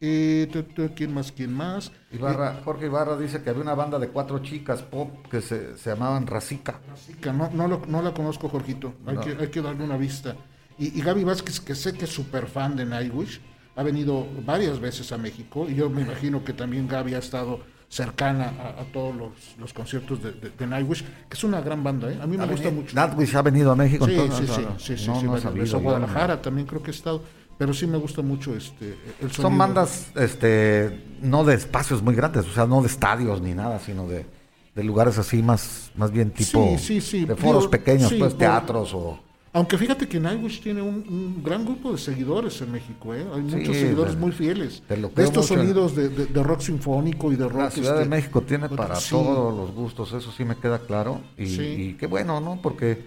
Eh, 0.00 0.48
tu, 0.52 0.62
tu, 0.64 0.94
¿Quién 0.94 1.14
más? 1.14 1.32
¿Quién 1.32 1.52
más? 1.54 1.90
Ibarra, 2.12 2.60
Jorge 2.64 2.86
Ibarra 2.86 3.16
dice 3.16 3.42
que 3.42 3.48
había 3.50 3.62
una 3.62 3.74
banda 3.74 3.98
de 3.98 4.08
cuatro 4.08 4.40
chicas 4.40 4.82
pop 4.82 5.08
que 5.30 5.40
se, 5.40 5.78
se 5.78 5.90
llamaban 5.90 6.26
Racica. 6.26 6.78
Que 7.22 7.32
no, 7.32 7.48
no, 7.54 7.68
lo- 7.68 7.82
no 7.86 8.02
la 8.02 8.12
conozco, 8.12 8.48
Jorgito. 8.48 8.92
Hay, 9.06 9.14
No. 9.14 9.20
que, 9.22 9.30
hay 9.40 9.48
que 9.48 9.62
darle 9.62 9.82
una 9.84 9.96
vista. 9.96 10.36
Y, 10.78 10.98
y 10.98 11.00
Gaby 11.00 11.24
Vázquez, 11.24 11.60
que 11.60 11.74
sé 11.74 11.94
que 11.94 12.04
es 12.04 12.10
súper 12.10 12.48
fan 12.48 12.76
de 12.76 12.84
Nightwish, 12.84 13.40
ha 13.76 13.82
venido 13.82 14.26
varias 14.44 14.78
veces 14.78 15.10
a 15.12 15.16
México. 15.16 15.66
Y 15.70 15.74
yo 15.76 15.88
me 15.88 16.02
imagino 16.02 16.44
que 16.44 16.52
también 16.52 16.86
Gaby 16.86 17.14
ha 17.14 17.18
estado 17.18 17.60
cercana 17.94 18.52
a, 18.60 18.80
a 18.82 18.84
todos 18.92 19.14
los, 19.14 19.30
los 19.58 19.72
conciertos 19.72 20.20
de, 20.22 20.32
de- 20.32 20.50
de 20.50 20.66
Nightwish, 20.66 21.02
que 21.04 21.34
es 21.36 21.44
una 21.44 21.60
gran 21.60 21.84
banda. 21.84 22.10
¿eh? 22.10 22.18
A 22.20 22.26
mí 22.26 22.36
me 22.36 22.46
gusta 22.46 22.70
mucho. 22.70 22.94
Nightwish 22.96 23.36
ha 23.36 23.42
venido 23.42 23.70
a 23.70 23.76
México. 23.76 24.04
Sí, 24.06 24.12
entonces, 24.18 24.48
sí, 24.50 24.54
sí, 24.54 24.62
no, 24.62 24.78
sí, 24.78 24.96
sí, 24.98 25.06
no, 25.06 25.20
sí, 25.20 25.26
no 25.26 25.32
varias 25.32 25.42
sabido. 25.42 25.76
A 25.76 25.80
Guadalajara 25.80 26.42
también 26.42 26.66
creo 26.66 26.82
que 26.82 26.90
he 26.90 26.94
estado. 26.94 27.22
Pero 27.56 27.72
sí 27.72 27.86
me 27.86 27.98
gusta 27.98 28.20
mucho 28.20 28.52
este 28.56 28.96
el 29.20 29.30
sonido. 29.30 29.42
Son 29.42 29.56
bandas, 29.56 30.08
este, 30.16 31.04
no 31.22 31.44
de 31.44 31.54
espacios 31.54 32.02
muy 32.02 32.16
grandes, 32.16 32.46
o 32.46 32.52
sea, 32.52 32.66
no 32.66 32.80
de 32.82 32.88
estadios 32.88 33.40
ni 33.40 33.54
nada, 33.54 33.78
sino 33.78 34.08
de, 34.08 34.26
de 34.74 34.82
lugares 34.84 35.18
así 35.18 35.40
más, 35.40 35.92
más 35.94 36.10
bien 36.10 36.32
tipo 36.32 36.66
Sí, 36.76 36.78
sí, 36.78 37.00
sí. 37.00 37.24
de 37.24 37.36
foros 37.36 37.62
Digo, 37.62 37.70
pequeños, 37.70 38.08
sí, 38.10 38.16
pues 38.18 38.32
por- 38.32 38.38
teatros 38.40 38.92
o 38.94 39.20
Aunque 39.56 39.78
fíjate 39.78 40.08
que 40.08 40.18
Nightwish 40.18 40.60
tiene 40.60 40.82
un, 40.82 40.96
un 41.08 41.40
gran 41.42 41.64
grupo 41.64 41.92
de 41.92 41.98
seguidores 41.98 42.60
en 42.60 42.72
México, 42.72 43.14
¿eh? 43.14 43.24
Hay 43.32 43.48
Sí, 43.48 43.56
muchos 43.56 43.76
seguidores 43.76 44.14
de- 44.14 44.20
muy 44.20 44.32
fieles. 44.32 44.82
De 44.88 44.96
estos 45.22 45.48
mucho. 45.48 45.60
sonidos 45.62 45.94
de, 45.94 46.08
de- 46.08 46.26
de 46.26 46.42
rock 46.42 46.60
sinfónico 46.60 47.30
y 47.32 47.36
de 47.36 47.44
rock. 47.48 47.60
la 47.60 47.70
Ciudad 47.70 47.94
de 47.94 47.98
este, 48.02 48.08
México 48.10 48.40
tiene 48.42 48.68
para 48.68 48.96
sí. 48.96 49.10
todos 49.10 49.56
los 49.56 49.70
gustos, 49.72 50.12
eso 50.12 50.32
sí 50.32 50.44
me 50.44 50.56
queda 50.56 50.80
claro 50.80 51.20
y, 51.38 51.46
Sí. 51.46 51.62
y 51.62 51.92
qué 51.94 52.08
bueno, 52.08 52.40
¿no? 52.40 52.58
Porque 52.60 53.04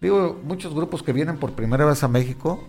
digo, 0.00 0.40
muchos 0.44 0.72
grupos 0.74 1.02
que 1.02 1.12
vienen 1.12 1.38
por 1.38 1.52
primera 1.54 1.84
vez 1.84 2.04
a 2.04 2.08
México 2.08 2.68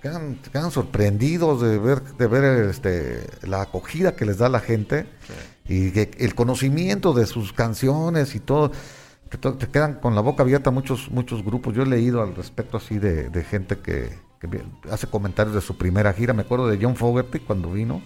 quedan, 0.00 0.36
quedan 0.50 0.70
sorprendidos 0.70 1.60
de 1.60 1.78
ver, 1.78 2.02
de 2.02 2.26
ver 2.28 2.70
este, 2.70 3.26
la 3.46 3.60
acogida 3.60 4.16
que 4.16 4.24
les 4.24 4.38
da 4.38 4.48
la 4.48 4.60
gente 4.60 5.04
y 5.68 5.90
que 5.90 6.12
el 6.18 6.34
conocimiento 6.34 7.12
de 7.12 7.26
sus 7.26 7.52
canciones 7.52 8.34
y 8.34 8.40
todo. 8.40 8.72
Te 9.36 9.66
quedan 9.68 9.94
con 10.00 10.14
la 10.14 10.20
boca 10.20 10.42
abierta 10.42 10.70
muchos 10.70 11.10
muchos 11.10 11.44
grupos. 11.44 11.74
Yo 11.74 11.82
he 11.82 11.86
leído 11.86 12.22
al 12.22 12.34
respecto 12.34 12.76
así 12.78 12.98
de, 12.98 13.28
de 13.28 13.44
gente 13.44 13.78
que, 13.78 14.10
hace 14.90 15.06
comentarios 15.06 15.54
de 15.54 15.60
su 15.60 15.76
primera 15.76 16.12
gira. 16.12 16.32
Me 16.32 16.42
acuerdo 16.42 16.68
de 16.68 16.78
John 16.80 16.96
Fogerty 16.96 17.40
cuando 17.40 17.72
vino. 17.72 18.00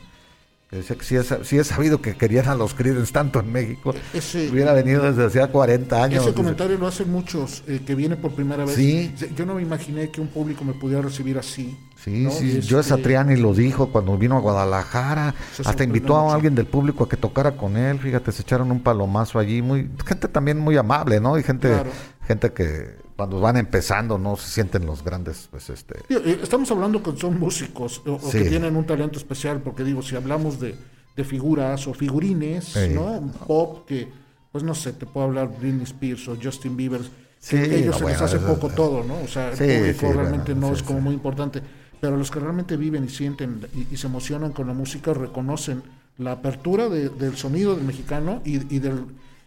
que 0.70 0.78
decía 0.78 0.96
que 0.96 1.04
sí 1.04 1.16
es, 1.16 1.34
sí 1.44 1.58
es 1.58 1.66
sabido 1.66 2.00
que 2.00 2.14
querían 2.16 2.48
a 2.48 2.54
los 2.54 2.72
Creedence 2.74 3.12
tanto 3.12 3.38
en 3.40 3.52
México. 3.52 3.94
Ese- 4.14 4.48
Hubiera 4.50 4.72
venido 4.72 5.02
desde 5.04 5.26
hacía 5.26 5.46
40 5.48 6.02
años. 6.02 6.20
Ese 6.22 6.30
dice. 6.30 6.34
comentario 6.34 6.78
lo 6.78 6.86
hacen 6.86 7.10
muchos 7.12 7.62
eh, 7.68 7.82
que 7.86 7.94
vienen 7.94 8.18
por 8.20 8.32
primera 8.34 8.64
vez. 8.64 8.74
Sí. 8.74 9.14
Yo 9.36 9.44
no 9.46 9.54
me 9.56 9.62
imaginé 9.62 10.10
que 10.10 10.20
un 10.20 10.28
público 10.28 10.64
me 10.64 10.72
pudiera 10.72 11.02
recibir 11.02 11.38
así. 11.38 11.76
Sí, 12.02 12.24
¿no? 12.24 12.30
sí, 12.30 12.58
Este, 12.58 12.74
Joe 12.74 12.82
Satriani 12.82 13.36
lo 13.36 13.54
dijo 13.54 13.90
cuando 13.90 14.16
vino 14.18 14.36
a 14.36 14.40
Guadalajara, 14.40 15.34
hasta 15.64 15.84
invitó 15.84 16.16
a 16.16 16.34
alguien 16.34 16.54
del 16.54 16.66
público 16.66 17.04
a 17.04 17.08
que 17.08 17.16
tocara 17.16 17.52
con 17.52 17.76
él, 17.76 17.98
fíjate, 18.00 18.32
se 18.32 18.42
echaron 18.42 18.72
un 18.72 18.80
palomazo 18.80 19.38
allí, 19.38 19.62
muy 19.62 19.88
gente 20.04 20.26
también 20.26 20.58
muy 20.58 20.76
amable, 20.76 21.20
¿no? 21.20 21.38
Y 21.38 21.42
gente 21.44 21.68
Claro. 21.68 21.90
gente 22.26 22.52
que 22.52 22.96
cuando 23.16 23.38
van 23.38 23.56
empezando 23.56 24.18
no 24.18 24.36
se 24.36 24.48
sienten 24.48 24.84
los 24.84 25.04
grandes, 25.04 25.46
pues 25.50 25.70
este, 25.70 25.94
eh, 26.08 26.40
Estamos 26.42 26.70
hablando 26.72 27.02
que 27.02 27.16
son 27.16 27.38
músicos 27.38 28.02
o, 28.04 28.18
que 28.30 28.44
tienen 28.46 28.74
un 28.74 28.84
talento 28.84 29.18
especial, 29.18 29.60
porque 29.60 29.84
digo, 29.84 30.02
si 30.02 30.16
hablamos 30.16 30.58
de, 30.58 30.74
de 31.14 31.24
figuras 31.24 31.86
o 31.86 31.94
figurines. 31.94 32.76
¿no? 32.92 33.30
Pop 33.46 33.86
que, 33.86 34.08
pues 34.50 34.64
no 34.64 34.74
sé, 34.74 34.92
te 34.92 35.06
puedo 35.06 35.26
hablar 35.26 35.50
Britney 35.56 35.84
Spears 35.84 36.26
o 36.28 36.36
Justin 36.42 36.76
Bieber, 36.76 37.02
Sí, 37.38 37.56
que 37.56 37.78
ellos 37.78 38.00
no, 38.00 38.06
se 38.06 38.12
les 38.12 38.22
hace 38.22 38.38
poco 38.38 38.68
todo, 38.68 39.02
¿no? 39.02 39.20
O 39.20 39.26
sea, 39.26 39.50
el 39.50 39.56
público 39.56 40.12
realmente 40.12 40.52
bueno, 40.52 40.68
no 40.68 40.76
es 40.76 40.82
como 40.84 41.00
muy 41.00 41.12
importante, 41.12 41.60
pero 42.02 42.16
los 42.16 42.32
que 42.32 42.40
realmente 42.40 42.76
viven 42.76 43.04
y 43.04 43.08
sienten 43.08 43.64
y, 43.76 43.94
y 43.94 43.96
se 43.96 44.08
emocionan 44.08 44.50
con 44.50 44.66
la 44.66 44.74
música 44.74 45.14
reconocen 45.14 45.84
la 46.18 46.32
apertura 46.32 46.88
de- 46.88 47.08
del 47.10 47.36
sonido 47.36 47.76
del 47.76 47.84
mexicano 47.84 48.42
y, 48.44 48.56
y 48.74 48.80
del 48.80 49.04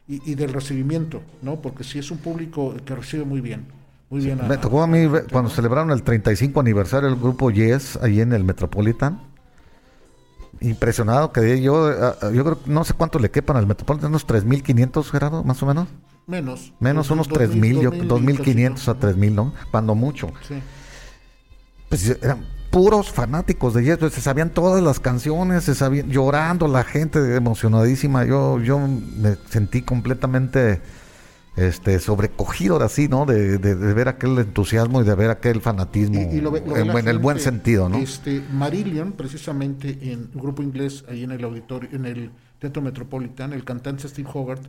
y, 0.07 0.21
y 0.31 0.35
del 0.35 0.53
recibimiento, 0.53 1.21
¿no? 1.41 1.57
Porque 1.57 1.83
sí 1.83 1.99
es 1.99 2.11
un 2.11 2.19
público 2.19 2.73
que 2.85 2.95
recibe 2.95 3.25
muy 3.25 3.41
bien, 3.41 3.65
muy 4.09 4.21
bien. 4.23 4.39
a- 4.39 4.43
me 4.43 4.57
tocó 4.57 4.81
a 4.83 4.87
mí 4.87 4.99
cuando 5.31 5.49
celebraron 5.49 5.91
el 5.91 6.01
35 6.03 6.59
aniversario 6.61 7.09
del 7.09 7.19
grupo 7.19 7.51
Yes 7.51 7.99
ahí 8.01 8.21
en 8.21 8.31
el 8.31 8.45
Metropolitan. 8.45 9.19
Impresionado 10.61 11.33
quedé 11.33 11.61
yo, 11.61 11.91
yo 12.31 12.43
creo 12.45 12.59
no 12.67 12.85
sé 12.85 12.93
cuánto 12.93 13.19
le 13.19 13.29
quepan 13.29 13.57
al 13.57 13.67
Metropolitan, 13.67 14.09
unos 14.11 14.25
3500 14.25 15.11
Gerardo, 15.11 15.43
más 15.43 15.61
o 15.61 15.65
menos. 15.65 15.89
Menos. 16.27 16.71
Menos 16.79 17.11
unos 17.11 17.27
dos 17.27 17.37
3000, 17.37 17.81
yo 17.81 17.91
dos 17.91 18.21
mil 18.21 18.37
2500 18.37 18.87
a 18.87 18.93
cachito. 18.93 19.07
3000, 19.07 19.35
¿no? 19.35 19.53
Cuando 19.71 19.93
mucho. 19.95 20.29
Sí. 20.47 20.55
Pues 21.89 22.09
eran 22.21 22.45
puros 22.71 23.11
fanáticos 23.11 23.73
de 23.73 23.83
Yes, 23.83 24.13
se 24.13 24.21
sabían 24.21 24.49
todas 24.49 24.83
las 24.83 24.99
canciones, 24.99 25.63
se 25.63 25.75
sabían 25.75 26.09
llorando 26.09 26.67
la 26.67 26.83
gente 26.83 27.35
emocionadísima. 27.35 28.25
Yo 28.25 28.59
yo 28.59 28.79
me 28.79 29.35
sentí 29.49 29.81
completamente 29.81 30.81
este 31.55 31.99
sobrecogido 31.99 32.73
ahora 32.73 32.89
sí, 32.89 33.07
¿no? 33.07 33.25
De, 33.25 33.57
de- 33.59 33.75
de 33.75 33.93
ver 33.93 34.09
aquel 34.09 34.37
entusiasmo 34.39 35.01
y 35.01 35.05
de 35.05 35.15
ver 35.15 35.29
aquel 35.29 35.61
fanatismo 35.61 36.19
Y, 36.19 36.35
y 36.37 36.41
lo 36.41 36.51
ve- 36.51 36.61
lo 36.67 36.73
ve 36.73 36.81
en, 36.81 36.97
en 36.97 37.07
el 37.07 37.17
buen 37.19 37.39
sentido, 37.39 37.87
¿no? 37.87 37.97
Este, 37.97 38.41
Marillion, 38.51 39.13
precisamente 39.13 39.97
en 40.11 40.29
un 40.33 40.41
grupo 40.41 40.61
inglés, 40.61 41.05
ahí 41.09 41.23
en 41.23 41.31
el 41.31 41.41
auditorio, 41.45 41.89
en 41.93 42.05
el 42.05 42.31
Teatro 42.59 42.81
Metropolitan, 42.81 43.53
el 43.53 43.63
cantante 43.63 44.05
Steve 44.09 44.27
Hogarth 44.33 44.65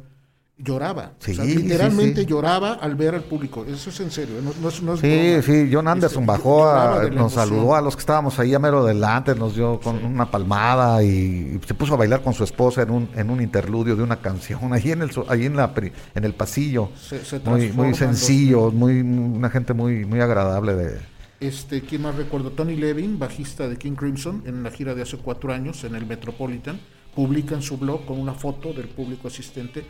lloraba. 0.58 1.12
Sí, 1.18 1.32
o 1.32 1.34
sea, 1.34 1.44
sí, 1.44 1.56
literalmente 1.56 2.20
sí. 2.22 2.26
lloraba 2.26 2.74
al 2.74 2.94
ver 2.94 3.14
al 3.14 3.24
público. 3.24 3.64
Eso 3.68 3.90
es 3.90 4.00
en 4.00 4.10
serio, 4.10 4.36
no, 4.42 4.52
no 4.62 4.68
es, 4.70 4.82
no 4.82 4.94
es 4.94 5.00
Sí, 5.00 5.06
broma. 5.08 5.42
sí, 5.42 5.70
John 5.72 5.88
Anderson 5.88 6.22
Este, 6.22 6.32
bajó, 6.32 6.68
a- 6.68 6.94
nos 7.02 7.06
emoción. 7.08 7.30
saludó 7.30 7.74
a 7.74 7.80
los 7.82 7.94
que 7.94 8.00
estábamos 8.00 8.38
ahí 8.38 8.54
a 8.54 8.58
mero 8.58 8.84
delante, 8.84 9.34
nos 9.34 9.54
dio 9.54 9.78
con 9.80 10.02
una 10.04 10.30
palmada 10.30 11.02
y, 11.04 11.60
se 11.66 11.74
puso 11.74 11.94
a 11.94 11.96
bailar 11.98 12.22
con 12.22 12.32
su 12.32 12.42
esposa 12.44 12.82
en 12.82 12.90
un, 12.90 13.08
en 13.14 13.28
un 13.28 13.42
interludio 13.42 13.96
de 13.96 14.02
una 14.02 14.16
canción, 14.16 14.60
ahí 14.72 14.90
en 14.92 15.02
el, 15.02 15.10
ahí 15.28 15.44
en 15.44 15.56
la, 15.56 15.72
en 16.14 16.24
el 16.24 16.32
pasillo. 16.34 16.88
Se- 16.98 17.24
se 17.24 17.38
muy, 17.40 17.70
muy 17.72 17.94
sencillo, 17.94 18.70
muy, 18.70 19.00
una 19.02 19.50
gente 19.50 19.74
muy, 19.74 20.06
muy 20.06 20.20
agradable 20.20 20.74
de, 20.74 20.98
Este, 21.38 21.82
¿quién 21.82 22.00
más 22.00 22.14
recuerdo? 22.14 22.50
Tony 22.52 22.76
Levin, 22.76 23.18
bajista 23.18 23.68
de 23.68 23.76
King 23.76 23.92
Crimson, 23.92 24.42
en 24.46 24.62
la 24.62 24.70
gira 24.70 24.94
de 24.94 25.02
hace 25.02 25.18
cuatro 25.18 25.52
años 25.52 25.84
en 25.84 25.94
el 25.94 26.06
Metropolitan, 26.06 26.80
publica 27.14 27.54
en 27.54 27.60
su 27.62 27.76
blog 27.76 28.06
con 28.06 28.18
una 28.18 28.32
foto 28.32 28.72
del 28.72 28.88
público 28.88 29.28
asistente. 29.28 29.84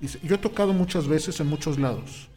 Dice, 0.00 0.18
yo 0.22 0.34
he 0.34 0.38
tocado 0.38 0.72
muchas 0.72 1.06
veces 1.08 1.38
en 1.40 1.46
muchos 1.46 1.78
lados, 1.78 2.28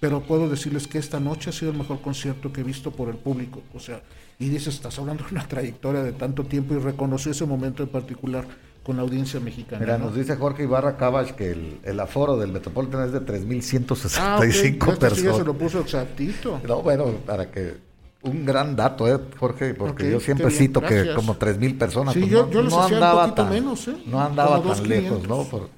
pero 0.00 0.20
puedo 0.22 0.48
decirles 0.48 0.86
que 0.86 0.98
esta 0.98 1.20
noche 1.20 1.50
ha 1.50 1.52
sido 1.52 1.70
el 1.72 1.78
mejor 1.78 2.00
concierto 2.00 2.52
que 2.52 2.60
he 2.62 2.64
visto 2.64 2.90
por 2.90 3.08
el 3.08 3.16
público. 3.16 3.62
O 3.74 3.80
sea, 3.80 4.00
y 4.38 4.48
dice, 4.48 4.70
estás 4.70 4.98
hablando 4.98 5.24
de 5.24 5.30
una 5.32 5.46
trayectoria 5.46 6.02
de 6.02 6.12
tanto 6.12 6.44
tiempo 6.44 6.74
y 6.74 6.78
reconoció 6.78 7.30
ese 7.32 7.46
momento 7.46 7.82
en 7.82 7.88
particular 7.88 8.44
con 8.82 8.96
la 8.96 9.02
audiencia 9.02 9.40
mexicana. 9.40 9.80
Mira, 9.80 9.98
¿no? 9.98 10.06
nos 10.06 10.14
dice 10.14 10.36
Jorge 10.36 10.62
Ibarra 10.64 10.96
Cabach 10.96 11.32
que 11.32 11.50
el, 11.50 11.78
el 11.82 11.98
aforo 11.98 12.36
del 12.36 12.52
Metropolitan 12.52 13.04
es 13.06 13.12
de 13.12 13.18
Ah, 13.18 14.36
ok, 14.38 14.44
3.165 14.44 14.46
este 14.46 14.54
sí 14.54 14.82
ya 14.82 14.90
se 14.90 14.98
personas. 14.98 15.46
lo 15.46 15.54
puso 15.54 15.80
exactito. 15.80 16.60
No, 16.66 16.82
bueno, 16.82 17.06
para 17.26 17.50
que 17.50 17.74
un 18.22 18.44
gran 18.44 18.76
dato, 18.76 19.08
¿eh, 19.12 19.18
Jorge? 19.38 19.74
Porque 19.74 20.10
yo 20.10 20.20
siempre 20.20 20.46
bien, 20.48 20.58
cito 20.58 20.80
que 20.82 21.14
como 21.14 21.34
3.000 21.36 21.78
personas. 21.78 22.14
Sí, 22.14 22.20
pues 22.20 22.32
yo- 22.32 22.46
no, 22.46 22.50
yo 22.52 22.62
les 22.62 22.72
no 22.72 22.82
hacía 22.82 22.96
un 22.98 23.02
andaba 23.02 23.22
poquito 23.24 23.42
tan, 23.42 23.52
menos, 23.52 23.88
¿eh? 23.88 23.96
No 24.06 24.20
andaba 24.20 24.62
tan 24.62 24.68
2.500. 24.68 24.86
lejos, 24.86 25.28
¿no? 25.28 25.44
Por- 25.44 25.68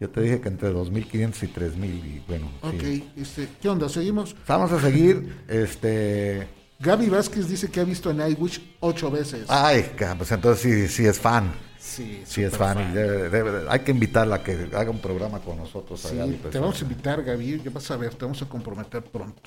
yo 0.00 0.08
te 0.10 0.20
dije 0.20 0.40
que 0.40 0.48
entre 0.48 0.72
2.500 0.72 1.42
y 1.42 1.46
3.000 1.48 1.84
y 1.84 2.22
bueno. 2.28 2.50
Ok, 2.62 2.80
sí. 2.80 3.10
este, 3.16 3.48
¿qué 3.60 3.68
onda? 3.68 3.88
¿Seguimos? 3.88 4.34
Vamos 4.46 4.72
a 4.72 4.80
seguir, 4.80 5.42
este... 5.48 6.48
Gaby 6.80 7.08
Vázquez 7.08 7.48
dice 7.48 7.68
que 7.68 7.80
ha 7.80 7.84
visto 7.84 8.08
a 8.10 8.12
Nightwish 8.14 8.76
ocho 8.78 9.10
veces. 9.10 9.46
Ay, 9.48 9.90
pues 10.16 10.30
entonces 10.30 10.62
sí, 10.62 10.86
sí 10.88 11.06
es 11.06 11.18
fan. 11.18 11.52
sí, 11.76 12.22
Sí 12.24 12.44
es 12.44 12.56
fan. 12.56 12.78
y 12.78 12.94
debe- 12.94 13.28
debe- 13.30 13.66
hay 13.68 13.80
que 13.80 13.90
invitarla 13.90 14.36
a 14.36 14.42
que 14.44 14.68
haga 14.72 14.88
un 14.88 15.00
programa 15.00 15.40
con 15.40 15.56
nosotros. 15.56 16.04
a 16.04 16.08
Sí, 16.10 16.16
Gaby, 16.16 16.34
te 16.52 16.58
vamos 16.60 16.78
a 16.80 16.82
invitar, 16.84 17.24
Gaby. 17.24 17.62
Ya 17.64 17.70
vas 17.72 17.90
a 17.90 17.96
ver, 17.96 18.14
te 18.14 18.24
vamos 18.24 18.40
a 18.42 18.48
comprometer 18.48 19.02
pronto. 19.02 19.42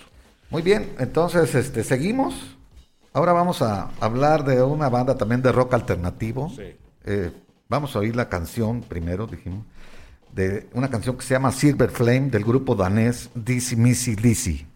Muy 0.49 0.61
bien, 0.61 0.91
entonces 0.99 1.55
este, 1.55 1.85
seguimos. 1.85 2.35
Ahora 3.13 3.31
vamos 3.31 3.61
a 3.61 3.91
hablar 4.01 4.43
de 4.43 4.61
una 4.61 4.89
banda 4.89 5.15
también 5.17 5.41
de 5.41 5.53
rock 5.53 5.73
alternativo. 5.73 6.51
Eh, 7.05 7.31
vamos 7.69 7.95
a 7.95 7.99
oír 7.99 8.13
la 8.13 8.27
canción 8.27 8.81
primero, 8.81 9.25
dijimos, 9.25 9.65
de 10.33 10.69
una 10.73 10.89
canción 10.89 11.17
que 11.17 11.23
se 11.23 11.33
llama 11.33 11.51
Silver 11.51 11.89
Flame 11.89 12.29
del 12.29 12.43
grupo 12.43 12.75
danés 12.75 13.29
Dizzy 13.35 13.75
Missy 13.75 14.15
Lizzy. 14.15 14.70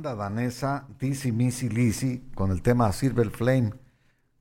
Banda 0.00 0.14
danesa 0.14 0.86
Dizzy 0.98 1.30
Missy 1.30 1.68
Lizzy 1.68 2.22
con 2.34 2.50
el 2.50 2.62
tema 2.62 2.90
Silver 2.92 3.28
Flame. 3.30 3.74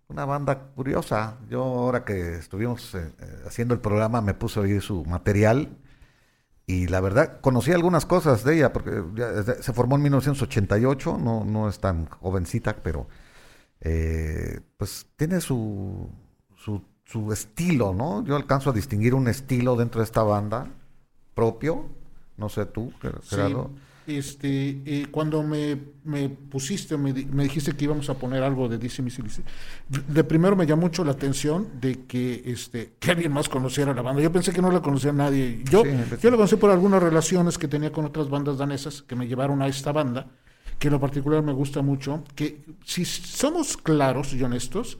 Una 0.07 0.23
banda 0.23 0.57
curiosa. 0.73 1.37
Yo 1.49 1.61
ahora 1.63 2.05
que 2.05 2.35
estuvimos 2.35 2.95
eh, 2.95 3.11
eh, 3.19 3.43
haciendo 3.45 3.73
el 3.73 3.81
programa 3.81 4.21
me 4.21 4.33
puse 4.33 4.59
a 4.59 4.63
oír 4.63 4.81
su 4.81 5.03
material 5.03 5.77
y 6.65 6.87
la 6.87 7.01
verdad 7.01 7.41
conocí 7.41 7.73
algunas 7.73 8.05
cosas 8.05 8.45
de 8.45 8.55
ella 8.55 8.71
porque 8.71 9.03
se 9.61 9.73
formó 9.73 9.97
en 9.97 10.03
1988, 10.03 11.17
no, 11.17 11.43
no 11.43 11.67
es 11.67 11.79
tan 11.79 12.05
jovencita, 12.05 12.77
pero 12.81 13.07
eh, 13.81 14.61
pues 14.77 15.07
tiene 15.17 15.41
su, 15.41 16.09
su, 16.55 16.81
su 17.03 17.33
estilo, 17.33 17.93
¿no? 17.93 18.23
Yo 18.23 18.37
alcanzo 18.37 18.69
a 18.69 18.73
distinguir 18.73 19.13
un 19.13 19.27
estilo 19.27 19.75
dentro 19.75 19.99
de 19.99 20.05
esta 20.05 20.23
banda 20.23 20.67
propio. 21.33 21.85
No 22.37 22.47
sé 22.47 22.65
tú, 22.65 22.93
Ger- 23.01 23.19
Sí, 23.23 23.35
Gerardo. 23.35 23.71
Este, 24.09 24.81
eh, 24.85 25.07
cuando 25.11 25.43
me, 25.43 25.77
me 26.03 26.29
pusiste, 26.29 26.97
me, 26.97 27.13
me 27.13 27.43
dijiste 27.43 27.73
que 27.73 27.85
íbamos 27.85 28.09
a 28.09 28.15
poner 28.15 28.43
algo 28.43 28.67
de 28.67 28.77
DC 28.77 29.01
Lizzy, 29.01 29.21
de 29.89 30.23
primero 30.23 30.55
me 30.55 30.65
llamó 30.65 30.79
mucho 30.79 31.03
la 31.03 31.11
atención 31.11 31.67
de 31.79 32.05
que, 32.05 32.41
este, 32.45 32.93
que 32.99 33.11
alguien 33.11 33.31
más 33.31 33.49
conociera 33.49 33.93
la 33.93 34.01
banda. 34.01 34.21
Yo 34.21 34.31
pensé 34.31 34.51
que 34.51 34.61
no 34.61 34.71
la 34.71 34.81
conocía 34.81 35.11
nadie. 35.11 35.61
Yo, 35.69 35.83
Sí, 35.83 35.91
yo 36.21 36.31
la 36.31 36.37
conocí 36.37 36.55
por 36.55 36.71
algunas 36.71 37.03
relaciones 37.03 37.57
que 37.57 37.67
tenía 37.67 37.91
con 37.91 38.05
otras 38.05 38.29
bandas 38.29 38.57
danesas 38.57 39.01
que 39.01 39.15
me 39.15 39.27
llevaron 39.27 39.61
a 39.61 39.67
esta 39.67 39.91
banda, 39.91 40.27
que 40.79 40.87
en 40.87 40.93
lo 40.93 40.99
particular 40.99 41.43
me 41.43 41.53
gusta 41.53 41.81
mucho, 41.81 42.23
que 42.35 42.63
si 42.85 43.05
somos 43.05 43.77
claros 43.77 44.33
y 44.33 44.41
honestos, 44.41 44.97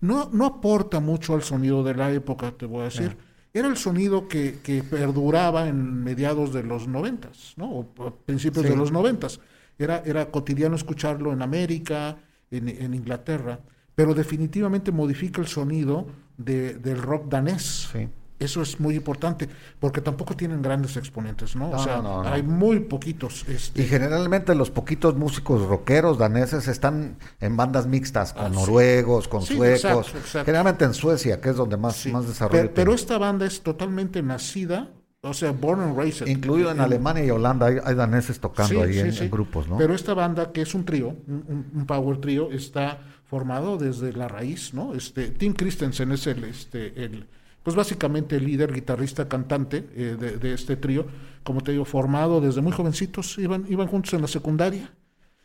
no, 0.00 0.28
no 0.32 0.46
aporta 0.46 1.00
mucho 1.00 1.34
al 1.34 1.42
sonido 1.42 1.82
de 1.82 1.94
la 1.94 2.12
época, 2.12 2.52
te 2.52 2.66
voy 2.66 2.82
a 2.82 2.84
decir. 2.84 3.16
Era 3.54 3.68
el 3.68 3.76
sonido 3.76 4.28
que, 4.28 4.60
que 4.62 4.82
perduraba 4.82 5.68
en 5.68 6.02
mediados 6.02 6.52
de 6.54 6.62
los 6.62 6.88
noventas, 6.88 7.52
¿no? 7.56 7.70
O 7.70 7.86
principios 8.24 8.64
Sí. 8.64 8.70
de 8.70 8.76
los 8.76 8.90
noventas. 8.92 9.40
Era, 9.78 10.02
era 10.06 10.30
cotidiano 10.30 10.74
escucharlo 10.76 11.32
en 11.32 11.42
América, 11.42 12.16
en, 12.50 12.68
en 12.68 12.94
Inglaterra, 12.94 13.60
pero 13.94 14.14
definitivamente 14.14 14.90
modifica 14.92 15.40
el 15.40 15.48
sonido 15.48 16.06
de- 16.38 16.74
del 16.74 17.00
rock 17.02 17.28
danés. 17.28 17.88
Sí. 17.92 18.08
Eso 18.42 18.62
es 18.62 18.80
muy 18.80 18.96
importante, 18.96 19.48
porque 19.78 20.00
tampoco 20.00 20.34
tienen 20.36 20.62
grandes 20.62 20.96
exponentes, 20.96 21.54
¿no? 21.56 21.68
No, 21.70 21.76
o 21.76 21.82
sea, 21.82 21.96
no, 21.98 22.22
no. 22.22 22.28
hay 22.28 22.42
muy 22.42 22.80
poquitos. 22.80 23.44
Este, 23.48 23.82
Y 23.82 23.86
generalmente 23.86 24.54
los 24.54 24.70
poquitos 24.70 25.16
músicos 25.16 25.66
rockeros 25.66 26.18
daneses 26.18 26.66
están 26.68 27.16
en 27.40 27.56
bandas 27.56 27.86
mixtas 27.86 28.32
con 28.32 28.46
Ah, 28.46 28.48
noruegos, 28.48 29.28
con 29.28 29.42
Sí, 29.42 29.56
suecos, 29.56 29.84
exacto, 29.84 30.18
exacto. 30.18 30.44
generalmente 30.46 30.84
en 30.84 30.94
Suecia, 30.94 31.40
que 31.40 31.50
es 31.50 31.56
donde 31.56 31.76
más, 31.76 31.96
sí. 31.96 32.10
más 32.10 32.26
desarrollo 32.26 32.70
pero, 32.74 32.92
esta 32.94 33.18
banda 33.18 33.46
es 33.46 33.62
totalmente 33.62 34.22
nacida, 34.22 34.90
o 35.20 35.34
sea, 35.34 35.52
born 35.52 35.80
and 35.80 35.96
raised. 35.96 36.26
Incluido 36.26 36.70
en 36.72 36.80
Alemania 36.80 37.24
y 37.24 37.30
Holanda 37.30 37.66
hay, 37.66 37.76
hay 37.84 37.94
daneses 37.94 38.40
tocando 38.40 38.74
Sí, 38.74 38.80
ahí 38.80 38.92
sí, 38.94 38.98
en, 39.00 39.12
sí. 39.12 39.24
en 39.24 39.30
grupos, 39.30 39.68
¿no? 39.68 39.78
Pero 39.78 39.94
esta 39.94 40.14
banda, 40.14 40.50
que 40.52 40.62
es 40.62 40.74
un 40.74 40.84
trío, 40.84 41.14
un 41.28 41.84
power 41.86 42.18
trío, 42.18 42.50
está 42.50 42.98
formado 43.24 43.78
desde 43.78 44.12
la 44.12 44.26
raíz, 44.28 44.74
¿no? 44.74 44.94
Este, 44.94 45.28
Tim 45.28 45.54
Christensen 45.54 46.12
es 46.12 46.26
el, 46.26 46.44
este, 46.44 47.04
el, 47.04 47.26
pues 47.62 47.76
básicamente 47.76 48.36
el 48.36 48.44
líder, 48.46 48.72
guitarrista, 48.72 49.28
cantante 49.28 49.88
eh, 49.94 50.16
de, 50.18 50.36
de 50.38 50.54
este 50.54 50.76
trío, 50.76 51.06
como 51.44 51.60
te 51.60 51.72
digo, 51.72 51.84
formado 51.84 52.40
desde 52.40 52.60
muy 52.60 52.72
jovencitos, 52.72 53.38
iban, 53.38 53.64
iban 53.68 53.88
juntos 53.88 54.12
en 54.14 54.22
la 54.22 54.28
secundaria. 54.28 54.92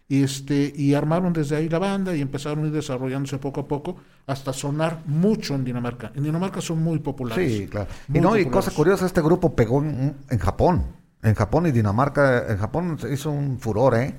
Y, 0.09 0.23
este, 0.23 0.71
y 0.73 0.93
armaron 0.93 1.33
desde 1.33 1.57
ahí 1.57 1.67
la 1.67 1.79
banda 1.79 2.15
y 2.15 2.21
empezaron 2.21 2.63
a 2.63 2.67
ir 2.67 2.73
desarrollándose 2.73 3.39
poco 3.39 3.59
a 3.59 3.67
poco 3.67 3.97
hasta 4.25 4.53
sonar 4.53 5.01
mucho 5.05 5.53
en 5.53 5.65
Dinamarca. 5.65 6.13
En 6.15 6.23
Dinamarca 6.23 6.61
son 6.61 6.81
muy 6.81 6.99
populares. 6.99 7.51
Sí, 7.53 7.67
claro. 7.67 7.89
Y 8.13 8.19
no, 8.21 8.37
y 8.37 8.45
cosa 8.45 8.71
curiosa, 8.71 9.05
este 9.05 9.21
grupo 9.21 9.53
pegó 9.53 9.81
en, 9.83 10.15
en 10.29 10.39
Japón. 10.39 10.85
En 11.21 11.35
Japón 11.35 11.67
y 11.67 11.71
Dinamarca, 11.73 12.45
en 12.49 12.57
Japón 12.57 12.97
se 12.99 13.11
hizo 13.13 13.31
un 13.31 13.59
furor, 13.59 13.95
¿eh? 13.95 14.15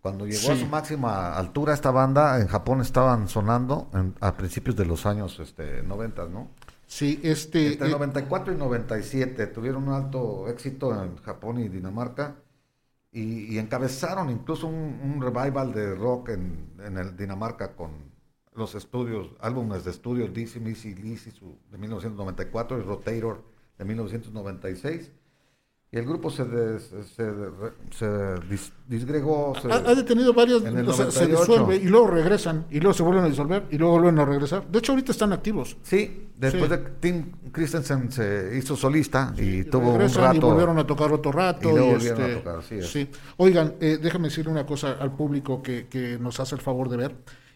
Cuando 0.00 0.24
llegó 0.24 0.52
a 0.52 0.56
su 0.56 0.66
máxima 0.66 1.34
altura 1.36 1.74
esta 1.74 1.90
banda, 1.90 2.40
en 2.40 2.46
Japón 2.46 2.80
estaban 2.80 3.26
sonando 3.28 3.90
en- 3.94 4.14
a 4.20 4.36
principios 4.36 4.76
de 4.76 4.84
los 4.86 5.04
años 5.04 5.40
este, 5.40 5.82
90, 5.82 6.26
¿no? 6.26 6.48
Sí, 6.88 7.20
este, 7.22 7.64
Entre 7.64 7.88
eh, 7.90 7.96
94 7.96 8.52
y 8.52 8.56
97 8.56 9.46
tuvieron 9.48 9.88
un 9.88 9.94
alto 9.94 10.48
éxito 10.48 10.92
en 11.04 11.16
Japón 11.16 11.60
y 11.60 11.68
Dinamarca 11.68 12.42
y, 13.12 13.54
y 13.54 13.58
encabezaron 13.58 14.30
incluso 14.30 14.66
un, 14.68 15.00
un 15.02 15.22
revival 15.22 15.72
de 15.74 15.94
rock 15.94 16.30
en, 16.30 16.74
en 16.80 16.98
el 16.98 17.16
Dinamarca 17.16 17.76
con 17.76 18.12
los 18.54 18.74
estudios, 18.76 19.30
álbumes 19.40 19.84
de 19.84 19.92
estudio 19.92 20.28
Dizzy 20.28 20.60
Missy 20.60 20.94
Lizzy 20.94 21.32
de 21.70 21.78
1994 21.78 22.78
y 22.78 22.82
Rotator 22.82 23.44
de 23.78 23.84
1996. 23.86 25.12
Y 25.90 25.96
el 25.96 26.04
grupo 26.04 26.28
se, 26.30 26.44
des- 26.44 26.90
se, 27.16 27.32
se 27.90 28.06
dis- 28.50 28.72
disgregó. 28.86 29.54
se- 29.60 29.72
Ha, 29.72 29.76
ha 29.76 29.94
detenido 29.94 30.34
varias, 30.34 30.62
en 30.64 30.76
el 30.76 30.88
o 30.88 30.92
sea, 30.92 31.10
se 31.10 31.26
98. 31.26 31.40
disuelve 31.40 31.76
y 31.76 31.88
luego 31.88 32.08
regresan 32.08 32.66
y 32.70 32.78
luego 32.80 32.92
se 32.94 33.02
vuelven 33.02 33.24
a 33.24 33.28
disolver 33.28 33.64
y 33.70 33.78
luego 33.78 33.94
vuelven 33.98 34.18
a 34.18 34.24
regresar. 34.26 34.66
De 34.68 34.78
hecho, 34.80 34.92
ahorita 34.92 35.12
están 35.12 35.32
activos. 35.32 35.76
Sí, 35.82 36.28
después 36.36 36.64
Sí. 36.64 36.68
de 36.70 36.82
que 36.82 36.90
Tim 37.00 37.32
Christensen 37.52 38.12
se 38.12 38.52
hizo 38.58 38.76
solista 38.76 39.32
y 39.38 39.64
tuvo 39.64 39.88
un 39.92 39.98
regresan 39.98 40.24
y 40.24 40.26
rato. 40.36 40.46
volvieron 40.48 40.78
a 40.78 40.86
tocar 40.86 41.10
otro 41.12 41.32
rato. 41.32 41.68
y 41.70 41.72
luego 41.72 41.88
y 41.88 41.92
volvieron 41.94 42.20
a 42.22 42.26
este, 42.28 42.36
tocar, 42.40 42.60
es. 42.70 42.86
sí. 42.90 43.08
Oigan, 43.38 43.74
eh, 43.80 43.98
déjame 44.02 44.28
decirle 44.28 44.52
una 44.52 44.66
cosa 44.66 44.92
al 45.00 45.16
público 45.16 45.62
que, 45.62 45.86
que 45.88 46.18
nos 46.18 46.38
hace 46.38 46.54
el 46.54 46.60
favor 46.60 46.90
de 46.90 46.96
ver. 46.98 47.14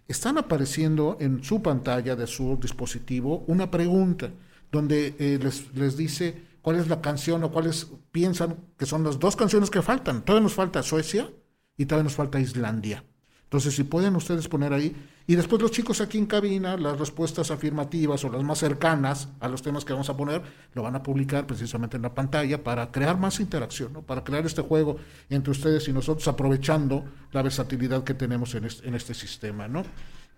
Están 0.09 0.39
apareciendo 0.39 1.17
en 1.21 1.45
su 1.45 1.61
pantalla 1.63 2.17
de 2.17 2.27
su 2.27 2.59
dispositivo 2.61 3.45
una 3.47 3.71
pregunta 3.71 4.31
donde 4.71 5.15
eh, 5.19 5.39
les, 5.41 5.73
les 5.77 5.97
dice 5.99 6.51
cuál 6.63 6.79
es 6.79 6.89
la 6.89 7.01
canción 7.01 7.45
o 7.45 7.51
cuáles 7.51 7.89
piensan 8.11 8.57
que 8.79 8.87
son 8.87 9.05
las 9.05 9.19
dos 9.19 9.37
canciones 9.37 9.71
que 9.71 9.83
faltan. 9.83 10.25
Todavía 10.25 10.45
nos 10.45 10.55
falta 10.55 10.83
Suecia 10.83 11.31
y 11.77 11.87
todavía 11.87 12.05
nos 12.05 12.15
falta 12.15 12.41
Islandia. 12.41 13.05
Entonces, 13.53 13.75
si 13.75 13.85
pueden 13.85 14.17
ustedes 14.17 14.49
poner 14.49 14.73
ahí, 14.73 14.97
y 15.27 15.37
después 15.37 15.61
los 15.61 15.71
chicos 15.71 16.01
aquí 16.01 16.17
en 16.17 16.25
cabina, 16.25 16.79
las 16.79 16.99
respuestas 16.99 17.51
afirmativas 17.51 18.25
o 18.25 18.31
las 18.31 18.43
más 18.43 18.59
cercanas 18.59 19.29
a 19.41 19.49
los 19.49 19.61
temas 19.61 19.85
que 19.85 19.93
vamos 19.93 20.09
a 20.09 20.17
poner, 20.17 20.41
lo 20.73 20.83
van 20.83 20.97
a 20.97 21.03
publicar 21.03 21.47
precisamente 21.47 21.97
en 21.97 22.03
la 22.03 22.15
pantalla 22.15 22.65
para 22.65 22.91
crear 22.91 23.19
más 23.19 23.41
interacción, 23.41 23.93
¿no? 23.93 24.01
para 24.01 24.25
crear 24.25 24.47
este 24.47 24.63
juego 24.63 24.97
entre 25.29 25.51
ustedes 25.51 25.87
y 25.87 25.93
nosotros, 25.93 26.27
aprovechando 26.29 27.05
la 27.33 27.43
versatilidad 27.43 28.05
que 28.05 28.15
tenemos 28.15 28.55
en 28.55 28.65
este, 28.65 28.89
en 28.89 28.95
este 28.95 29.13
sistema. 29.13 29.69
¿no? 29.69 29.83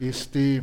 Este, 0.00 0.60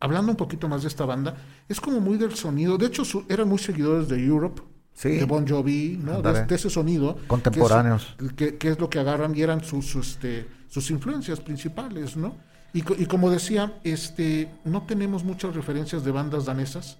hablando 0.00 0.30
un 0.32 0.36
poquito 0.36 0.68
más 0.68 0.82
de 0.82 0.88
esta 0.88 1.04
banda, 1.04 1.34
es 1.68 1.80
como 1.80 2.00
muy 2.00 2.16
del 2.18 2.34
sonido, 2.34 2.78
de 2.78 2.86
hecho 2.86 3.04
su- 3.04 3.24
eran 3.28 3.48
muy 3.48 3.58
seguidores 3.58 4.08
de 4.08 4.24
Europe, 4.24 4.62
Sí. 4.94 5.10
de 5.10 5.24
Bon 5.24 5.46
Jovi, 5.46 5.98
¿no? 6.02 6.22
de, 6.22 6.54
ese 6.54 6.68
sonido. 6.70 7.14
que 7.16 7.20
es- 7.22 7.26
Contemporáneos. 7.28 8.16
que, 8.36 8.56
que 8.58 8.68
es 8.70 8.78
lo 8.80 8.90
que 8.90 8.98
agarran 8.98 9.36
y 9.36 9.42
eran 9.42 9.62
sus, 9.62 9.86
sus, 9.86 10.10
este, 10.10 10.48
sus 10.68 10.90
influencias 10.90 11.40
principales, 11.40 12.16
¿no? 12.16 12.34
Y 12.74 12.82
como 13.06 13.30
decía, 13.30 13.78
este, 13.82 14.48
no 14.64 14.82
tenemos 14.82 15.24
muchas 15.24 15.54
referencias 15.56 16.04
de 16.04 16.10
bandas 16.12 16.44
danesas. 16.44 16.98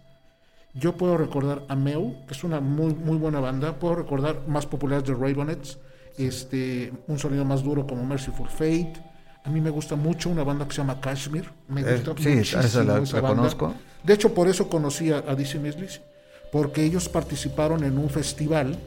Yo 0.75 0.97
puedo 0.97 1.17
recordar 1.19 1.65
a 1.69 1.77
Meu, 1.77 2.25
que 2.27 2.35
es 2.35 2.43
una 2.43 2.61
muy, 2.61 2.95
muy 2.95 3.17
buena 3.19 3.39
banda. 3.41 3.79
Puedo 3.79 3.95
recordar 3.97 4.49
más 4.49 4.65
populares 4.67 5.05
de 5.07 5.15
Ravenets, 5.15 5.79
este, 6.17 6.93
un 7.07 7.19
sonido 7.19 7.45
más 7.45 7.63
duro 7.63 7.87
como 7.87 8.05
Merciful 8.05 8.49
Fate. 8.49 8.95
A 9.49 9.51
mí 9.51 9.63
me 9.63 9.71
gusta 9.71 9.97
mucho 9.97 10.29
una 10.29 10.45
banda 10.45 10.67
que 10.69 10.73
se 10.73 10.83
llama 10.83 11.01
Kashmir. 11.01 11.49
Me 11.69 11.81
Eh, 11.81 12.03
gusta 12.05 12.23
sí, 12.23 12.29
muchísimo 12.29 12.61
esa 12.63 12.85
la- 12.85 12.99
esa 12.99 13.17
la 13.17 13.23
banda. 13.23 13.37
conozco. 13.37 13.75
De 14.05 14.13
hecho, 14.13 14.35
por 14.35 14.47
eso 14.47 14.69
conocí 14.69 15.11
a, 15.11 15.25
a 15.27 15.35
Dizzy 15.35 15.59
Miss 15.59 15.75
Lizzy, 15.79 16.01
porque 16.53 16.85
ellos 16.85 17.09
participaron 17.09 17.83
en 17.83 17.97
un 17.97 18.11
festival 18.11 18.79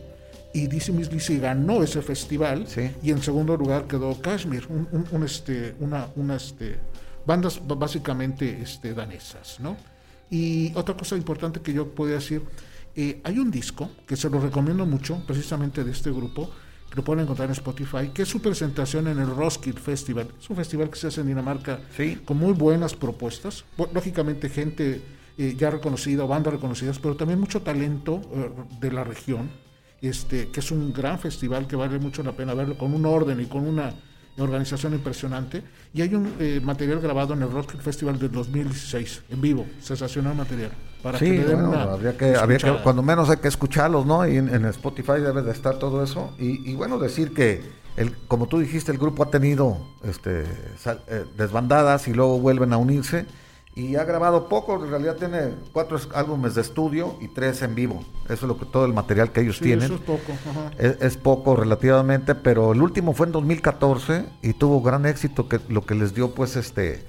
y 0.54 0.68
Dizzy 0.68 0.92
Miss 0.92 1.12
Lizzy 1.12 1.40
ganó 1.40 1.82
ese 1.82 2.04
festival 2.04 2.68
Sí. 2.68 2.92
y 3.02 3.10
en 3.10 3.24
segundo 3.24 3.58
lugar 3.58 3.88
quedó 3.88 4.14
Kashmir, 4.22 4.68
un, 4.70 4.88
un- 4.92 5.08
un, 5.10 5.24
este, 5.24 5.74
una, 5.80 6.10
una, 6.16 6.36
este, 6.36 6.78
bandas 7.26 7.60
básicamente 7.66 8.62
este, 8.62 8.94
danesas, 8.94 9.60
¿no? 9.60 9.76
Y 10.30 10.72
otra 10.76 10.96
cosa 10.96 11.16
importante 11.18 11.60
que 11.62 11.74
yo 11.74 11.88
puedo 11.88 12.14
decir, 12.14 12.44
eh, 12.96 13.20
hay 13.24 13.40
un 13.40 13.50
disco 13.50 13.90
que 14.06 14.16
se 14.16 14.30
lo 14.30 14.40
recomiendo 14.40 14.86
mucho, 14.86 15.24
precisamente 15.26 15.84
de 15.84 15.92
este 15.92 16.12
grupo, 16.12 16.52
que 16.92 16.98
lo 16.98 17.04
pueden 17.04 17.24
encontrar 17.24 17.48
en 17.48 17.54
Spotify, 17.54 18.10
que 18.14 18.24
es 18.24 18.28
su 18.28 18.42
presentación 18.42 19.08
en 19.08 19.18
el 19.18 19.28
Roskilde 19.28 19.80
Festival. 19.80 20.28
Es 20.40 20.50
un 20.50 20.58
festival 20.58 20.90
que 20.90 20.98
se 21.00 21.08
hace 21.08 21.22
en 21.22 21.28
Dinamarca 21.28 21.80
Sí. 21.96 22.20
con 22.26 22.38
muy 22.38 22.52
buenas 22.52 22.94
propuestas. 22.94 23.64
Lógicamente, 23.94 24.50
gente 24.50 25.02
eh, 25.38 25.56
ya 25.58 25.72
reconocida, 25.72 26.26
bandas 26.26 26.54
reconocidas, 26.54 27.00
pero 27.00 27.16
también 27.16 27.40
mucho 27.40 27.62
talento 27.62 28.22
eh, 28.36 28.52
de 28.82 28.92
la 28.92 29.06
región. 29.06 29.50
Este, 30.02 30.50
que 30.50 30.60
es 30.60 30.72
un 30.72 30.92
gran 30.92 31.18
festival 31.20 31.68
que 31.68 31.76
vale 31.76 31.98
mucho 32.00 32.24
la 32.24 32.34
pena 32.34 32.54
verlo, 32.56 32.78
con 32.78 32.94
un 32.94 33.06
orden 33.06 33.40
y 33.40 33.46
con 33.46 33.66
una 33.66 33.94
organización 34.38 34.94
impresionante. 34.94 35.64
Y 35.94 36.02
hay 36.02 36.14
un 36.16 36.34
eh, 36.40 36.60
material 36.62 37.00
grabado 37.00 37.34
en 37.36 37.44
el 37.44 37.52
Roskilde 37.52 37.84
Festival 37.84 38.20
del 38.20 38.32
2016, 38.32 39.24
en 39.30 39.40
vivo, 39.42 39.66
sensacional 39.80 40.36
material. 40.36 40.72
Para 41.04 41.18
Sí, 41.18 41.26
que 41.26 41.32
le 41.38 41.44
den 41.46 41.56
bueno, 41.68 41.70
una 41.70 41.94
habría 41.94 42.18
que, 42.18 42.36
habría 42.36 42.58
que, 42.60 42.72
cuando 42.84 43.02
menos 43.02 43.30
hay 43.30 43.38
que 43.38 43.48
escucharlos, 43.48 44.06
¿no? 44.06 44.28
Y 44.28 44.38
en, 44.38 44.54
en 44.54 44.66
Spotify 44.66 45.14
debe 45.20 45.42
de 45.42 45.52
estar 45.52 45.78
todo 45.80 46.04
eso. 46.04 46.32
Y, 46.38 46.70
y 46.70 46.76
bueno, 46.76 47.00
decir 47.00 47.34
que, 47.34 47.64
el, 47.98 48.16
como 48.28 48.48
tú 48.48 48.60
dijiste, 48.60 48.92
el 48.92 48.98
grupo 49.00 49.24
ha 49.24 49.30
tenido 49.32 49.78
este, 50.04 50.46
sal- 50.78 51.02
eh, 51.08 51.26
desbandadas 51.38 52.08
y 52.08 52.14
luego 52.14 52.40
vuelven 52.40 52.72
a 52.74 52.78
unirse. 52.78 53.26
Y 53.74 53.96
ha 53.96 54.04
grabado 54.04 54.50
poco, 54.50 54.76
en 54.84 54.92
realidad 54.92 55.16
tiene 55.16 55.54
cuatro 55.72 55.96
es- 55.98 56.10
álbumes 56.14 56.56
de 56.56 56.62
estudio 56.62 57.16
y 57.22 57.30
tres 57.30 57.62
en 57.62 57.74
vivo. 57.74 58.04
Eso 58.26 58.34
es 58.34 58.44
lo 58.44 58.58
que 58.58 58.66
todo 58.66 58.86
el 58.86 58.94
material 58.94 59.32
que 59.32 59.42
ellos 59.42 59.58
Sí, 59.58 59.64
tienen. 59.64 59.86
eso 59.86 59.96
es 59.96 60.02
poco. 60.02 60.34
ajá. 60.34 60.72
Es, 60.78 60.98
es 61.02 61.18
poco 61.18 61.56
relativamente, 61.56 62.36
pero 62.36 62.74
el 62.74 62.82
último 62.82 63.14
fue 63.14 63.28
en 63.28 63.32
2014 63.32 64.26
y 64.42 64.54
tuvo 64.54 64.82
gran 64.82 65.06
éxito, 65.06 65.48
que 65.48 65.60
lo 65.70 65.86
que 65.86 65.96
les 65.96 66.14
dio 66.14 66.32
pues 66.36 66.58
este 66.58 67.06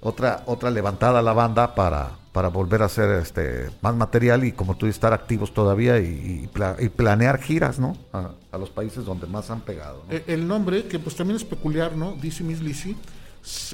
otra 0.00 0.42
otra 0.46 0.70
levantada 0.70 1.18
a 1.18 1.22
la 1.22 1.32
banda 1.32 1.74
para, 1.74 2.12
para 2.34 2.48
volver 2.48 2.82
a 2.82 2.86
hacer 2.86 3.08
este 3.22 3.70
más 3.80 3.94
material 3.94 4.42
y 4.44 4.50
como 4.50 4.76
tú 4.76 4.86
estar 4.86 5.12
activos 5.12 5.54
todavía 5.54 6.00
y, 6.00 6.42
y 6.42 6.46
pla- 6.48 6.76
y 6.80 6.88
planear 6.88 7.40
giras, 7.40 7.78
¿no? 7.78 7.96
A, 8.12 8.34
los 8.58 8.70
países 8.70 9.04
donde 9.04 9.28
más 9.28 9.50
han 9.50 9.60
pegado. 9.60 10.02
Eh, 10.10 10.24
El 10.26 10.48
nombre, 10.48 10.84
que 10.86 10.98
pues 10.98 11.14
también 11.14 11.36
es 11.36 11.44
peculiar, 11.44 11.96
¿no? 11.96 12.12
Dizzy 12.20 12.42
Miss 12.42 12.60
Lizzy, 12.60 12.96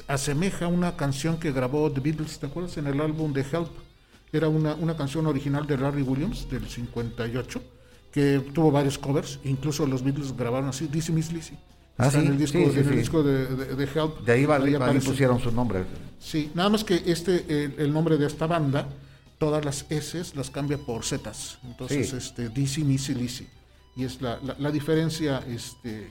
asemeja 0.08 0.66
a 0.66 0.68
una 0.68 0.94
canción 0.96 1.38
que 1.38 1.52
grabó 1.52 1.90
The 1.90 2.00
Beatles, 2.00 2.38
¿te 2.38 2.46
acuerdas? 2.46 2.76
En 2.76 2.86
el 2.86 3.00
álbum 3.00 3.32
de 3.32 3.40
Help. 3.40 3.70
Era 4.32 4.48
una, 4.48 4.74
una 4.74 4.94
canción 4.96 5.26
original 5.26 5.66
de 5.66 5.78
Larry 5.78 6.02
Williams, 6.02 6.48
del 6.50 6.68
58, 6.68 7.62
que 8.12 8.40
tuvo 8.54 8.70
varios 8.70 8.98
covers, 8.98 9.40
incluso 9.44 9.86
los 9.86 10.04
Beatles 10.04 10.36
grabaron 10.36 10.68
así, 10.68 10.86
Dizzy 10.86 11.12
Miss 11.12 11.32
Lizzy. 11.32 11.56
Ah, 12.03 12.07
Está 12.07 12.20
sí, 12.20 12.26
en 12.26 12.32
el 12.32 12.38
disco, 12.38 12.59
sí, 12.59 12.64
sí, 12.64 12.70
en 12.78 12.78
el 12.86 12.92
sí. 12.92 12.96
disco 12.96 13.22
de, 13.22 13.46
de- 13.46 13.74
de 13.76 13.84
Help. 13.84 14.20
De 14.24 14.32
ahí, 14.32 14.44
va- 14.46 14.57
ahí 14.57 15.01
pusieron 15.01 15.38
su 15.40 15.51
nombre. 15.53 15.84
Sí, 16.18 16.51
nada 16.55 16.68
más 16.70 16.82
que 16.84 17.03
este, 17.07 17.44
el, 17.64 17.74
el 17.78 17.92
nombre 17.92 18.16
de 18.16 18.26
esta 18.26 18.46
banda, 18.46 18.88
todas 19.38 19.64
las 19.64 19.84
S 19.90 20.22
las 20.34 20.51
cambia 20.51 20.78
por 20.78 21.05
Z. 21.05 21.30
Entonces, 21.64 22.12
este, 22.12 22.48
DC, 22.48 22.82
Missy, 22.84 23.14
Lizzy. 23.14 23.46
Y 23.96 24.05
es 24.05 24.20
la, 24.22 24.38
la- 24.42 24.57
la 24.59 24.70
diferencia 24.70 25.42
este, 25.48 26.11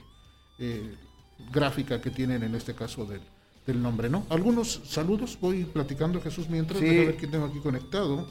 eh, 0.60 0.96
gráfica 1.52 2.00
que 2.02 2.10
tienen 2.12 2.44
en 2.44 2.54
este 2.56 2.76
caso 2.76 3.06
del, 3.06 3.22
del 3.66 3.82
nombre, 3.82 4.10
¿no? 4.10 4.26
Algunos 4.30 4.82
saludos, 4.86 5.38
voy 5.42 5.64
platicando 5.66 6.22
Jesús 6.22 6.50
mientras, 6.50 6.80
déjame 6.82 7.06
ver 7.06 7.18
quién 7.18 7.32
tengo 7.32 7.46
aquí 7.46 7.60
conectado. 7.60 8.28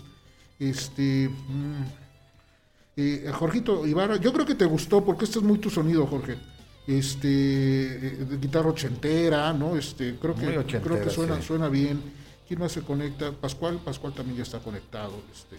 Este. 0.60 1.28
mm, 1.28 1.82
eh, 2.96 3.30
Jorgito 3.32 3.86
Ibarra, 3.86 4.16
yo 4.16 4.32
creo 4.32 4.44
que 4.44 4.54
te 4.56 4.64
gustó 4.64 5.04
porque 5.04 5.24
este 5.24 5.38
es 5.38 5.44
muy 5.44 5.58
tu 5.58 5.70
sonido, 5.70 6.06
Jorge. 6.06 6.36
Este, 6.88 7.28
eh, 7.28 8.24
de 8.24 8.38
guitarra 8.38 8.70
ochentera, 8.70 9.52
¿no? 9.52 9.76
Este, 9.76 10.16
creo 10.16 10.34
que, 10.34 10.80
creo 10.80 11.00
que 11.00 11.10
suena, 11.10 11.36
sí. 11.36 11.42
suena 11.42 11.68
bien. 11.68 12.00
¿Quién 12.48 12.60
más 12.60 12.72
se 12.72 12.80
conecta? 12.80 13.30
Pascual, 13.30 13.78
Pascual 13.84 14.14
también 14.14 14.38
ya 14.38 14.42
está 14.42 14.58
conectado. 14.58 15.12
Este, 15.32 15.56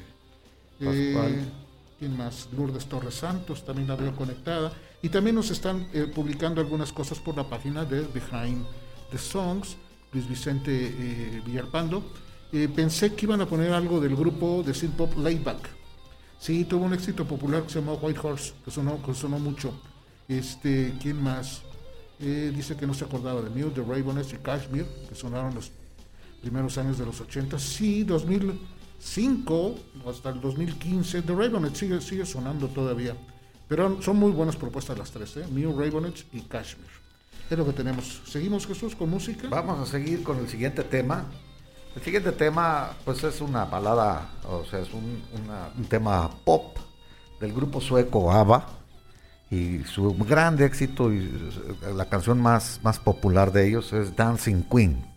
Pascual. 0.84 1.34
Eh, 1.34 1.46
¿Quién 2.00 2.16
más? 2.16 2.48
Lourdes 2.56 2.86
Torres 2.86 3.16
Santos 3.16 3.66
también 3.66 3.88
la 3.90 3.96
veo 3.96 4.16
conectada. 4.16 4.72
Y 5.02 5.10
también 5.10 5.36
nos 5.36 5.52
están 5.52 5.88
eh, 5.94 6.12
publicando 6.14 6.62
algunas 6.62 6.94
cosas 6.94 7.20
por 7.20 7.36
la 7.36 7.44
página 7.44 7.84
de 7.84 8.02
Behind 8.02 8.66
the 9.12 9.18
Songs, 9.18 9.76
Luis 10.14 10.28
Vicente 10.28 10.72
eh, 10.72 11.42
Villalpando. 11.46 12.04
Eh, 12.54 12.70
pensé 12.74 13.14
que 13.14 13.26
iban 13.26 13.42
a 13.42 13.46
poner 13.46 13.74
algo 13.74 14.00
del 14.00 14.16
grupo 14.16 14.64
de 14.66 14.74
synth 14.74 14.96
pop 14.96 15.14
Layback. 15.18 15.70
Sí, 16.40 16.64
tuvo 16.64 16.86
un 16.86 16.94
éxito 16.94 17.26
popular 17.26 17.64
que 17.64 17.70
se 17.70 17.80
llamó 17.80 17.96
White 17.96 18.20
Horse, 18.24 18.54
que 18.64 18.72
sonó, 18.72 19.02
que 19.04 19.14
sonó 19.14 19.38
mucho. 19.38 19.74
Este, 20.30 20.94
¿quién 21.02 21.22
más? 21.22 21.64
Eh, 22.20 22.54
dice 22.56 22.78
que 22.78 22.86
no 22.86 22.94
se 22.94 23.04
acordaba 23.04 23.42
de 23.42 23.50
Mute, 23.50 23.82
de 23.82 23.88
Ravenous 23.88 24.32
y 24.32 24.38
Kashmir, 24.38 24.86
que 25.10 25.16
sonaron 25.16 25.56
los 25.56 25.72
primeros 26.42 26.78
años 26.78 27.00
de 27.00 27.06
los 27.06 27.20
80. 27.20 27.58
Sí, 27.58 28.04
2005 28.04 29.76
hasta 30.08 30.30
el 30.30 30.40
2015. 30.40 31.24
The 31.24 31.34
Ravenous 31.34 31.76
sigue, 31.76 32.00
sigue 32.00 32.26
sonando 32.28 32.68
todavía. 32.68 33.16
Pero 33.68 34.02
son 34.04 34.18
muy 34.18 34.32
buenas 34.32 34.56
propuestas 34.56 35.00
las 35.00 35.10
tres, 35.10 35.36
¿eh? 35.38 35.46
Mew, 35.52 35.78
Ravenous 35.78 36.26
y 36.32 36.42
Kashmir. 36.42 36.88
Es 37.50 37.58
lo 37.58 37.66
que 37.66 37.74
tenemos. 37.74 38.22
¿Seguimos, 38.28 38.68
Jesús, 38.68 38.96
con 38.96 39.10
música? 39.10 39.48
Vamos 39.50 39.80
a 39.80 39.92
seguir 39.92 40.22
con 40.22 40.38
el 40.38 40.48
siguiente 40.48 40.84
tema. 40.84 41.26
El 41.96 42.04
siguiente 42.04 42.32
tema, 42.34 42.92
pues 43.04 43.24
es 43.24 43.42
una 43.42 43.66
balada, 43.66 44.30
o 44.48 44.64
sea, 44.64 44.80
es 44.80 44.94
un, 44.94 45.24
un 45.76 45.86
tema 45.86 46.30
pop 46.46 46.78
del 47.40 47.52
grupo 47.52 47.82
sueco 47.82 48.32
ABBA 48.32 48.79
y 49.52 49.84
su 49.86 50.14
gran 50.14 50.62
éxito 50.62 51.12
y 51.12 51.32
la 51.96 52.06
canción 52.06 52.40
más, 52.40 52.80
más 52.84 53.00
popular 53.00 53.52
de 53.52 53.68
ellos 53.68 53.94
es 53.94 54.16
Dancing 54.16 54.64
Queen. 54.64 55.09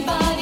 anybody. 0.00 0.39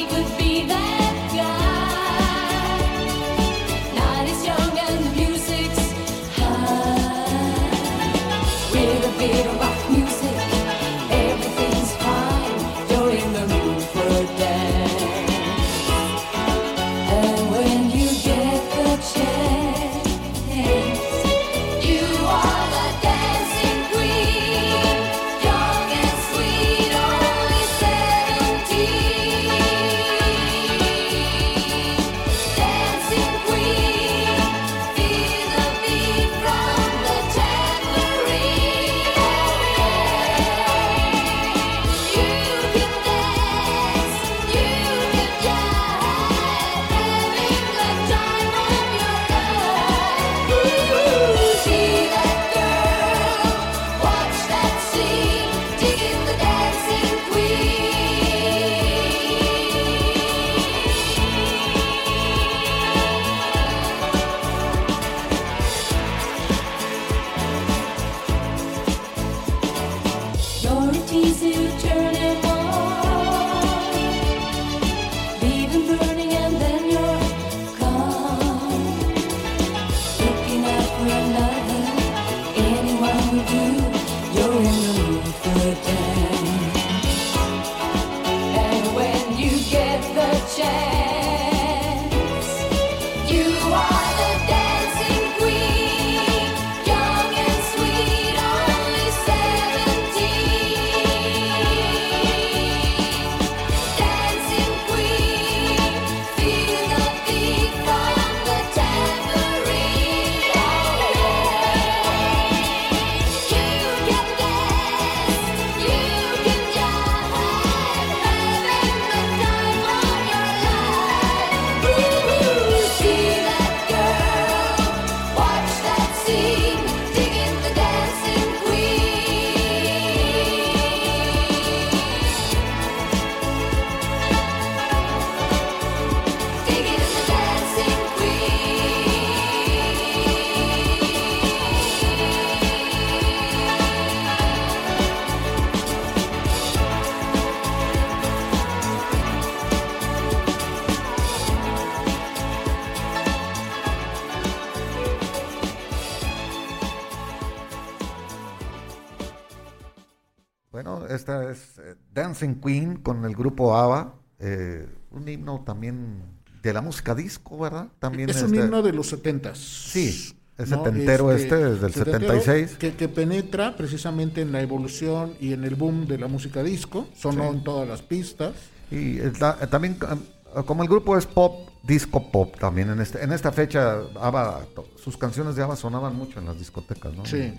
Esta 161.29 161.51
es 161.51 161.77
eh, 161.79 161.95
Dancing 162.13 162.55
Queen 162.55 162.97
con 162.97 163.23
el 163.25 163.35
grupo 163.35 163.75
ABBA, 163.75 164.13
eh, 164.39 164.87
un 165.11 165.27
himno 165.27 165.63
también 165.65 166.23
de 166.61 166.73
la 166.73 166.81
música 166.81 167.15
disco, 167.15 167.57
¿verdad? 167.57 167.87
También 167.99 168.29
Es 168.29 168.41
un 168.41 168.53
este- 168.53 168.65
himno 168.65 168.81
de 168.81 168.93
los 168.93 169.07
setentas. 169.09 169.57
Sí, 169.57 170.35
es 170.57 170.69
setentero 170.69 171.31
este, 171.31 171.55
desde 171.55 171.87
el 171.87 171.93
setentero 171.93 172.33
76. 172.41 172.77
Que, 172.77 172.93
que 172.95 173.07
penetra 173.07 173.75
precisamente 173.77 174.41
en 174.41 174.51
la 174.51 174.61
evolución 174.61 175.33
y 175.39 175.53
en 175.53 175.63
el 175.63 175.75
boom 175.75 176.05
de 176.07 176.17
la 176.17 176.27
música 176.27 176.63
disco. 176.63 177.07
Sonó 177.15 177.51
en 177.51 177.63
todas 177.63 177.87
las 177.87 178.01
pistas. 178.01 178.53
Y 178.91 179.19
eh, 179.19 179.31
ta- 179.37 179.55
también, 179.69 179.97
eh, 180.01 180.63
como 180.65 180.83
el 180.83 180.89
grupo 180.89 181.17
es 181.17 181.25
pop, 181.25 181.69
disco 181.83 182.29
pop 182.31 182.55
también, 182.59 182.89
en, 182.89 182.99
este, 182.99 183.23
en 183.23 183.31
esta 183.31 183.51
fecha, 183.53 183.99
ABBA, 184.19 184.65
sus 185.01 185.15
canciones 185.15 185.55
de 185.55 185.63
ABBA 185.63 185.75
sonaban 185.77 186.15
mucho 186.15 186.39
en 186.39 186.45
las 186.45 186.57
discotecas, 186.57 187.13
¿no? 187.15 187.25
Sí. 187.25 187.53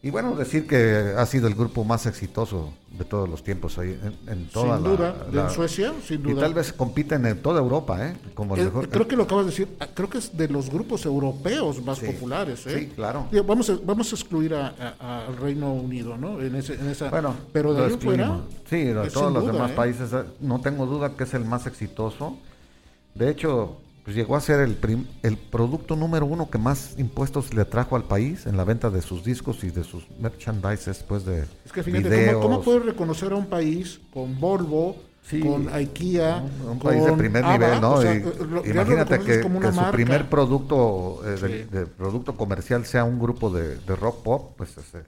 Y 0.00 0.10
bueno, 0.10 0.36
decir 0.36 0.64
que 0.68 1.12
ha 1.16 1.26
sido 1.26 1.48
el 1.48 1.56
grupo 1.56 1.82
más 1.82 2.06
exitoso 2.06 2.72
de 2.96 3.04
todos 3.04 3.28
los 3.28 3.42
tiempos 3.42 3.78
ahí, 3.78 3.98
en, 4.00 4.32
en 4.32 4.46
toda 4.48 4.76
Sin 4.76 4.84
la- 4.84 4.90
duda, 4.90 5.12
de 5.28 5.36
la- 5.36 5.50
Suecia, 5.50 5.92
sin 6.06 6.20
Y 6.20 6.22
duda. 6.34 6.42
tal 6.42 6.54
vez 6.54 6.72
compiten 6.72 7.26
en 7.26 7.42
toda 7.42 7.58
Europa, 7.60 8.06
¿eh? 8.06 8.14
Como 8.32 8.54
el 8.54 8.60
Eh, 8.60 8.64
mejor. 8.66 8.88
creo 8.88 9.08
que 9.08 9.16
lo 9.16 9.24
acabas 9.24 9.46
de 9.46 9.50
decir, 9.50 9.68
ah, 9.80 9.88
creo 9.92 10.08
que 10.08 10.18
es 10.18 10.36
de 10.36 10.46
los 10.48 10.70
grupos 10.70 11.04
europeos 11.04 11.82
más 11.84 11.98
Sí, 11.98 12.06
populares. 12.06 12.64
¿eh? 12.68 12.78
sí, 12.78 12.86
claro. 12.94 13.26
Vamos, 13.44 13.70
a, 13.70 13.78
vamos 13.84 14.12
a 14.12 14.14
excluir 14.14 14.54
a- 14.54 14.72
a- 15.00 15.26
al 15.26 15.36
Reino 15.36 15.72
Unido, 15.74 16.16
¿no? 16.16 16.40
En, 16.40 16.54
ese, 16.54 16.74
en 16.74 16.88
esa, 16.90 17.10
Bueno, 17.10 17.34
pero 17.52 17.74
de 17.74 17.86
ahí 17.86 17.96
fuera. 18.00 18.40
Sí, 18.70 18.84
de 18.84 19.04
es 19.04 19.12
todos 19.12 19.32
los 19.32 19.42
duda, 19.42 19.52
demás 19.52 19.72
¿eh? 19.72 19.74
países, 19.74 20.12
eh, 20.12 20.22
no 20.40 20.60
tengo 20.60 20.86
duda 20.86 21.16
que 21.16 21.24
es 21.24 21.34
el 21.34 21.44
más 21.44 21.66
exitoso. 21.66 22.36
De 23.16 23.30
hecho, 23.30 23.78
pues 24.08 24.16
llegó 24.16 24.36
a 24.36 24.40
ser 24.40 24.60
el, 24.60 24.74
prim- 24.74 25.04
el 25.22 25.36
producto 25.36 25.94
número 25.94 26.24
uno 26.24 26.48
que 26.48 26.56
más 26.56 26.94
impuestos 26.96 27.52
le 27.52 27.66
trajo 27.66 27.94
al 27.94 28.04
país 28.04 28.46
en 28.46 28.56
la 28.56 28.64
venta 28.64 28.88
de 28.88 29.02
sus 29.02 29.22
discos 29.22 29.62
y 29.64 29.70
de 29.70 29.84
sus 29.84 30.06
merchandises, 30.18 31.04
pues 31.06 31.26
de 31.26 31.44
Es 31.66 31.72
que 31.74 31.82
fíjate, 31.82 32.08
videos. 32.08 32.36
¿cómo, 32.36 32.54
cómo 32.54 32.62
puedes 32.62 32.86
reconocer 32.86 33.32
a 33.32 33.36
un 33.36 33.44
país 33.44 34.00
con 34.14 34.40
Volvo, 34.40 34.96
Sí. 35.28 35.40
con 35.40 35.68
IKEA, 35.68 36.36
Un, 36.38 36.68
un 36.70 36.78
con 36.78 36.88
país 36.88 37.04
de 37.04 37.12
primer 37.12 37.44
nivel, 37.44 37.80
¿no? 37.82 37.92
O 37.96 38.00
sea, 38.00 38.14
Y 38.14 38.70
imagínate 38.70 39.18
que, 39.20 39.40
como 39.42 39.60
que 39.60 39.72
su 39.72 39.90
primer 39.92 40.30
producto, 40.30 41.20
eh, 41.26 41.66
de, 41.70 41.84
producto 41.86 42.34
comercial 42.34 42.86
sea 42.86 43.04
un 43.04 43.18
grupo 43.18 43.50
de, 43.50 43.76
de 43.76 43.94
rock 43.94 44.22
pop, 44.22 44.52
pues 44.56 44.70
ese, 44.78 45.02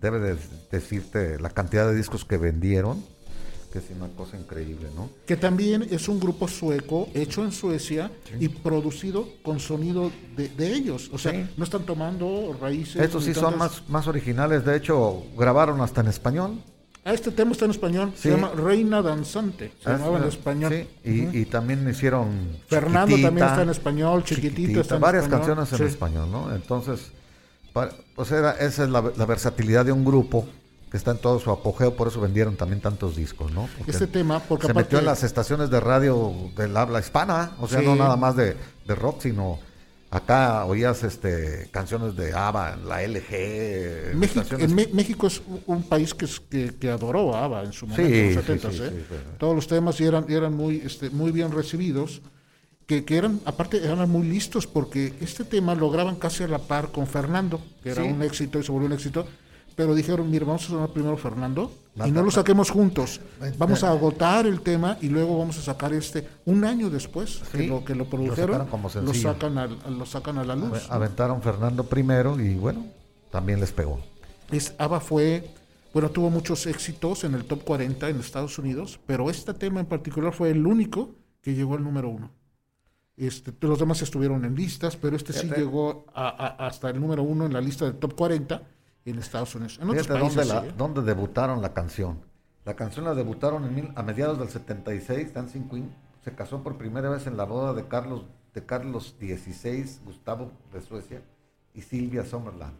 debe 0.00 0.18
de 0.18 0.36
decirte 0.72 1.38
la 1.38 1.50
cantidad 1.50 1.86
de 1.86 1.94
discos 1.94 2.24
que 2.24 2.38
vendieron, 2.38 3.04
que 3.72 3.78
es 3.78 3.84
una 3.96 4.08
cosa 4.08 4.36
increíble, 4.36 4.88
¿no? 4.94 5.08
Que 5.26 5.36
también 5.36 5.86
es 5.90 6.08
un 6.08 6.20
grupo 6.20 6.46
sueco 6.46 7.08
hecho 7.14 7.42
en 7.44 7.52
Suecia 7.52 8.10
y 8.38 8.48
producido 8.48 9.26
con 9.42 9.58
sonido 9.60 10.10
de, 10.36 10.48
de 10.50 10.72
ellos. 10.74 11.10
O 11.12 11.18
sea, 11.18 11.32
Sí. 11.32 11.46
no 11.56 11.64
están 11.64 11.84
tomando 11.84 12.56
raíces. 12.60 13.00
Estos 13.00 13.24
sí 13.24 13.32
son 13.34 13.52
tantas- 13.54 13.58
más, 13.80 13.88
más 13.88 14.06
originales, 14.08 14.64
de 14.64 14.76
hecho 14.76 15.22
grabaron 15.38 15.80
hasta 15.80 16.02
en 16.02 16.08
español. 16.08 16.62
Ah, 17.04 17.12
este 17.14 17.32
tema 17.32 17.50
está 17.52 17.64
en 17.64 17.72
español. 17.72 18.12
Se 18.14 18.22
Sí. 18.22 18.28
llama 18.28 18.52
Reina 18.54 19.02
Danzante. 19.02 19.72
Se 19.82 19.90
Ah, 19.90 19.96
llamaba 19.96 20.18
en 20.18 20.22
sí, 20.24 20.28
español. 20.28 20.72
sí, 20.72 21.10
y, 21.10 21.26
Ujú. 21.26 21.36
y 21.38 21.44
también 21.46 21.88
hicieron 21.88 22.28
Fernando 22.68 23.08
Chiquitita, 23.16 23.26
también 23.28 23.46
está 23.48 23.62
en 23.62 23.70
español, 23.70 24.22
Chiquitita 24.24 24.80
está 24.82 24.94
en 24.96 25.00
varias 25.00 25.24
español, 25.24 25.46
canciones 25.46 25.72
en 25.72 25.78
sí. 25.78 25.84
español, 25.94 26.30
¿no? 26.30 26.54
Entonces, 26.54 27.10
pa- 27.72 27.90
pues 28.14 28.30
era, 28.30 28.52
esa 28.52 28.84
es 28.84 28.90
la, 28.90 29.02
la 29.16 29.26
versatilidad 29.26 29.84
de 29.84 29.90
un 29.92 30.04
grupo 30.04 30.46
que 30.92 30.98
está 30.98 31.10
en 31.12 31.16
todo 31.18 31.40
su 31.40 31.50
apogeo, 31.50 31.96
por 31.96 32.06
eso 32.08 32.20
vendieron 32.20 32.54
también 32.54 32.82
tantos 32.82 33.16
discos, 33.16 33.50
¿no? 33.50 33.66
Porque 33.78 33.92
Este 33.92 34.06
tema, 34.06 34.40
porque 34.40 34.66
se 34.66 34.72
aparte- 34.72 34.88
metió 34.88 34.98
en 34.98 35.06
las 35.06 35.22
estaciones 35.24 35.70
de 35.70 35.80
radio 35.80 36.30
del 36.54 36.76
habla 36.76 37.00
hispana, 37.00 37.52
o 37.60 37.66
sea, 37.66 37.80
Sí. 37.80 37.86
no 37.86 37.96
nada 37.96 38.14
más 38.16 38.36
de, 38.36 38.56
de 38.86 38.94
rock, 38.94 39.22
sino 39.22 39.58
acá 40.10 40.66
oías 40.66 41.02
este 41.02 41.68
canciones 41.70 42.14
de 42.14 42.34
ABBA, 42.34 42.76
la 42.84 43.02
LG, 43.02 44.14
México, 44.14 44.40
estaciones- 44.42 44.70
en 44.88 44.94
México 44.94 45.26
es 45.26 45.40
un- 45.66 45.82
país 45.84 46.12
que, 46.12 46.26
es- 46.26 46.40
que, 46.40 46.74
que 46.78 46.90
adoró 46.90 47.34
a 47.34 47.44
ABBA 47.46 47.64
en 47.64 47.72
su 47.72 47.86
momento, 47.86 48.12
Sí, 48.12 48.18
en 48.20 48.34
los 48.34 48.44
70 48.44 48.70
sí, 48.70 48.76
sí, 48.76 48.84
sí. 49.08 49.16
Todos 49.38 49.54
los 49.54 49.66
temas 49.66 49.98
y 49.98 50.04
eran, 50.04 50.26
eran 50.30 50.54
muy, 50.54 50.82
este, 50.84 51.08
muy 51.08 51.32
bien 51.32 51.52
recibidos, 51.52 52.20
que, 52.86 53.06
que 53.06 53.16
eran, 53.16 53.40
aparte 53.46 53.78
eran 53.82 54.10
muy 54.10 54.26
listos 54.28 54.66
porque 54.66 55.14
este 55.22 55.44
tema 55.44 55.74
lo 55.74 55.88
graban 55.90 56.16
casi 56.16 56.42
a 56.42 56.48
la 56.48 56.58
par 56.58 56.88
con 56.92 57.06
Fernando, 57.06 57.62
que 57.82 57.92
era 57.92 58.02
Sí. 58.02 58.08
un 58.10 58.22
éxito 58.22 58.58
y 58.58 58.62
se 58.62 58.70
volvió 58.70 58.88
un 58.88 58.92
éxito, 58.92 59.26
pero 59.74 59.94
dijeron, 59.94 60.30
mira, 60.30 60.44
vamos 60.44 60.64
a 60.64 60.68
sonar 60.68 60.88
primero 60.90 61.16
Fernando 61.16 61.72
Va, 62.00 62.06
y 62.08 62.10
no 62.10 62.16
va, 62.16 62.20
lo 62.22 62.26
va. 62.28 62.32
saquemos 62.32 62.70
juntos, 62.70 63.20
Va, 63.42 63.48
vamos 63.58 63.82
va. 63.84 63.88
a 63.88 63.90
agotar 63.92 64.46
el 64.46 64.60
tema 64.60 64.96
y 65.00 65.08
luego 65.08 65.38
vamos 65.38 65.58
a 65.58 65.62
sacar 65.62 65.92
este 65.92 66.26
un 66.46 66.64
año 66.64 66.88
después 66.90 67.42
que 67.52 67.66
lo 67.66 67.84
que 67.84 67.94
lo 67.94 68.06
produjeron, 68.06 68.66
lo 69.04 69.14
sacan, 69.14 69.58
al- 69.58 69.78
lo 69.98 70.06
sacan 70.06 70.38
a 70.38 70.44
la 70.44 70.56
luz. 70.56 70.86
¿no? 70.88 70.94
Aventaron 70.94 71.42
Fernando 71.42 71.84
primero 71.84 72.38
y 72.40 72.54
bueno, 72.54 72.86
también 73.30 73.60
les 73.60 73.72
pegó. 73.72 74.00
Es, 74.50 74.74
ABBA 74.78 75.00
fue, 75.00 75.50
bueno, 75.92 76.10
tuvo 76.10 76.30
muchos 76.30 76.66
éxitos 76.66 77.24
en 77.24 77.34
el 77.34 77.44
top 77.44 77.64
40 77.64 78.08
en 78.08 78.20
Estados 78.20 78.58
Unidos, 78.58 78.98
pero 79.06 79.28
este 79.30 79.52
tema 79.54 79.80
en 79.80 79.86
particular 79.86 80.32
fue 80.32 80.50
el 80.50 80.66
único 80.66 81.10
que 81.42 81.54
llegó 81.54 81.74
al 81.74 81.82
número 81.82 82.08
uno. 82.08 82.30
Este, 83.16 83.52
los 83.60 83.78
demás 83.78 84.00
estuvieron 84.00 84.44
en 84.46 84.54
listas, 84.54 84.96
pero 84.96 85.16
este 85.16 85.32
sí 85.34 85.48
llegó 85.54 86.06
a- 86.14 86.28
a- 86.28 86.66
hasta 86.66 86.88
el 86.88 86.98
número 87.00 87.22
uno 87.22 87.44
en 87.44 87.52
la 87.52 87.60
lista 87.60 87.84
del 87.84 87.94
top 87.96 88.14
40 88.14 88.62
en 89.10 89.18
Estados 89.18 89.54
Unidos. 89.54 89.78
En 89.82 89.88
otros 89.88 90.06
Fíjate 90.06 90.20
países 90.20 90.36
dónde, 90.48 90.54
la- 90.54 90.60
sí, 90.62 90.66
¿eh? 90.68 90.74
dónde 90.76 91.02
debutaron 91.02 91.62
la 91.62 91.72
canción. 91.74 92.20
La 92.64 92.74
canción 92.76 93.04
la 93.04 93.14
debutaron 93.14 93.64
en 93.64 93.74
mil- 93.74 93.92
a 93.96 94.02
mediados 94.02 94.38
del 94.38 94.48
76. 94.48 95.34
Dancing 95.34 95.68
Queen 95.68 95.92
se 96.24 96.32
casó 96.34 96.62
por 96.62 96.78
primera 96.78 97.10
vez 97.10 97.26
en 97.26 97.36
la 97.36 97.44
boda 97.44 97.72
de 97.74 97.86
Carlos 97.88 98.24
de 98.54 98.64
Carlos 98.66 99.16
XVI, 99.18 99.86
Gustavo 100.04 100.52
de 100.74 100.82
Suecia, 100.82 101.22
y 101.74 101.80
Silvia 101.80 102.22
Summerland. 102.24 102.74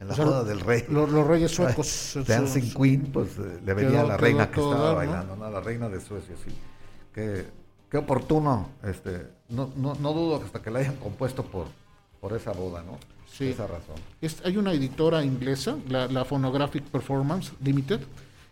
En 0.00 0.06
la 0.08 0.14
O 0.14 0.16
sea, 0.16 0.24
boda 0.24 0.42
del 0.44 0.60
rey. 0.60 0.84
Los, 0.88 1.10
los 1.10 1.26
reyes 1.26 1.50
suecos. 1.54 1.86
su- 2.12 2.24
Dancing 2.24 2.72
Queen, 2.72 3.10
pues 3.12 3.36
eh, 3.38 3.60
le 3.64 3.74
venía 3.74 4.00
a 4.00 4.04
la 4.04 4.16
reina 4.16 4.50
que 4.50 4.58
estaba 4.60 4.94
bailando, 4.94 5.36
¿no? 5.36 5.50
La 5.50 5.60
reina 5.60 5.88
de 5.90 6.00
Suecia, 6.00 6.34
sí. 6.42 6.50
Qué, 7.12 7.46
qué 7.90 7.98
oportuno. 7.98 8.70
Este, 8.82 9.28
no, 9.50 9.70
no, 9.76 9.94
no 9.96 10.12
dudo 10.14 10.38
que 10.40 10.46
hasta 10.46 10.62
que 10.62 10.70
la 10.70 10.78
hayan 10.78 10.96
compuesto 10.96 11.44
por, 11.44 11.66
por 12.20 12.32
esa 12.32 12.52
boda, 12.52 12.82
¿no? 12.82 12.96
Sí. 13.38 13.44
Esa 13.50 13.66
razón. 13.68 13.94
Es- 14.20 14.42
hay 14.44 14.56
una 14.56 14.72
editora 14.72 15.24
inglesa, 15.24 15.76
la, 15.88 16.08
la 16.08 16.24
Phonographic 16.24 16.82
Performance 16.84 17.52
Limited, 17.62 18.00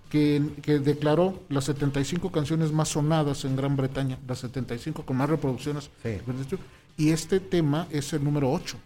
que, 0.09 0.41
que 0.63 0.79
declaró 0.79 1.43
las 1.49 1.65
75 1.65 2.31
canciones 2.31 2.71
más 2.71 2.89
sonadas 2.91 3.45
en 3.45 3.57
Gran 3.57 3.75
Bretaña, 3.77 4.17
las 4.29 4.39
75 4.39 5.05
con 5.05 5.17
más 5.17 5.29
reproducciones. 5.29 5.91
Sí. 6.05 6.19
Y 6.97 7.11
este 7.11 7.41
tema 7.41 7.89
es 7.91 8.13
el 8.13 8.23
número 8.23 8.51
8, 8.53 8.77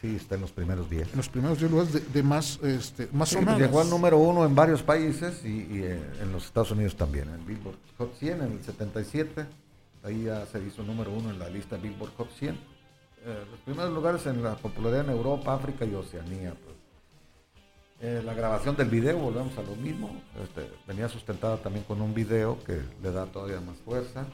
Sí, 0.00 0.16
está 0.16 0.34
en 0.36 0.40
los 0.40 0.50
primeros 0.50 0.88
10. 0.88 1.10
en 1.10 1.16
los 1.18 1.28
primeros 1.28 1.58
10 1.58 1.70
lugares 1.70 1.92
de, 1.92 2.00
de 2.00 2.22
más, 2.22 2.58
este, 2.62 3.06
más 3.12 3.28
Sí, 3.28 3.34
sonadas. 3.34 3.60
llegó 3.60 3.82
al 3.82 3.90
número 3.90 4.16
uno 4.16 4.46
en 4.46 4.54
varios 4.54 4.82
países 4.82 5.44
y, 5.44 5.48
y, 5.48 5.82
eh, 5.84 6.00
en 6.22 6.32
los 6.32 6.46
Estados 6.46 6.70
Unidos 6.70 6.96
también. 6.96 7.28
En 7.28 7.44
Billboard 7.44 7.76
Hot 7.98 8.14
100 8.18 8.40
en 8.40 8.52
el 8.52 8.64
77, 8.64 9.44
ahí 10.02 10.22
ya 10.24 10.46
se 10.46 10.58
hizo 10.64 10.82
número 10.84 11.12
uno 11.12 11.28
en 11.28 11.38
la 11.38 11.50
lista 11.50 11.76
Billboard 11.76 12.12
Hot 12.16 12.30
100. 12.38 12.56
Eh, 13.24 13.44
los 13.50 13.60
primeros 13.60 13.92
lugares 13.92 14.26
en 14.26 14.42
la 14.42 14.56
popularidad 14.56 15.04
en 15.04 15.10
Europa, 15.10 15.54
África 15.54 15.84
y 15.84 15.94
Oceanía. 15.94 16.54
pues. 16.54 16.76
Eh, 18.02 18.22
la 18.24 18.32
grabación 18.32 18.76
del 18.76 18.88
video, 18.88 19.18
volvemos 19.18 19.56
a 19.58 19.62
lo 19.62 19.76
mismo. 19.76 20.10
Este, 20.42 20.70
venía 20.86 21.08
sustentada 21.08 21.58
también 21.58 21.84
con 21.84 22.00
un 22.00 22.14
video 22.14 22.58
que 22.64 22.80
le 23.02 23.12
da 23.12 23.26
todavía 23.26 23.60
más 23.60 23.76
fuerza. 23.84 24.26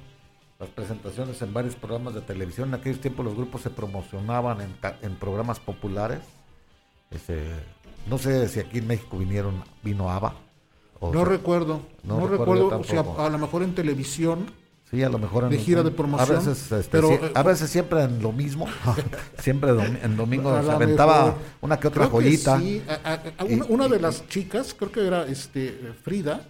Las 0.59 0.69
presentaciones 0.71 1.43
en 1.43 1.53
varios 1.53 1.75
programas 1.75 2.15
de 2.15 2.21
televisión. 2.23 2.69
En 2.69 2.75
aquellos 2.77 3.01
tiempos 3.01 3.25
los 3.25 3.35
grupos 3.35 3.63
se 3.63 3.71
promocionaban 3.71 4.61
en, 4.61 4.77
en 5.03 5.17
programas 5.17 5.59
populares. 5.59 6.21
Este, 7.11 7.45
no 8.09 8.19
sé 8.19 8.49
si 8.49 8.61
aquí 8.61 8.79
en 8.79 8.87
México 8.87 9.19
vinieron, 9.19 9.63
vino 9.83 10.11
ABBA. 10.11 10.35
o 11.01 11.13
No 11.13 11.21
sea, 11.21 11.29
recuerdo, 11.29 11.81
no 12.05 12.21
no, 12.21 12.27
recuerdo 12.29 12.71
recuerdo, 12.71 12.81
o 12.81 12.85
sea, 12.85 13.27
a 13.27 13.29
lo 13.29 13.39
mejor 13.39 13.63
en 13.65 13.75
televisión, 13.75 14.47
Sí, 14.91 15.03
a 15.03 15.09
lo 15.09 15.19
mejor 15.19 15.45
en 15.45 15.51
de 15.51 15.59
gira 15.59 15.83
de 15.83 15.91
promoción, 15.91 16.37
A 16.37 16.39
veces, 16.41 16.71
este, 16.71 16.89
pero, 16.91 17.11
eh, 17.11 17.33
a 17.35 17.43
veces 17.43 17.69
siempre 17.71 18.03
en 18.05 18.23
lo 18.23 18.31
mismo. 18.33 18.67
siempre 19.41 19.73
domi- 19.73 19.99
en 20.03 20.17
domingo 20.17 20.63
se 20.63 20.71
aventaba 20.71 21.27
mejor. 21.27 21.39
una 21.63 21.81
que 21.81 21.89
otra 21.89 22.09
creo 22.09 22.19
que 22.21 22.25
joyita. 22.29 22.61
sí, 22.61 22.83
a- 22.89 22.93
a- 23.13 23.43
a- 23.43 23.47
Y- 23.51 23.61
una, 23.69 23.89
de 23.89 23.97
y- 23.97 24.01
las 24.01 24.29
chicas, 24.29 24.75
creo 24.79 24.93
que 24.93 25.05
era 25.05 25.27
este 25.27 25.93
Frida, 26.05 26.43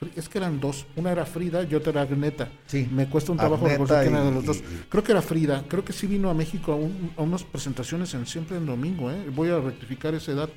Fri- 0.00 0.12
es 0.14 0.28
que 0.28 0.38
eran 0.38 0.60
dos, 0.60 0.86
una 0.94 1.10
era 1.10 1.26
Frida 1.26 1.64
y 1.64 1.74
otra 1.74 1.90
era 1.90 2.02
Agneta. 2.02 2.48
Sí, 2.66 2.86
Me 2.92 3.08
cuesta 3.08 3.32
un 3.32 3.38
trabajo 3.38 3.66
recordar 3.66 4.02
quién 4.04 4.14
era 4.14 4.24
de 4.24 4.30
los 4.30 4.44
dos. 4.44 4.62
Creo 4.88 5.02
que 5.02 5.10
era 5.12 5.22
Frida, 5.22 5.64
creo 5.66 5.84
que 5.84 5.92
sí 5.92 6.06
vino 6.06 6.30
a 6.30 6.34
México 6.34 6.70
a, 6.72 6.76
un- 6.76 7.12
a 7.16 7.22
unas 7.22 7.42
presentaciones 7.42 8.14
en 8.14 8.26
siempre 8.26 8.58
en 8.58 8.66
domingo, 8.66 9.10
¿eh? 9.10 9.24
voy 9.34 9.48
a 9.50 9.58
rectificar 9.58 10.14
ese 10.14 10.34
dato. 10.34 10.52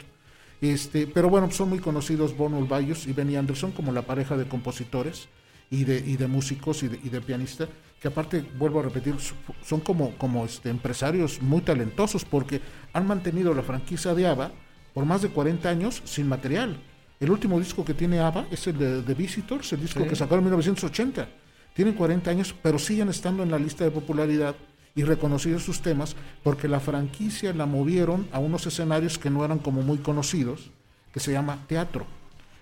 Este, 0.61 1.07
pero 1.07 1.29
bueno, 1.29 1.49
son 1.51 1.69
muy 1.69 1.79
conocidos 1.79 2.35
Bono 2.37 2.63
Bayos 2.67 3.07
y 3.07 3.13
Benny 3.13 3.35
Anderson 3.37 3.71
como 3.71 3.93
la 3.93 4.01
pareja 4.03 4.35
de 4.37 4.45
compositores 4.45 5.27
y 5.69 5.83
de, 5.83 5.97
y 5.99 6.17
de 6.17 6.27
músicos 6.27 6.83
y 6.83 6.87
de, 6.87 6.99
y 7.03 7.09
de 7.09 7.21
pianistas, 7.21 7.69
que 7.99 8.07
aparte, 8.07 8.43
vuelvo 8.57 8.79
a 8.79 8.83
repetir, 8.83 9.15
son 9.63 9.81
como, 9.81 10.11
como 10.17 10.45
este, 10.45 10.69
empresarios 10.69 11.41
muy 11.41 11.61
talentosos 11.61 12.23
porque 12.25 12.61
han 12.93 13.05
mantenido 13.05 13.53
la 13.53 13.61
franquicia 13.61 14.13
de 14.15 14.25
ABBA 14.27 14.51
por 14.93 15.05
más 15.05 15.21
de 15.21 15.29
40 15.29 15.69
años 15.69 16.01
sin 16.05 16.27
material. 16.27 16.79
El 17.19 17.29
último 17.31 17.59
disco 17.59 17.83
que 17.83 17.93
tiene 17.93 18.19
ABBA 18.19 18.47
es 18.51 18.65
el 18.67 18.77
de 18.77 19.01
The 19.03 19.13
Visitors, 19.13 19.73
el 19.73 19.81
disco 19.81 20.01
Sí. 20.03 20.09
que 20.09 20.15
sacaron 20.15 20.39
en 20.39 20.45
1980. 20.51 21.27
Tienen 21.73 21.93
40 21.93 22.31
años, 22.31 22.55
pero 22.63 22.79
siguen 22.79 23.09
estando 23.09 23.43
en 23.43 23.51
la 23.51 23.59
lista 23.59 23.83
de 23.83 23.91
popularidad 23.91 24.55
y 24.95 25.03
reconocidos 25.03 25.63
sus 25.63 25.81
temas 25.81 26.15
porque 26.43 26.67
la 26.67 26.79
franquicia 26.79 27.53
la 27.53 27.65
movieron 27.65 28.27
a 28.31 28.39
unos 28.39 28.65
escenarios 28.65 29.17
que 29.17 29.29
no 29.29 29.43
eran 29.45 29.59
como 29.59 29.81
muy 29.81 29.97
conocidos, 29.99 30.71
que 31.13 31.19
se 31.19 31.31
llama 31.33 31.59
teatro. 31.67 32.05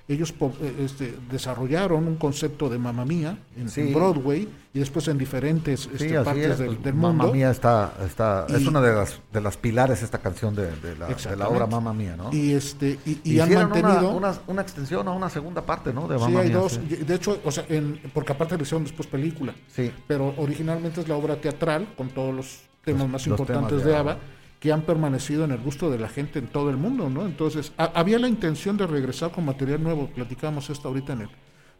Ellos 0.10 0.34
eh, 0.40 0.76
este, 0.86 1.18
desarrollaron 1.30 2.08
un 2.08 2.16
concepto 2.16 2.70
de 2.70 2.78
Mamma 2.78 3.04
Mía 3.04 3.38
en, 3.58 3.68
Sí. 3.68 3.82
en 3.82 3.94
Broadway 3.94 4.48
y 4.74 4.80
después 4.80 5.06
en 5.10 5.18
diferentes 5.18 5.82
Sí, 5.82 5.90
este, 6.06 6.22
partes 6.24 6.52
es. 6.52 6.58
del, 6.60 6.68
pues, 6.70 6.84
del 6.84 6.94
Mamma 6.94 7.24
mundo. 7.26 7.34
Mía 7.34 7.52
está, 7.52 7.94
está, 8.06 8.46
es 8.48 8.66
una 8.66 8.80
de 8.80 8.94
las, 8.96 9.20
de 9.34 9.42
las 9.42 9.58
pilares 9.58 10.02
esta 10.04 10.20
canción 10.20 10.56
de, 10.56 10.68
de 10.68 10.72
la, 10.72 10.78
de 10.92 10.98
la 11.00 11.08
Exactamente. 11.10 11.54
obra 11.58 11.68
Mamma 11.68 11.94
Mía, 11.94 12.16
¿no? 12.16 12.30
Y, 12.32 12.54
este, 12.54 12.98
y, 13.06 13.20
y 13.24 13.40
han 13.42 13.52
una- 13.52 13.68
mantenido... 13.68 14.12
una, 14.16 14.34
una, 14.48 14.62
extensión 14.62 15.06
o 15.10 15.14
una 15.16 15.30
segunda 15.30 15.62
parte, 15.66 15.92
¿no? 15.92 16.08
De 16.08 16.16
sí, 16.18 16.24
Mamma 16.24 16.40
hay 16.40 16.48
Mía, 16.48 16.58
dos. 16.58 16.72
sí. 16.88 16.96
De 16.96 17.16
hecho, 17.16 17.40
o 17.44 17.52
sea, 17.52 17.66
en- 17.68 18.00
porque 18.14 18.32
aparte 18.32 18.56
le 18.56 18.64
hicieron 18.64 18.84
después 18.86 19.08
película. 19.10 19.54
Sí. 19.76 19.92
pero 20.08 20.34
originalmente 20.38 21.02
es 21.02 21.10
la 21.10 21.16
obra 21.18 21.36
teatral 21.36 21.86
con 21.98 22.10
todos 22.10 22.34
los 22.34 22.60
temas 22.86 23.02
Los- 23.02 23.10
más 23.12 23.28
los 23.28 23.40
importantes 23.40 23.70
temas 23.70 23.84
de 23.84 23.92
de 23.92 23.98
ABBA 23.98 24.12
ABBA. 24.12 24.22
Que 24.60 24.72
han 24.72 24.82
permanecido 24.82 25.44
en 25.46 25.52
el 25.52 25.60
gusto 25.60 25.92
de 25.92 26.00
la 26.00 26.10
gente 26.10 26.40
en 26.40 26.48
todo 26.48 26.70
el 26.70 26.78
mundo, 26.78 27.10
¿no? 27.10 27.26
Entonces, 27.26 27.72
ha- 27.78 27.92
había 27.94 28.18
la 28.20 28.28
intención 28.28 28.76
de 28.78 28.88
regresar 28.88 29.32
con 29.32 29.46
material 29.46 29.84
nuevo, 29.84 30.08
platicamos 30.08 30.70
esto 30.70 30.88
ahorita 30.88 31.14
en 31.14 31.22
el 31.22 31.30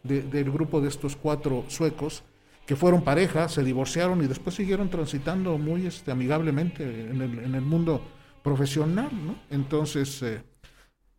de- 0.04 0.22
del 0.22 0.50
grupo 0.52 0.80
de 0.80 0.88
estos 0.88 1.16
cuatro 1.16 1.64
suecos 1.68 2.22
que 2.66 2.76
fueron 2.76 3.02
pareja, 3.02 3.48
se 3.48 3.64
divorciaron 3.64 4.22
y 4.22 4.26
después 4.28 4.54
siguieron 4.54 4.90
transitando 4.90 5.58
muy 5.58 5.86
este, 5.86 6.10
amigablemente 6.12 7.10
en 7.10 7.20
el, 7.22 7.38
en 7.40 7.54
el 7.56 7.62
mundo 7.62 8.00
profesional, 8.44 9.08
¿no? 9.12 9.34
Entonces, 9.50 10.22
eh, 10.22 10.42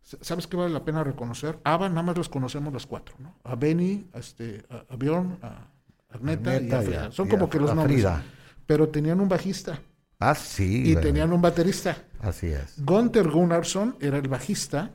¿sabes 0.02 0.46
qué 0.46 0.56
vale 0.56 0.72
la 0.72 0.84
pena 0.84 1.04
reconocer? 1.04 1.58
ABBA 1.64 1.88
nada 1.90 2.02
más 2.02 2.16
los 2.16 2.28
conocemos 2.28 2.72
las 2.72 2.86
cuatro, 2.86 3.16
¿no? 3.18 3.34
A 3.44 3.54
Benny, 3.54 4.06
a, 4.14 4.18
este, 4.18 4.64
a, 4.70 4.84
a 4.92 4.96
Bjorn, 4.96 5.38
a 5.42 5.66
Agneta, 6.10 6.54
y 6.60 6.70
a 6.72 6.80
Frida. 6.82 7.10
Son 7.12 7.26
y 7.26 7.30
como 7.30 7.50
que 7.50 7.58
los 7.60 7.74
nombres. 7.74 7.96
Frida. 7.96 8.22
Pero 8.66 8.88
tenían 8.88 9.20
un 9.20 9.28
bajista 9.28 9.80
Ah, 10.20 10.34
sí. 10.34 10.82
y 10.88 10.92
güey. 10.92 11.04
tenían 11.04 11.32
un 11.32 11.40
baterista. 11.42 11.96
Así 12.20 12.46
es. 12.48 12.74
Gunther 12.84 13.28
Gunnarsson 13.30 13.96
era 14.00 14.18
el 14.18 14.28
bajista 14.28 14.90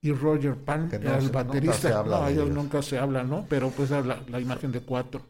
y 0.00 0.12
Roger 0.12 0.56
Palm 0.56 0.88
no 0.90 0.96
era 0.96 1.18
el 1.18 1.28
baterista. 1.28 1.88
se 1.88 1.92
habla 1.92 2.20
no, 2.20 2.28
ellos 2.28 2.44
ellos. 2.44 2.54
nunca 2.56 2.80
se 2.82 2.98
hablan, 2.98 3.28
¿no? 3.28 3.44
Pero 3.48 3.70
pues 3.70 3.90
la, 3.90 4.40
imagen 4.40 4.72
de 4.72 4.80
cuatro. 4.80 5.20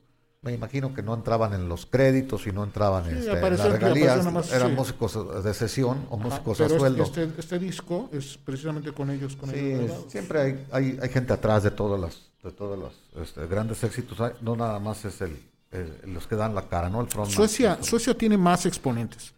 Me 0.42 0.52
imagino 0.54 0.94
que 0.94 1.02
no 1.02 1.12
entraban 1.12 1.52
en 1.52 1.68
los 1.68 1.84
créditos 1.84 2.46
y 2.46 2.52
no 2.52 2.64
entraban 2.64 3.04
Sí, 3.04 3.10
este, 3.10 3.32
en 3.32 3.42
las 3.58 3.72
regalías. 3.72 4.24
nomás, 4.24 4.50
Eran 4.52 4.70
sí. 4.70 4.74
músicos 4.76 5.44
de 5.44 5.52
sesión 5.52 6.06
o 6.08 6.14
Ajá, 6.16 6.24
músicos 6.28 6.60
a 6.60 6.66
pero 6.66 6.78
sueldo. 6.78 7.02
este, 7.02 7.28
este, 7.36 7.58
disco 7.58 8.08
es 8.12 8.38
precisamente 8.38 8.92
con 8.92 9.10
ellos, 9.10 9.36
con 9.36 9.50
Sí, 9.50 9.58
ellos 9.58 10.06
siempre 10.08 10.40
hay, 10.40 10.66
hay, 10.72 10.98
hay 11.02 11.08
gente 11.10 11.32
atrás 11.34 11.64
de 11.64 11.72
todas 11.72 12.00
las 12.00 12.30
de 12.42 12.52
todos 12.52 12.78
los 12.78 12.94
este, 13.22 13.46
grandes 13.48 13.84
éxitos. 13.84 14.16
No 14.40 14.56
nada 14.56 14.78
más 14.78 15.04
es 15.04 15.20
el, 15.20 15.36
el- 15.72 16.14
los 16.14 16.26
que 16.26 16.36
dan 16.36 16.54
la 16.54 16.68
cara, 16.68 16.88
¿no? 16.88 17.02
El. 17.02 17.08
Suecia, 17.28 17.76
Suecia 17.82 18.16
tiene 18.16 18.38
más 18.38 18.64
exponentes, 18.64 19.34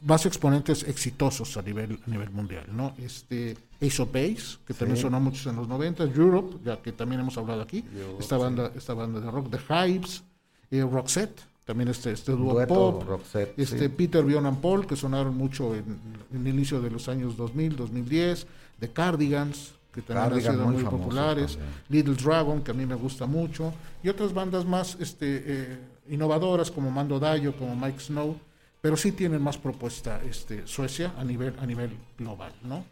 más 0.00 0.24
exponentes 0.26 0.82
exitosos 0.84 1.56
a 1.56 1.62
nivel, 1.62 1.98
a 2.06 2.10
nivel 2.10 2.30
mundial, 2.30 2.64
¿no? 2.72 2.94
Este 2.98 3.56
Ace 3.80 4.00
of 4.02 4.10
Base, 4.12 4.56
que 4.66 4.72
también 4.74 4.96
Sí. 4.96 5.02
sonó 5.02 5.20
muchos 5.20 5.46
en 5.46 5.56
los 5.56 5.68
90, 5.68 6.04
Europe, 6.04 6.56
ya 6.64 6.80
que 6.80 6.92
también 6.92 7.20
hemos 7.20 7.36
hablado 7.36 7.60
aquí, 7.62 7.84
Europe, 7.94 8.16
esta 8.22 8.36
banda, 8.38 8.72
esta 8.74 8.94
banda 8.94 9.20
de 9.20 9.30
rock, 9.30 9.50
The 9.50 9.58
Hives, 9.88 10.22
eh, 10.70 10.82
Roxette, 10.82 11.42
también 11.66 11.88
este, 11.88 12.10
este 12.12 12.32
dúo 12.32 12.54
Dueto, 12.54 12.74
pop, 12.74 13.02
Roxette, 13.06 13.54
este 13.58 13.78
sí. 13.80 13.88
Peter, 13.88 14.24
Bjorn 14.24 14.46
and 14.46 14.60
Paul, 14.60 14.86
que 14.86 14.96
sonaron 14.96 15.36
mucho 15.36 15.74
en, 15.74 15.84
en 16.32 16.46
el 16.46 16.54
inicio 16.54 16.80
de 16.80 16.90
los 16.90 17.08
años 17.08 17.36
2000, 17.36 17.76
2010, 17.76 18.46
The 18.80 18.88
Cardigans, 18.90 19.72
que 19.92 20.00
también 20.00 20.30
Cardigan, 20.30 20.52
han 20.54 20.58
sido 20.58 20.72
muy 20.72 20.82
populares, 20.84 21.52
también. 21.58 21.72
Little 21.90 22.14
Dragon, 22.14 22.62
que 22.62 22.70
a 22.70 22.74
mí 22.74 22.86
me 22.86 22.94
gusta 22.94 23.26
mucho, 23.26 23.74
y 24.02 24.08
otras 24.08 24.32
bandas 24.32 24.64
más 24.64 24.96
este, 25.00 25.42
eh, 25.46 25.78
innovadoras 26.08 26.70
como 26.70 26.90
Mando 26.90 27.20
Dayo, 27.20 27.54
como 27.56 27.76
Mike 27.76 28.00
Snow, 28.00 28.36
pero 28.82 28.96
sí 28.96 29.12
tienen 29.12 29.40
más 29.40 29.56
propuesta 29.56 30.20
este, 30.28 30.66
Suecia 30.66 31.14
a 31.16 31.24
nivel, 31.24 31.54
a 31.58 31.64
nivel 31.64 31.96
global, 32.18 32.52
¿no? 32.64 32.84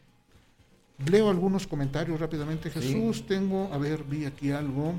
Leo 1.05 1.29
algunos 1.29 1.67
comentarios 1.67 2.21
rápidamente. 2.21 2.71
Jesús, 2.71 3.27
tengo, 3.27 3.69
a 3.73 3.79
ver, 3.79 4.05
vi 4.05 4.25
aquí 4.25 4.53
algo. 4.53 4.95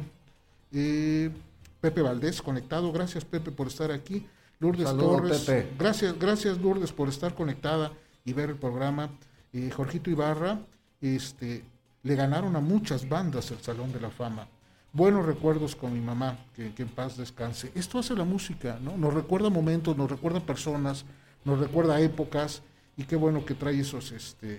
Eh, 0.74 1.32
Pepe 1.80 2.02
Valdés 2.02 2.42
conectado, 2.42 2.92
gracias 2.92 3.24
Pepe 3.24 3.52
por 3.52 3.68
estar 3.68 3.92
aquí. 3.92 4.28
Lourdes 4.60 4.88
Saludo, 4.88 5.18
Torres, 5.18 5.40
Pepe. 5.40 5.70
gracias, 5.80 6.20
gracias 6.20 6.58
Lourdes 6.60 6.92
por 6.92 7.08
estar 7.08 7.34
conectada 7.34 7.94
y 8.26 8.34
ver 8.34 8.50
el 8.50 8.58
programa. 8.58 9.10
Eh, 9.54 9.72
Jorgito 9.72 10.10
Ibarra, 10.10 10.60
este, 11.00 11.64
le 12.04 12.16
ganaron 12.16 12.56
a 12.56 12.60
muchas 12.60 13.08
bandas 13.08 13.50
el 13.52 13.60
Salón 13.60 13.94
de 13.94 14.02
la 14.02 14.10
Fama. 14.10 14.46
Buenos 14.94 15.26
recuerdos 15.26 15.76
con 15.76 15.94
mi 15.94 16.02
mamá, 16.02 16.38
que, 16.56 16.74
que 16.74 16.84
en 16.84 16.90
paz 16.90 17.16
descanse. 17.16 17.72
Esto 17.76 18.00
hace 18.00 18.14
la 18.14 18.26
música, 18.26 18.78
¿no? 18.82 18.98
Nos 18.98 19.14
recuerda 19.14 19.50
momentos, 19.50 19.96
nos 19.96 20.12
recuerda 20.12 20.42
personas, 20.42 21.06
nos 21.46 21.60
recuerda 21.60 22.02
épocas, 22.02 22.62
y 22.98 23.04
qué 23.06 23.16
bueno 23.16 23.46
que 23.46 23.54
trae 23.54 23.80
esos, 23.80 24.12
este, 24.12 24.56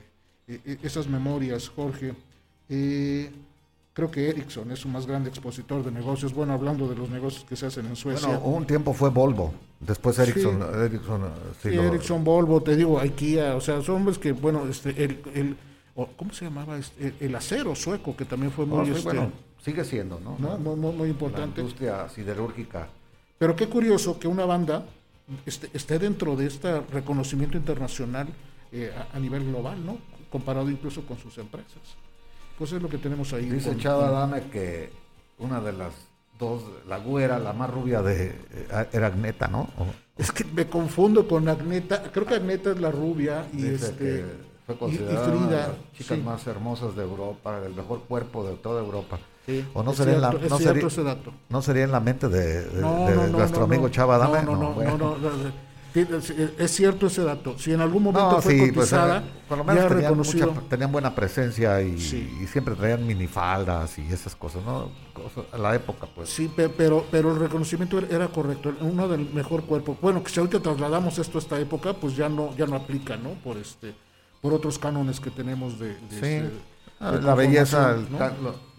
eh, 0.48 0.60
eh, 0.64 0.78
esas 0.82 1.06
memorias, 1.06 1.68
Jorge. 1.68 2.14
Eh, 2.70 3.30
creo 3.92 4.10
que 4.10 4.30
Ericsson 4.30 4.70
es 4.72 4.78
su 4.78 4.88
más 4.88 5.06
grande 5.06 5.28
expositor 5.28 5.84
de 5.84 5.90
negocios. 5.90 6.32
Bueno, 6.32 6.54
hablando 6.54 6.88
de 6.88 6.96
los 6.96 7.10
negocios 7.10 7.44
que 7.44 7.54
se 7.54 7.66
hacen 7.66 7.84
en 7.86 7.94
Suecia. 7.96 8.26
Bueno, 8.28 8.42
un 8.44 8.66
tiempo 8.66 8.94
fue 8.94 9.10
Volvo, 9.10 9.52
después 9.80 10.18
Ericsson. 10.18 10.60
Sí. 10.62 10.78
Ericsson, 10.86 11.22
eh, 11.24 11.28
sí, 11.62 11.68
Sí, 11.68 11.76
lo- 11.76 11.82
Ericsson, 11.82 12.24
Volvo, 12.24 12.62
te 12.62 12.74
digo, 12.74 12.98
IKEA, 12.98 13.54
o 13.54 13.60
sea, 13.60 13.82
son 13.82 13.96
hombres 13.96 14.16
que, 14.16 14.32
bueno, 14.32 14.66
este, 14.66 14.90
el, 15.04 15.20
el- 15.34 15.56
¿cómo 16.16 16.32
se 16.32 16.46
llamaba? 16.46 16.78
Este, 16.78 17.12
el, 17.20 17.34
acero 17.36 17.74
sueco, 17.74 18.16
que 18.16 18.24
también 18.24 18.50
fue 18.50 18.64
muy, 18.64 18.78
Oh, 18.78 18.82
este, 18.94 19.02
bueno, 19.02 19.30
sigue 19.62 19.84
siendo, 19.84 20.20
¿no? 20.20 20.36
¿no? 20.38 20.58
Muy, 20.58 20.76
muy- 20.76 20.92
muy 20.92 21.06
La 21.06 21.12
importante. 21.12 21.60
industria 21.60 22.08
siderúrgica. 22.08 22.88
Pero 23.38 23.56
qué 23.56 23.68
curioso 23.68 24.18
que 24.18 24.28
una 24.28 24.44
banda 24.44 24.84
este, 25.46 25.70
esté 25.72 25.98
dentro 25.98 26.36
de 26.36 26.46
este 26.46 26.80
reconocimiento 26.80 27.56
internacional 27.56 28.28
eh, 28.72 28.92
a, 28.96 29.16
a 29.16 29.20
nivel 29.20 29.44
global, 29.46 29.84
¿no? 29.84 29.98
Comparado 30.30 30.70
incluso 30.70 31.02
con 31.06 31.18
sus 31.18 31.38
empresas. 31.38 31.80
Pues 32.58 32.72
es 32.72 32.82
lo 32.82 32.88
que 32.88 32.98
tenemos 32.98 33.32
ahí. 33.32 33.48
Dice 33.48 33.70
con- 33.70 33.78
Chava 33.78 34.10
Dame 34.10 34.42
que 34.50 34.90
una 35.38 35.60
de 35.60 35.72
las 35.72 35.92
dos, 36.38 36.62
la 36.88 36.98
güera, 36.98 37.38
la 37.38 37.52
más 37.52 37.70
rubia 37.70 38.02
de 38.02 38.26
eh, 38.28 38.86
era 38.92 39.06
Agneta, 39.08 39.48
¿no? 39.48 39.60
O- 39.78 39.86
Es 40.18 40.30
que 40.32 40.44
me 40.44 40.66
confundo 40.66 41.26
con 41.26 41.48
Agneta. 41.48 42.02
Creo 42.12 42.26
que 42.26 42.34
Agneta 42.34 42.70
es 42.72 42.80
la 42.80 42.90
rubia 42.90 43.46
y 43.52 43.62
Dice 43.62 43.86
este 43.90 44.24
fue 44.66 44.76
considerada 44.78 45.28
una 45.36 45.46
de 45.48 45.56
las 45.56 45.70
chicas 45.96 46.18
sí. 46.18 46.22
más 46.22 46.46
hermosas 46.46 46.94
de 46.94 47.02
Europa, 47.02 47.60
el 47.66 47.74
mejor 47.74 48.02
cuerpo 48.04 48.44
de 48.46 48.54
toda 48.56 48.80
Europa. 48.82 49.18
Sí, 49.46 49.64
o 49.74 49.82
no 49.82 49.92
sería, 49.92 50.14
en 50.14 50.20
la, 50.20 50.30
no, 50.32 50.58
sería, 50.58 50.82
no 51.48 51.62
sería 51.62 51.84
en 51.84 51.90
la 51.90 52.00
mente 52.00 52.28
de, 52.28 52.64
de- 52.64 52.80
No, 52.80 53.06
de 53.08 53.14
no, 53.16 53.26
no, 53.26 53.38
nuestro 53.38 53.64
amigo. 53.64 53.88
Chava 53.88 54.16
Dame. 54.18 54.42
No, 54.44 54.52
no, 54.52 54.60
no, 54.68 54.72
Bueno. 54.74 54.96
no, 54.96 55.16
es, 56.58 56.70
cierto 56.70 57.08
ese 57.08 57.22
dato. 57.22 57.58
Si 57.58 57.72
en 57.72 57.80
algún 57.80 58.04
momento 58.04 58.40
fue 58.40 58.52
sí, 58.52 58.58
pues, 58.72 58.88
cotizada, 58.90 59.18
eh, 59.18 59.22
por 59.48 59.58
lo 59.58 59.64
menos 59.64 59.82
ya 59.82 59.88
tenían, 59.88 60.04
reconocido. 60.10 60.52
mucha- 60.52 60.68
tenían 60.68 60.92
buena 60.92 61.14
presencia 61.14 61.82
y, 61.82 61.98
Sí. 61.98 62.38
y 62.42 62.46
siempre 62.46 62.74
traían 62.76 63.06
minifaldas 63.06 63.98
y 63.98 64.10
esas 64.12 64.34
cosas, 64.36 64.62
¿no? 64.64 64.90
Cosas- 65.12 65.44
la 65.60 65.74
época, 65.74 66.06
pues. 66.14 66.30
Sí, 66.30 66.48
pe- 66.48 66.68
pero, 66.70 67.04
pero 67.10 67.32
el 67.32 67.38
reconocimiento 67.40 67.98
era- 67.98 68.28
correcto, 68.28 68.72
uno 68.80 69.06
del 69.08 69.28
mejor 69.34 69.64
cuerpo. 69.64 69.98
Bueno, 70.00 70.22
que 70.22 70.30
si 70.30 70.40
ahorita 70.40 70.60
trasladamos 70.60 71.18
esto 71.18 71.36
a 71.36 71.40
esta 71.40 71.58
época, 71.60 71.92
pues 71.94 72.16
ya 72.16 72.28
no, 72.28 72.56
ya 72.56 72.66
no 72.66 72.76
aplica, 72.76 73.16
¿no? 73.16 73.30
Por 73.44 73.58
este, 73.58 73.92
por 74.40 74.54
otros 74.54 74.78
cánones 74.78 75.20
que 75.20 75.30
tenemos 75.30 75.78
de, 75.78 75.88
de, 75.88 75.98
Sí. 76.10 76.16
este, 76.46 76.72
Ah, 77.04 77.10
de 77.10 77.22
la 77.22 77.34
belleza, 77.34 77.96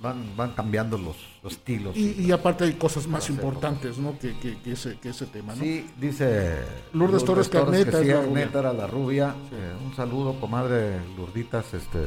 van, 0.04 0.36
van 0.36 0.52
cambiando 0.52 0.98
los, 0.98 1.16
los 1.42 1.54
estilos. 1.54 1.96
Y, 1.96 2.22
y 2.22 2.32
aparte 2.32 2.66
hay 2.66 2.74
cosas 2.74 3.08
más 3.08 3.30
importantes, 3.30 3.98
¿no? 3.98 4.20
Que, 4.20 4.38
que, 4.38 4.58
que 4.62 4.74
ese, 4.74 5.00
que 5.00 5.10
ese 5.10 5.26
tema, 5.26 5.56
¿no? 5.56 5.64
Sí, 5.64 5.90
dice 5.98 6.60
Lourdes 6.92 7.24
Torres 7.24 7.50
que 7.50 7.58
Arneta 7.58 8.02
sí, 8.02 8.08
la 8.10 8.22
rubia. 8.22 8.50
era 8.54 8.74
la 8.74 8.86
rubia. 8.86 9.36
Eh, 9.52 9.74
un 9.84 9.96
saludo, 9.96 10.40
comadre 10.40 11.00
Lurditas. 11.18 11.74
Este, 11.74 12.00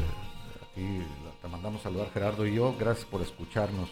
aquí 0.70 1.01
te 1.40 1.49
mandamos 1.49 1.82
saludar 1.82 2.11
Gerardo 2.12 2.47
y 2.47 2.55
yo. 2.55 2.76
Gracias 2.78 3.07
por 3.07 3.22
escucharnos. 3.22 3.88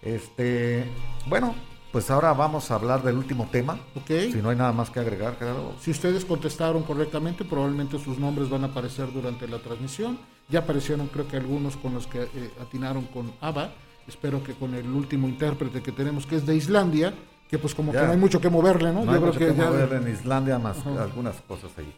Este, 0.00 0.84
bueno, 1.26 1.54
pues 1.92 2.10
ahora 2.10 2.32
vamos 2.34 2.70
a 2.70 2.74
hablar 2.74 3.02
del 3.02 3.16
último 3.16 3.48
tema. 3.50 3.78
Ok. 3.94 4.10
Si 4.32 4.40
no 4.42 4.50
hay 4.50 4.56
nada 4.56 4.72
más 4.72 4.90
que 4.90 5.00
agregar, 5.00 5.36
Gerardo. 5.38 5.72
Si 5.80 5.90
ustedes 5.90 6.24
contestaron 6.24 6.82
correctamente, 6.82 7.44
probablemente 7.44 7.98
sus 7.98 8.18
nombres 8.18 8.50
van 8.50 8.64
a 8.64 8.68
aparecer 8.68 9.12
durante 9.12 9.48
la 9.48 9.58
transmisión. 9.58 10.18
Ya 10.48 10.60
aparecieron, 10.60 11.08
creo 11.08 11.26
que 11.28 11.36
algunos 11.36 11.76
con 11.76 11.94
los 11.94 12.06
que 12.06 12.22
eh, 12.22 12.50
atinaron 12.60 13.04
con 13.06 13.32
ABBA. 13.40 13.70
Espero 14.06 14.42
que 14.42 14.54
con 14.54 14.74
el 14.74 14.88
último 14.88 15.28
intérprete 15.28 15.82
que 15.82 15.92
tenemos, 15.92 16.24
que 16.26 16.36
es 16.36 16.46
de 16.46 16.56
Islandia, 16.56 17.12
que 17.50 17.58
pues 17.58 17.74
como 17.74 17.92
Ya. 17.92 18.00
que 18.00 18.06
no 18.06 18.12
hay 18.12 18.18
mucho 18.18 18.40
que 18.40 18.48
moverle, 18.48 18.92
¿no? 18.92 19.04
No 19.04 19.12
hay 19.12 19.20
Yo 19.20 19.26
mucho 19.26 19.38
creo 19.38 19.50
que 19.50 19.54
que 19.56 19.60
ya. 19.62 19.70
mover 19.70 19.92
en 19.94 20.08
Islandia 20.12 20.58
más 20.58 20.78
Ajá. 20.78 21.02
algunas 21.02 21.36
cosas 21.42 21.70
ahí. 21.76 21.94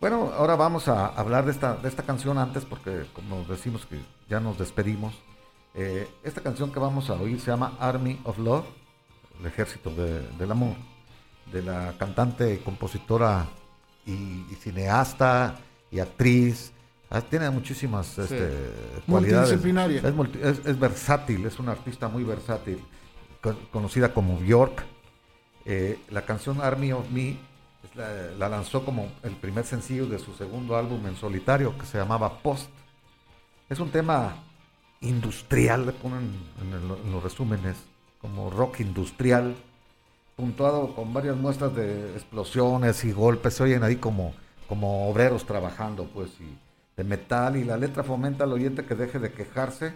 Bueno, 0.00 0.30
ahora 0.36 0.54
vamos 0.54 0.86
a 0.86 1.06
hablar 1.08 1.44
de 1.44 1.50
esta, 1.50 1.74
de 1.74 1.88
esta 1.88 2.04
canción 2.04 2.38
antes 2.38 2.64
porque 2.64 3.06
como 3.12 3.42
decimos 3.48 3.84
que 3.86 3.98
ya 4.28 4.38
nos 4.40 4.58
despedimos. 4.58 5.14
eh, 5.74 6.08
esta 6.24 6.40
canción 6.40 6.72
que 6.72 6.78
vamos 6.80 7.10
a 7.10 7.14
oír 7.14 7.40
se 7.40 7.50
llama 7.50 7.72
Army 7.80 8.18
of 8.24 8.38
Love, 8.38 8.64
el 9.40 9.46
ejército 9.46 9.90
de- 9.90 10.26
del 10.38 10.50
amor, 10.50 10.74
de 11.52 11.62
la 11.62 11.94
cantante, 11.98 12.60
compositora 12.60 13.46
y, 14.06 14.12
y 14.50 14.56
cineasta 14.60 15.56
y 15.90 16.00
actriz. 16.00 16.72
Ah, 17.10 17.20
Tiene 17.22 17.48
muchísimas 17.50 18.18
este, 18.18 18.50
cualidades. 19.06 19.50
Multidisciplinaria. 19.52 20.00
Es, 20.06 20.14
multi- 20.14 20.38
es- 20.42 20.66
es 20.66 20.78
versátil, 20.78 21.46
es 21.46 21.58
una 21.58 21.72
artista 21.72 22.08
muy 22.08 22.22
versátil, 22.24 22.78
con- 23.40 23.56
conocida 23.72 24.12
como 24.12 24.36
Bjork. 24.38 24.84
Eh, 25.64 25.98
la 26.10 26.22
canción 26.22 26.60
Army 26.60 26.92
of 26.92 27.08
Me 27.10 27.30
es 27.84 27.94
la, 27.96 28.08
la 28.38 28.48
lanzó 28.48 28.84
como 28.84 29.10
el 29.22 29.32
primer 29.32 29.64
sencillo 29.64 30.06
de 30.06 30.18
su 30.18 30.34
segundo 30.34 30.76
álbum 30.76 31.06
en 31.06 31.16
solitario 31.16 31.76
que 31.78 31.86
se 31.86 31.96
llamaba 31.98 32.38
Post. 32.40 32.68
Es 33.70 33.78
un 33.80 33.90
tema 33.90 34.36
industrial, 35.00 35.86
le 35.86 35.92
ponen 35.92 36.30
en, 36.62 36.72
el- 36.72 37.04
en 37.06 37.12
los 37.12 37.22
resúmenes, 37.22 37.76
como 38.28 38.50
rock 38.50 38.80
industrial, 38.80 39.56
puntuado 40.36 40.94
con 40.94 41.14
varias 41.14 41.36
muestras 41.36 41.74
de 41.74 42.12
explosiones 42.12 43.02
y 43.04 43.12
golpes, 43.12 43.54
se 43.54 43.62
oyen 43.62 43.82
ahí 43.82 43.96
como, 43.96 44.34
como 44.68 45.08
obreros 45.08 45.46
trabajando, 45.46 46.04
pues, 46.12 46.32
de 46.96 47.04
metal, 47.04 47.56
y 47.56 47.64
la 47.64 47.78
letra 47.78 48.04
fomenta 48.04 48.44
al 48.44 48.52
oyente 48.52 48.84
que 48.84 48.94
deje 48.94 49.18
de 49.18 49.32
quejarse 49.32 49.94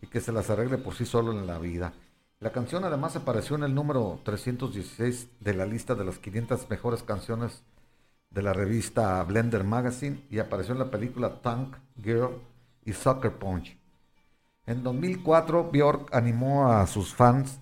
y 0.00 0.06
que 0.06 0.22
se 0.22 0.32
las 0.32 0.48
arregle 0.48 0.78
por 0.78 0.94
sí 0.94 1.04
solo 1.04 1.32
en 1.32 1.46
la 1.46 1.58
vida. 1.58 1.92
La 2.40 2.52
canción 2.52 2.84
además 2.84 3.16
apareció 3.16 3.56
en 3.56 3.64
el 3.64 3.74
número 3.74 4.18
316 4.24 5.28
de 5.40 5.54
la 5.54 5.66
lista 5.66 5.94
de 5.94 6.04
las 6.04 6.18
500 6.18 6.70
mejores 6.70 7.02
canciones 7.02 7.64
de 8.30 8.42
la 8.42 8.54
revista 8.54 9.22
Blender 9.24 9.62
Magazine 9.62 10.24
y 10.30 10.38
apareció 10.38 10.72
en 10.72 10.80
la 10.80 10.90
película 10.90 11.42
Tank 11.42 11.76
Girl 12.02 12.40
y 12.84 12.94
Sucker 12.94 13.32
Punch. 13.32 13.76
En 14.66 14.82
2004, 14.82 15.70
Bjork 15.70 16.14
animó 16.14 16.72
a 16.72 16.86
sus 16.86 17.14
fans 17.14 17.60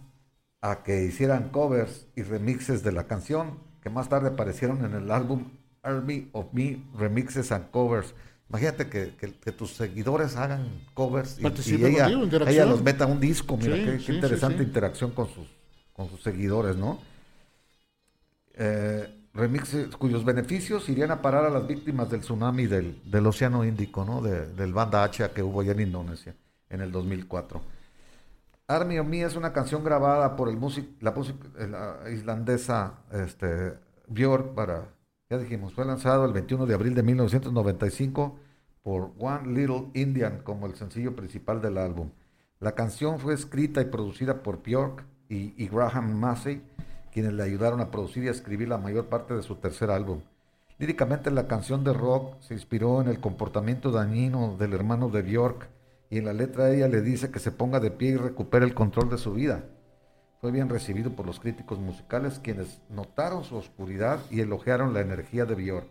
a 0.63 0.83
que 0.85 1.05
hicieran 1.05 1.51
covers 1.51 2.07
y 2.17 2.23
remixes 2.23 2.83
de 2.83 2.93
la 2.93 3.05
canción, 3.07 3.59
que 3.83 3.91
más 3.91 4.09
tarde 4.09 4.29
aparecieron 4.29 4.85
en 4.85 4.95
el 4.95 5.11
álbum 5.11 5.51
Army 5.83 6.29
of 6.33 6.47
Me 6.53 6.83
Remixes 6.97 7.51
and 7.53 7.71
Covers. 7.71 8.15
Imagínate 8.49 8.89
que, 8.89 9.15
que- 9.17 9.35
que 9.35 9.53
tus 9.53 9.75
seguidores 9.75 10.37
hagan 10.37 10.69
covers 10.95 11.39
y, 11.39 11.43
y 11.43 11.47
ella, 11.85 12.05
contigo, 12.05 12.23
interacción. 12.25 12.49
ella 12.49 12.65
los 12.67 12.83
meta 12.83 13.05
a 13.05 13.07
un 13.09 13.19
disco. 13.19 13.57
Mira, 13.57 13.77
Sí, 13.77 13.85
qué, 13.85 13.99
sí, 13.99 14.13
interesante 14.13 14.59
sí. 14.59 14.65
interacción 14.65 15.11
con 15.11 15.29
sus, 15.29 15.49
con 15.93 16.09
sus 16.09 16.23
seguidores, 16.23 16.77
¿no? 16.77 17.01
eh, 18.55 19.09
remixes 19.35 19.97
cuyos 19.97 20.25
beneficios 20.25 20.89
irían 20.89 21.11
a 21.11 21.23
parar 21.23 21.47
a 21.47 21.51
las 21.51 21.67
víctimas 21.67 22.11
del 22.11 22.21
tsunami 22.21 22.67
del, 22.67 23.01
del 23.11 23.27
Océano 23.27 23.65
Índico, 23.65 24.05
¿no? 24.05 24.21
De- 24.21 24.47
del 24.53 24.73
banda 24.75 25.03
H 25.05 25.31
que 25.35 25.43
hubo 25.43 25.63
allá 25.63 25.73
en 25.73 25.81
Indonesia 25.81 26.35
en 26.69 26.83
el 26.83 26.93
2004. 26.93 27.63
Army 28.69 28.99
of 28.99 29.07
Me 29.07 29.23
es 29.23 29.37
una 29.37 29.53
canción 29.53 29.85
grabada 29.85 30.37
por 30.37 30.49
el 30.49 30.57
músic, 30.57 30.87
la, 31.01 31.15
músic- 31.15 31.51
eh, 31.59 31.69
la 31.69 32.11
islandesa 32.11 32.95
este, 33.13 33.75
Björk 34.09 34.55
para, 34.55 34.89
ya 35.29 35.39
dijimos, 35.39 35.75
fue 35.75 35.85
lanzado 35.85 36.25
el 36.25 36.33
21 36.33 36.67
de 36.67 36.75
abril 36.75 36.95
de 36.95 37.03
1995 37.03 38.37
por 38.83 39.13
One 39.19 39.53
Little 39.53 39.91
Indian 39.95 40.41
como 40.43 40.67
el 40.67 40.75
sencillo 40.75 41.15
principal 41.15 41.61
del 41.61 41.79
álbum. 41.79 42.11
La 42.61 42.73
canción 42.73 43.19
fue 43.19 43.35
escrita 43.35 43.81
y 43.81 43.87
producida 43.87 44.43
por 44.43 44.63
Björk 44.63 45.05
y, 45.29 45.67
Graham 45.69 46.13
Massey, 46.15 46.63
quienes 47.11 47.33
le 47.33 47.43
ayudaron 47.43 47.81
a 47.81 47.91
producir 47.91 48.23
y 48.25 48.29
escribir 48.29 48.69
la 48.69 48.77
mayor 48.79 49.07
parte 49.07 49.35
de 49.35 49.43
su 49.43 49.57
tercer 49.57 49.91
álbum. 49.91 50.21
Líricamente 50.79 51.31
la 51.31 51.47
canción 51.47 51.85
de 51.85 51.93
rock 51.95 52.41
se 52.41 52.55
inspiró 52.55 53.01
en 53.01 53.09
el 53.09 53.19
comportamiento 53.19 53.91
dañino 53.91 54.57
del 54.59 54.75
hermano 54.75 55.09
de 55.09 55.23
Björk 55.23 55.69
y 56.13 56.19
en 56.19 56.27
la 56.27 56.35
letra 56.35 56.71
ella 56.71 56.89
le 56.89 57.01
dice 57.01 57.31
que 57.31 57.39
se 57.39 57.53
ponga 57.53 57.81
de 57.81 57.91
pie 57.91 58.11
y 58.11 58.17
recupere 58.17 58.67
el 58.67 58.75
control 58.75 59.09
de 59.09 59.17
su 59.17 59.33
vida. 59.33 59.65
Fue 60.43 60.51
bien 60.51 60.69
recibido 60.69 61.13
por 61.13 61.25
los 61.25 61.41
críticos 61.41 61.79
musicales 61.79 62.39
quienes 62.39 62.83
notaron 62.91 63.45
su 63.45 63.57
oscuridad 63.57 64.21
y 64.31 64.41
elogiaron 64.41 64.93
la 64.93 65.01
energía 65.01 65.47
de 65.47 65.55
Björk. 65.55 65.89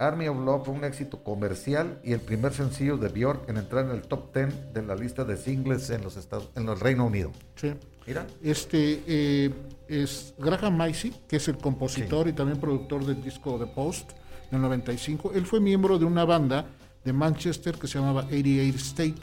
Army 0.00 0.26
of 0.26 0.44
Love 0.44 0.64
fue 0.64 0.74
un 0.74 0.82
éxito 0.82 1.22
comercial 1.22 2.00
y 2.02 2.14
el 2.14 2.18
primer 2.18 2.52
sencillo 2.52 2.96
de 2.96 3.10
Björk 3.10 3.48
en 3.48 3.58
entrar 3.58 3.84
en 3.84 3.92
el 3.92 4.02
top 4.02 4.34
10 4.34 4.74
de 4.74 4.82
la 4.82 4.96
lista 4.96 5.22
de 5.24 5.36
singles 5.36 5.88
en 5.90 6.02
los 6.02 6.16
Estados 6.16 6.50
en 6.56 6.68
el 6.68 6.80
Reino 6.80 7.06
Unido. 7.06 7.30
Sí. 7.54 7.74
Mira, 8.04 8.26
Este 8.42 9.04
eh, 9.06 9.50
es 9.86 10.34
Graham 10.36 10.76
Macy, 10.76 11.14
que 11.28 11.36
es 11.36 11.46
el 11.46 11.58
compositor 11.58 12.26
y 12.26 12.32
también 12.32 12.58
productor 12.58 13.06
del 13.06 13.22
disco 13.22 13.56
The 13.56 13.66
Post 13.66 14.14
del 14.50 14.60
95. 14.60 15.30
Él 15.32 15.46
fue 15.46 15.60
miembro 15.60 15.96
de 15.96 16.06
una 16.06 16.24
banda 16.24 16.66
de 17.04 17.12
Manchester 17.12 17.76
que 17.78 17.86
se 17.88 17.98
llamaba 17.98 18.24
88 18.26 18.76
State. 18.78 19.20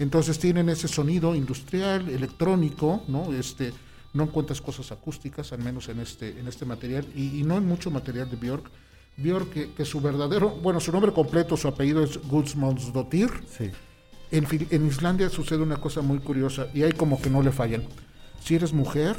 Entonces 0.00 0.38
tienen 0.38 0.68
ese 0.68 0.86
sonido 0.88 1.34
industrial, 1.34 2.08
electrónico, 2.10 3.02
¿no? 3.08 3.32
Este, 3.32 3.72
no 4.12 4.24
encuentras 4.24 4.60
cosas 4.60 4.92
acústicas, 4.92 5.52
al 5.52 5.60
menos 5.60 5.88
en 5.88 6.00
este, 6.00 6.38
en 6.38 6.46
este 6.46 6.66
material, 6.66 7.06
y, 7.16 7.40
y 7.40 7.42
no 7.42 7.56
en 7.56 7.66
mucho 7.66 7.90
material 7.90 8.28
de 8.30 8.36
Björk. 8.36 8.70
Björk, 9.16 9.50
que, 9.50 9.72
que 9.72 9.84
su 9.84 10.00
verdadero, 10.00 10.50
bueno, 10.50 10.80
su 10.80 10.92
nombre 10.92 11.12
completo, 11.12 11.56
su 11.56 11.68
apellido 11.68 12.02
es 12.02 12.18
Guðmundsdóttir. 12.28 13.30
sí. 13.58 13.70
En, 14.30 14.46
en 14.70 14.86
Islandia 14.86 15.28
sucede 15.28 15.62
una 15.62 15.76
cosa 15.76 16.00
muy 16.00 16.18
curiosa 16.18 16.68
y 16.72 16.84
hay 16.84 16.92
como 16.92 17.20
que 17.20 17.28
no 17.28 17.42
le 17.42 17.52
fallan. 17.52 17.84
Si 18.42 18.54
eres 18.54 18.72
mujer, 18.72 19.16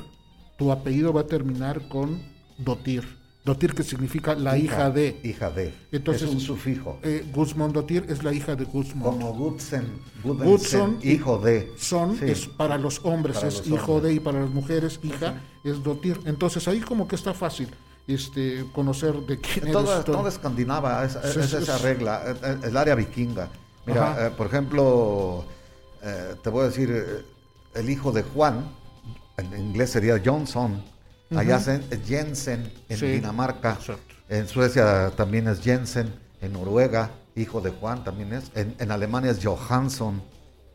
tu 0.57 0.71
apellido 0.71 1.13
va 1.13 1.21
a 1.21 1.27
terminar 1.27 1.87
con 1.87 2.19
Dotir. 2.57 3.03
Dotir 3.45 3.73
que 3.75 3.83
significa 3.83 4.35
la 4.35 4.57
hija, 4.57 4.89
de. 4.89 5.19
Hija 5.21 5.49
de. 5.49 5.73
Entonces, 5.91 6.23
es 6.29 6.33
un 6.33 6.39
sufijo. 6.39 6.99
Eh, 7.03 7.25
Guzmán-Dottir 7.33 8.05
es 8.07 8.23
la 8.23 8.31
hija 8.33 8.55
de 8.55 8.63
Guzmán. 8.63 9.03
Como 9.03 9.33
Gudsen, 9.33 9.85
Gudson, 10.23 10.99
hijo 11.03 11.37
de. 11.39 11.69
Son 11.77 12.17
Sí. 12.17 12.25
es 12.27 12.47
para 12.47 12.77
los 12.77 13.01
hombres, 13.03 13.35
Para 13.35 13.49
es 13.49 13.57
los 13.57 13.67
hijo 13.67 13.95
hombres. 13.95 14.11
de 14.11 14.13
y 14.15 14.19
para 14.21 14.39
las 14.41 14.49
mujeres 14.49 14.97
hija 15.03 15.41
es 15.65 15.83
Dotir. 15.83 16.21
Entonces 16.25 16.65
ahí 16.69 16.79
como 16.79 17.05
que 17.05 17.15
está 17.17 17.33
fácil 17.33 17.67
este 18.07 18.65
conocer 18.73 19.13
de 19.25 19.37
quién 19.39 19.71
Toda, 19.73 19.95
eres 19.95 20.05
toda 20.05 20.29
escandinava 20.29 21.03
es, 21.05 21.15
esa 21.15 21.77
regla, 21.79 22.23
es- 22.25 22.59
es 22.59 22.63
el 22.63 22.77
área 22.77 22.95
vikinga. 22.95 23.49
Mira, 23.85 24.27
eh, 24.27 24.31
por 24.37 24.47
ejemplo, 24.47 25.43
eh, 26.01 26.35
te 26.41 26.49
voy 26.49 26.61
a 26.63 26.67
decir, 26.67 26.89
eh, 26.91 27.25
el 27.75 27.89
hijo 27.89 28.13
de 28.13 28.23
Juan, 28.23 28.69
en 29.37 29.59
inglés 29.59 29.89
sería 29.89 30.21
Johnson, 30.23 30.81
allá 31.37 31.57
es 31.57 31.99
Jensen 32.07 32.71
en 32.89 32.97
Sí, 32.97 33.07
Dinamarca, 33.07 33.73
exacto. 33.73 34.15
en 34.29 34.47
Suecia 34.47 35.11
también 35.15 35.47
es 35.47 35.61
Jensen, 35.61 36.13
en 36.41 36.53
Noruega, 36.53 37.11
hijo 37.35 37.61
de 37.61 37.71
Juan 37.71 38.03
también 38.03 38.33
es, 38.33 38.51
en, 38.55 38.75
en 38.79 38.91
Alemania 38.91 39.31
es 39.31 39.39
Johansson, 39.43 40.21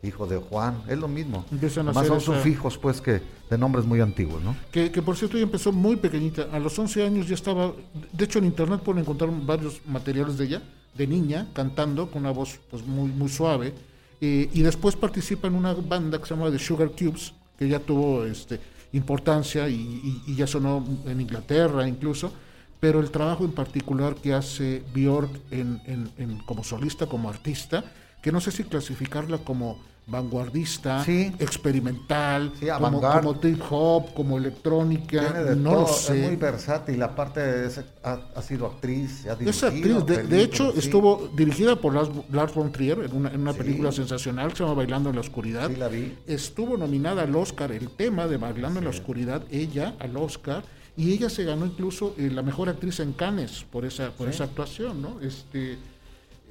hijo 0.03 0.25
de 0.27 0.37
Juan, 0.37 0.81
es 0.87 0.97
lo 0.97 1.07
mismo. 1.07 1.45
Nomás 1.83 2.07
son 2.07 2.21
sufijos 2.21 2.77
pues 2.77 3.01
que 3.01 3.21
de 3.49 3.57
nombres 3.57 3.85
muy 3.85 3.99
antiguos, 3.99 4.41
¿no? 4.41 4.55
Que, 4.71 4.91
que 4.91 5.01
por 5.01 5.17
cierto 5.17 5.37
ella 5.37 5.45
empezó 5.45 5.71
muy 5.71 5.95
pequeñita. 5.95 6.47
A 6.51 6.59
los 6.59 6.77
11 6.77 7.03
años 7.03 7.27
ya 7.27 7.35
estaba. 7.35 7.73
De 8.13 8.25
hecho, 8.25 8.39
en 8.39 8.45
internet 8.45 8.81
pueden 8.81 9.01
encontrar 9.01 9.29
varios 9.45 9.81
materiales 9.85 10.37
de 10.37 10.45
ella, 10.45 10.61
de 10.95 11.07
niña, 11.07 11.47
cantando 11.53 12.09
con 12.09 12.21
una 12.21 12.31
voz 12.31 12.59
pues 12.69 12.85
muy, 12.85 13.09
muy 13.09 13.29
suave. 13.29 13.73
Eh, 14.21 14.49
y 14.53 14.61
después 14.61 14.95
participa 14.95 15.47
en 15.47 15.55
una 15.55 15.73
banda 15.73 16.19
que 16.19 16.25
se 16.27 16.35
llama 16.35 16.51
The 16.51 16.59
Sugar 16.59 16.91
Cubes, 16.91 17.33
que 17.57 17.67
ya 17.67 17.79
tuvo 17.79 18.25
este, 18.25 18.59
importancia 18.93 19.69
y, 19.69 19.73
y- 19.75 20.23
y 20.31 20.35
ya 20.35 20.47
sonó 20.47 20.83
en 21.05 21.21
Inglaterra 21.21 21.87
incluso. 21.87 22.31
pero 22.79 23.01
el 23.01 23.11
trabajo 23.11 23.43
en 23.43 23.51
particular 23.51 24.15
que 24.15 24.33
hace 24.33 24.81
Björk 24.93 25.29
en, 25.51 25.81
en- 25.85 26.09
en- 26.17 26.37
como 26.45 26.63
solista, 26.63 27.07
como 27.07 27.29
artista, 27.29 27.83
que 28.21 28.31
no 28.31 28.39
sé 28.39 28.51
si 28.51 28.63
clasificarla 28.63 29.39
como 29.39 29.77
vanguardista, 30.09 31.03
Sí. 31.03 31.31
experimental, 31.39 32.51
Sí, 32.59 32.67
como, 32.77 33.01
como 33.01 33.35
trip 33.39 33.61
hop, 33.69 34.13
como 34.13 34.37
electrónica, 34.37 35.31
de 35.43 35.55
no 35.55 35.71
todo, 35.71 35.81
lo 35.81 35.87
sé. 35.87 36.19
es 36.21 36.27
muy 36.27 36.35
versátil, 36.35 37.01
aparte 37.03 37.65
es- 37.65 37.81
ha, 38.03 38.19
ha 38.35 38.41
sido 38.41 38.65
actriz, 38.67 39.25
ha 39.27 39.33
Es 39.33 39.39
dirigido 39.61 39.97
actriz, 39.99 40.17
de, 40.17 40.23
de 40.23 40.41
hecho 40.43 40.71
sí. 40.73 40.79
estuvo 40.79 41.29
dirigida 41.35 41.75
por 41.75 41.93
Lars, 41.93 42.09
Lars 42.31 42.53
von 42.53 42.71
Trier 42.71 42.99
en 42.99 43.15
una, 43.15 43.29
en 43.31 43.41
una 43.41 43.53
Sí. 43.53 43.59
película 43.59 43.91
sensacional 43.91 44.49
que 44.49 44.57
se 44.57 44.63
llama 44.63 44.75
Bailando 44.75 45.09
en 45.09 45.15
la 45.15 45.21
Oscuridad. 45.21 45.69
Sí, 45.69 45.75
la 45.75 45.87
vi. 45.87 46.15
Estuvo 46.27 46.77
nominada 46.77 47.23
al 47.23 47.35
Oscar, 47.35 47.71
el 47.71 47.89
tema 47.89 48.27
de 48.27 48.37
Bailando 48.37 48.79
en 48.79 48.85
la 48.85 48.91
Oscuridad, 48.91 49.43
ella 49.51 49.95
al 49.99 50.15
Oscar, 50.17 50.63
y 50.97 51.13
ella 51.13 51.29
se 51.29 51.45
ganó 51.45 51.65
incluso 51.65 52.13
eh, 52.17 52.29
la 52.33 52.41
mejor 52.41 52.67
actriz 52.67 52.99
en 52.99 53.13
Cannes 53.13 53.63
por 53.71 53.85
esa, 53.85 54.09
por 54.11 54.27
esa 54.27 54.43
actuación, 54.45 55.01
¿no? 55.01 55.19
Este, 55.21 55.77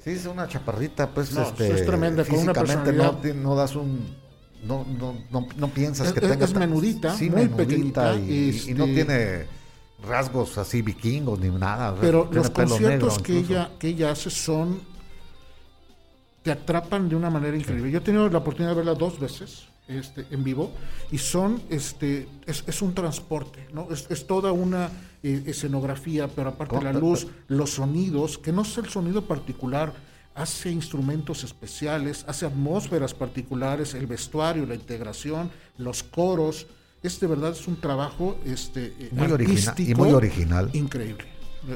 Sí, 0.03 0.11
es 0.11 0.25
una 0.25 0.47
chaparrita, 0.47 1.09
pues 1.09 1.31
No, 1.33 1.41
este, 1.43 1.73
es 1.73 1.85
tremenda, 1.85 2.23
con 2.25 2.39
una 2.39 2.53
no, 2.53 3.19
no 3.35 3.55
das 3.55 3.75
un... 3.75 4.15
No, 4.63 4.85
no, 4.99 5.15
no, 5.31 5.47
no 5.55 5.67
piensas 5.69 6.07
Es- 6.07 6.13
que 6.13 6.25
es- 6.25 6.53
menudita, 6.53 7.15
sí, 7.15 7.29
muy 7.29 7.47
menudita 7.47 7.55
pequeñita, 8.13 8.15
Y, 8.15 8.49
y 8.67 8.73
no 8.73 8.83
este- 8.85 8.93
tiene 8.95 9.45
rasgos 10.05 10.57
así 10.57 10.81
vikingos 10.81 11.39
ni 11.39 11.49
nada. 11.49 11.95
pero 11.99 12.23
tiene 12.23 12.35
los 12.37 12.49
pelo 12.49 12.67
conciertos 12.69 13.09
negro 13.17 13.23
que 13.23 13.33
incluso. 13.33 13.53
ella, 13.53 13.71
que 13.79 13.87
ella 13.89 14.11
hace 14.11 14.29
son 14.29 14.81
te 16.43 16.51
atrapan 16.51 17.07
de 17.09 17.15
una 17.15 17.29
manera 17.29 17.55
increíble. 17.57 17.91
Yo 17.91 17.99
he 17.99 18.01
tenido 18.01 18.29
la 18.29 18.37
oportunidad 18.37 18.71
de 18.71 18.75
verla 18.77 18.93
dos 18.95 19.19
veces 19.19 19.65
este, 19.87 20.25
en 20.31 20.43
vivo 20.43 20.71
y 21.11 21.17
son, 21.17 21.61
este, 21.69 22.27
es, 22.45 22.63
es 22.67 22.81
un 22.81 22.93
transporte, 22.93 23.67
¿no? 23.73 23.87
Es, 23.91 24.07
es 24.09 24.25
toda 24.27 24.51
una 24.51 24.89
eh, 25.23 25.43
escenografía, 25.47 26.27
pero 26.27 26.49
aparte 26.49 26.81
la 26.81 26.93
luz, 26.93 27.27
los 27.47 27.71
sonidos, 27.71 28.37
que 28.37 28.51
no 28.51 28.61
es 28.63 28.77
el 28.77 28.87
sonido 28.89 29.25
particular, 29.25 29.93
hace 30.35 30.71
instrumentos 30.71 31.43
especiales, 31.43 32.23
hace 32.27 32.45
atmósferas 32.45 33.13
particulares, 33.13 33.93
el 33.93 34.07
vestuario, 34.07 34.65
la 34.65 34.75
integración, 34.75 35.51
los 35.77 36.03
coros. 36.03 36.67
Es 37.03 37.19
de 37.19 37.27
verdad 37.27 37.51
es 37.51 37.67
un 37.67 37.75
trabajo 37.79 38.37
este, 38.45 38.93
eh, 38.99 39.09
Muy 39.11 39.31
origina- 39.31 39.73
y 39.77 39.95
muy 39.95 40.11
original. 40.13 40.69
increíble. 40.73 41.25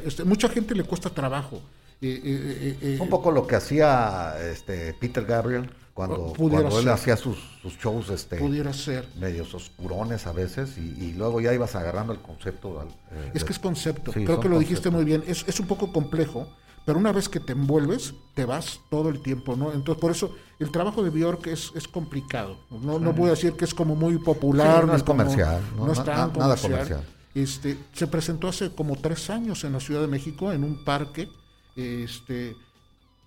Este, 0.06 0.24
mucha 0.24 0.48
gente 0.49 0.76
le 0.76 0.84
cuesta 0.84 1.10
trabajo. 1.10 1.57
Eh, 2.02 2.22
eh, 2.22 2.22
eh, 2.24 2.78
eh, 2.82 2.98
Un 3.02 3.10
poco 3.10 3.32
lo 3.32 3.48
que 3.48 3.56
hacía 3.56 4.36
este 4.52 4.94
Peter 4.94 5.24
Gabriel 5.26 5.70
cuando, 5.94 6.34
cuando 6.38 6.78
él 6.80 6.84
ser. 6.86 6.90
hacía 6.94 7.15
sus, 7.18 7.38
sus 7.61 7.78
shows 7.78 8.10
este, 8.10 8.38
pudiera 8.38 8.74
ser. 8.74 9.07
medios 9.20 9.53
oscurones 9.53 10.26
a 10.26 10.32
veces 10.32 10.78
y, 10.78 10.82
y 10.82 11.14
luego 11.14 11.40
ya 11.40 11.53
ibas 11.53 11.76
agarrando 11.76 12.14
el 12.14 12.20
concepto. 12.20 12.80
al- 12.80 12.88
eh, 12.88 13.32
Es 13.36 13.44
que 13.44 13.53
es 13.53 13.60
concepto. 13.60 14.11
Sí, 14.11 14.26
Creo 14.26 14.40
que 14.40 14.49
lo 14.49 14.57
dijiste 14.60 14.90
conceptos. 14.90 14.94
muy 14.94 15.06
bien. 15.06 15.24
Es, 15.28 15.45
es 15.48 15.60
un 15.60 15.68
poco 15.68 15.91
complejo, 15.94 16.48
pero 16.86 16.98
una 16.98 17.11
vez 17.11 17.30
que 17.30 17.40
te 17.40 17.52
envuelves, 17.53 18.14
te 18.34 18.44
vas 18.45 18.80
todo 18.90 19.10
el 19.10 19.22
tiempo, 19.22 19.56
¿no? 19.56 19.72
Entonces, 19.72 20.02
por 20.02 20.11
eso 20.11 20.36
el 20.60 20.72
trabajo 20.72 21.03
de 21.03 21.11
Bjork 21.11 21.45
es, 21.48 21.72
es 21.76 21.88
complicado. 21.88 22.57
No, 22.72 22.98
no 22.99 23.14
voy 23.14 23.28
a 23.28 23.32
decir 23.32 23.53
que 23.53 23.65
es 23.65 23.74
como 23.76 23.95
muy 23.95 24.18
popular. 24.18 24.82
Sí, 24.82 24.88
no 24.88 24.95
es 24.95 25.03
como- 25.03 25.24
comercial, 25.24 25.61
no, 25.78 25.86
No, 25.86 25.91
es 25.94 26.03
tan 26.03 26.07
na- 26.07 26.14
nada 26.28 26.56
comercial. 26.56 26.72
comercial. 26.72 27.03
Este, 27.36 27.78
se 27.94 28.07
presentó 28.07 28.48
hace 28.48 28.72
como 28.74 28.95
tres 28.95 29.30
años 29.30 29.64
en 29.64 29.74
la 29.74 29.80
Ciudad 29.80 30.02
de 30.02 30.07
México, 30.07 30.52
en 30.52 30.64
un 30.64 30.84
parque. 30.84 31.30
Este, 31.76 32.56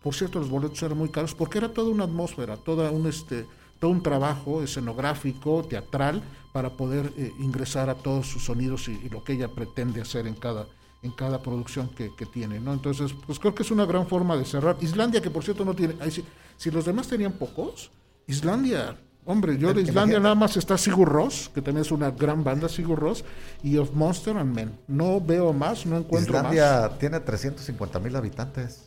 por 0.06 0.14
cierto, 0.14 0.38
los 0.38 0.48
boletos 0.48 0.80
eran 0.84 0.96
muy 0.96 1.08
caros 1.08 1.34
porque 1.34 1.58
era 1.58 1.68
toda 1.68 1.90
una 1.90 2.04
atmósfera, 2.04 2.56
toda 2.56 2.92
un, 2.92 3.08
este, 3.08 3.44
todo 3.80 3.90
un 3.90 4.04
trabajo 4.04 4.62
escenográfico, 4.62 5.64
teatral, 5.64 6.22
para 6.52 6.70
poder 6.70 7.12
eh, 7.16 7.32
ingresar 7.40 7.90
a 7.90 7.96
todos 7.96 8.28
sus 8.28 8.44
sonidos 8.44 8.86
y, 8.86 8.92
y 8.92 9.08
lo 9.08 9.24
que 9.24 9.32
ella 9.32 9.48
pretende 9.48 10.00
hacer 10.00 10.28
en 10.28 10.36
cada, 10.36 10.68
en 11.02 11.10
cada 11.10 11.42
producción 11.42 11.88
que, 11.88 12.14
que 12.14 12.24
tiene. 12.24 12.60
¿no? 12.60 12.72
Entonces, 12.72 13.12
pues 13.26 13.40
creo 13.40 13.52
que 13.52 13.64
es 13.64 13.72
una 13.72 13.84
gran 13.84 14.06
forma 14.06 14.36
de 14.36 14.44
cerrar. 14.44 14.76
Islandia, 14.80 15.20
que 15.20 15.28
por 15.28 15.42
cierto 15.42 15.64
no 15.64 15.74
tiene... 15.74 15.96
ahí 16.00 16.12
sí- 16.12 16.24
si 16.56 16.70
los 16.70 16.84
demás 16.84 17.08
tenían 17.08 17.32
pocos, 17.32 17.90
Islandia... 18.28 18.96
Hombre, 19.28 19.58
yo 19.58 19.74
de. 19.74 19.82
Islandia 19.82 20.20
nada 20.20 20.36
más 20.36 20.56
está 20.56 20.78
Sigur 20.78 21.08
Rós, 21.08 21.50
que 21.52 21.60
también 21.60 21.84
es 21.84 21.90
una 21.90 22.12
gran 22.12 22.44
banda, 22.44 22.68
Sigur 22.68 23.00
Rós, 23.00 23.24
y 23.60 23.76
Of 23.76 23.90
Monster 23.92 24.36
and 24.36 24.54
Men. 24.54 24.78
No 24.86 25.20
veo 25.20 25.52
más, 25.52 25.84
no 25.84 25.96
encuentro 25.96 26.34
más. 26.40 26.54
Islandia 26.54 26.96
tiene 27.00 27.18
350 27.18 27.98
mil 27.98 28.14
habitantes, 28.14 28.85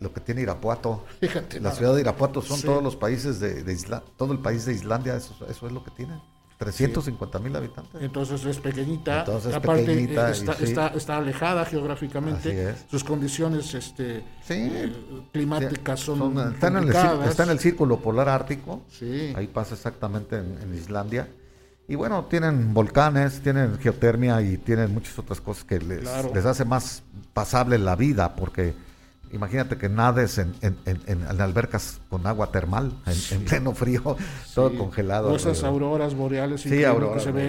lo 0.00 0.12
que 0.12 0.20
tiene 0.20 0.42
Irapuato. 0.42 1.04
Fíjate. 1.20 1.60
La 1.60 1.72
ciudad 1.72 1.94
de 1.94 2.00
Irapuato 2.00 2.40
son 2.42 2.58
Sí. 2.58 2.66
todos 2.66 2.82
los 2.82 2.96
países 2.96 3.38
de, 3.40 3.62
de 3.62 3.72
Isla- 3.72 4.02
todo 4.16 4.32
el 4.32 4.38
país 4.40 4.64
de 4.64 4.72
Islandia, 4.74 5.14
eso, 5.16 5.34
eso 5.48 5.66
es 5.66 5.72
lo 5.72 5.84
que 5.84 5.90
tiene. 5.90 6.20
350 6.58 7.38
mil 7.38 7.56
habitantes. 7.56 8.02
Entonces 8.02 8.44
es 8.44 8.58
pequeñita, 8.58 9.20
Entonces 9.20 9.50
es 9.50 9.56
aparte 9.56 9.82
pequeñita 9.86 10.30
está, 10.30 10.54
sí. 10.54 10.64
está, 10.64 10.88
está 10.88 11.16
alejada 11.16 11.64
geográficamente, 11.64 12.74
sus 12.90 13.02
condiciones 13.02 13.72
este, 13.72 14.22
eh, 14.50 14.92
climáticas 15.32 16.00
son, 16.00 16.18
Son- 16.18 16.52
está, 16.54 16.68
en 16.68 16.76
el, 16.76 16.88
está 17.26 17.44
en 17.44 17.50
el 17.50 17.58
círculo 17.60 17.98
polar 17.98 18.28
ártico, 18.28 18.82
Sí. 18.90 19.32
ahí 19.36 19.46
pasa 19.46 19.74
exactamente 19.74 20.36
en, 20.36 20.58
en 20.62 20.74
Islandia. 20.74 21.28
Y 21.88 21.94
bueno, 21.94 22.26
tienen 22.26 22.72
volcanes, 22.74 23.40
tienen 23.40 23.78
geotermia 23.78 24.40
y 24.42 24.58
tienen 24.58 24.92
muchas 24.92 25.18
otras 25.18 25.40
cosas 25.40 25.64
que 25.64 25.78
les, 25.80 26.00
Claro. 26.00 26.30
les 26.34 26.44
hace 26.44 26.64
más 26.66 27.02
pasable 27.32 27.78
la 27.78 27.96
vida, 27.96 28.36
porque 28.36 28.74
imagínate 29.32 29.76
que 29.78 29.88
nades 29.88 30.38
en, 30.38 30.52
en- 30.60 30.76
en- 30.86 31.00
en- 31.06 31.22
en 31.22 31.40
albercas 31.40 32.00
con 32.08 32.26
agua 32.26 32.50
termal, 32.50 32.92
en, 33.06 33.36
en 33.38 33.44
pleno 33.44 33.72
frío, 33.74 34.16
todo 34.54 34.76
congelado. 34.76 35.32
O 35.32 35.36
esas 35.36 35.62
auroras 35.64 36.14
boreales 36.14 36.62
Sí, 36.62 36.84
auroras 36.84 37.18
que 37.18 37.20
se 37.20 37.32
ven, 37.32 37.46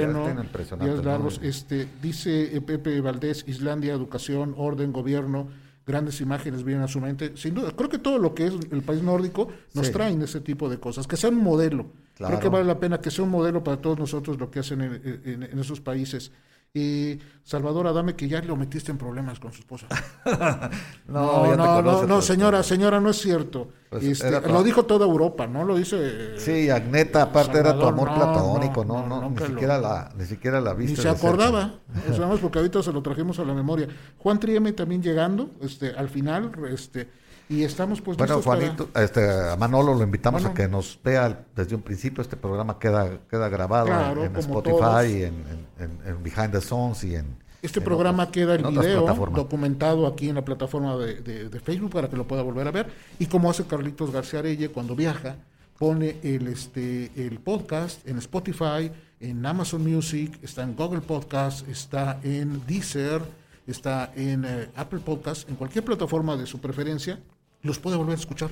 Días 0.80 0.98
¿no? 0.98 1.02
largos. 1.04 1.40
Este, 1.44 1.88
dice 2.02 2.62
Pepe 2.66 3.02
Valdés, 3.02 3.44
Islandia, 3.48 3.94
educación, 3.94 4.54
orden, 4.58 4.92
gobierno, 4.92 5.48
grandes 5.86 6.22
imágenes 6.22 6.64
vienen 6.64 6.84
a 6.84 6.88
su 6.88 7.02
mente. 7.02 7.34
Sin 7.36 7.54
duda, 7.56 7.72
creo 7.76 7.90
que 7.90 7.98
todo 7.98 8.18
lo 8.20 8.34
que 8.36 8.48
es 8.48 8.54
el 8.72 8.82
país 8.84 9.02
nórdico 9.02 9.48
nos 9.74 9.88
Sí. 9.88 9.94
traen 9.94 10.22
ese 10.22 10.40
tipo 10.42 10.70
de 10.70 10.80
cosas, 10.80 11.08
que 11.08 11.18
sean 11.18 11.36
un 11.36 11.44
modelo. 11.44 11.88
Claro. 12.16 12.38
Creo 12.38 12.40
que 12.40 12.50
vale 12.50 12.66
la 12.66 12.80
pena 12.80 13.00
que 13.02 13.10
sea 13.10 13.24
un 13.24 13.32
modelo 13.32 13.64
para 13.64 13.78
todos 13.78 13.98
nosotros 13.98 14.40
lo 14.40 14.52
que 14.52 14.60
hacen 14.60 14.82
en, 14.82 15.22
en- 15.26 15.44
en 15.44 15.60
esos 15.60 15.82
países. 15.82 16.32
Y 16.74 17.20
Salvador 17.44 17.88
Adame, 17.88 18.16
que 18.16 18.30
ya 18.30 18.42
lo 18.42 18.56
metiste 18.56 18.92
en 18.92 18.98
problemas 18.98 19.42
con 19.42 19.52
su 19.52 19.60
esposa. 19.60 19.88
No, 21.06 21.44
No, 21.44 21.46
ya 21.50 21.58
no, 21.58 21.66
no, 21.66 21.76
conoces, 21.84 22.08
no, 22.08 22.22
señora, 22.22 22.64
señora, 22.64 23.02
no 23.02 23.10
es 23.10 23.18
cierto. 23.18 23.68
Pues, 23.90 24.04
Este, 24.06 24.32
lo 24.32 24.42
todo. 24.42 24.64
dijo 24.64 24.84
toda 24.86 25.06
Europa, 25.06 25.48
¿no? 25.48 25.66
Lo 25.66 25.76
dice. 25.76 26.40
Sí, 26.40 26.70
Agneta, 26.70 27.24
aparte 27.24 27.58
era 27.60 27.78
tu 27.78 27.86
amor 27.86 28.14
platónico, 28.14 28.86
no, 28.86 29.06
no, 29.06 29.30
ni 29.30 29.36
lo- 29.36 29.48
siquiera 29.48 29.78
la, 29.80 30.14
ni 30.18 30.24
siquiera 30.26 30.62
la 30.62 30.74
Ni 30.74 30.86
viste. 30.86 31.02
se 31.02 31.10
de 31.10 31.14
cerca. 31.16 31.28
acordaba, 31.28 31.74
o 32.10 32.14
sea, 32.14 32.28
más 32.28 32.40
porque 32.40 32.60
ahorita 32.60 32.82
se 32.82 32.94
lo 32.94 33.02
trajimos 33.02 33.38
a 33.40 33.44
la 33.44 33.54
memoria. 33.54 33.90
Juan 34.20 34.40
Trieme 34.40 34.72
también 34.72 35.04
llegando, 35.04 35.52
este, 35.62 35.90
al 35.90 36.08
final, 36.08 36.54
este, 36.72 37.10
y 37.52 37.64
estamos 37.64 38.02
pues 38.02 38.18
Bueno, 38.18 38.36
listos 38.38 38.46
para- 38.54 38.62
Juanito, 38.62 38.90
este, 39.00 39.30
a 39.52 39.56
Manolo 39.58 39.94
lo 39.94 40.04
invitamos 40.04 40.42
Bueno. 40.42 40.54
a 40.54 40.56
que 40.58 40.68
nos 40.68 40.98
vea 41.04 41.44
desde 41.56 41.76
un 41.76 41.82
principio. 41.82 42.22
Este 42.22 42.38
programa 42.38 42.80
queda, 42.80 43.20
queda 43.30 43.50
grabado 43.50 43.88
Claro, 43.88 44.24
en, 44.24 44.36
Spotify, 44.38 44.78
todos. 44.80 45.06
y 45.08 45.24
en, 45.24 45.34
en- 45.80 45.84
en- 45.86 46.00
en 46.08 46.24
Behind 46.24 46.52
the 46.52 46.62
Songs 46.62 47.04
y 47.04 47.16
en. 47.16 47.26
Este 47.62 47.80
programa 47.82 48.32
queda 48.32 48.56
en 48.56 48.68
video 48.70 49.06
documentado 49.36 50.08
aquí 50.08 50.30
en 50.30 50.36
la 50.36 50.44
plataforma 50.46 50.98
de, 50.98 51.22
de- 51.22 51.50
de 51.50 51.60
Facebook 51.60 51.92
para 51.92 52.10
que 52.10 52.18
lo 52.18 52.26
pueda 52.28 52.42
volver 52.42 52.68
a 52.68 52.72
ver. 52.72 52.88
Y 53.20 53.28
como 53.28 53.52
hace 53.52 53.66
Carlitos 53.66 54.12
García 54.12 54.40
Arelle 54.40 54.70
cuando 54.70 54.96
viaja, 54.96 55.36
pone 55.78 56.18
el, 56.24 56.48
este, 56.48 57.12
el 57.16 57.40
podcast 57.40 58.08
en 58.08 58.18
Spotify, 58.18 58.92
en 59.20 59.46
Amazon 59.46 59.84
Music, 59.84 60.40
está 60.42 60.64
en 60.64 60.76
Google 60.76 61.02
Podcast, 61.02 61.68
está 61.70 62.20
en 62.24 62.66
Deezer, 62.66 63.22
está 63.68 64.12
en 64.16 64.44
eh, 64.46 64.70
Apple 64.76 65.00
Podcast, 65.00 65.48
en 65.48 65.56
cualquier 65.56 65.86
plataforma 65.86 66.36
de 66.38 66.48
su 66.48 66.60
preferencia, 66.60 67.20
los 67.64 67.80
puede 67.80 67.98
volver 67.98 68.16
a 68.16 68.20
escuchar. 68.20 68.50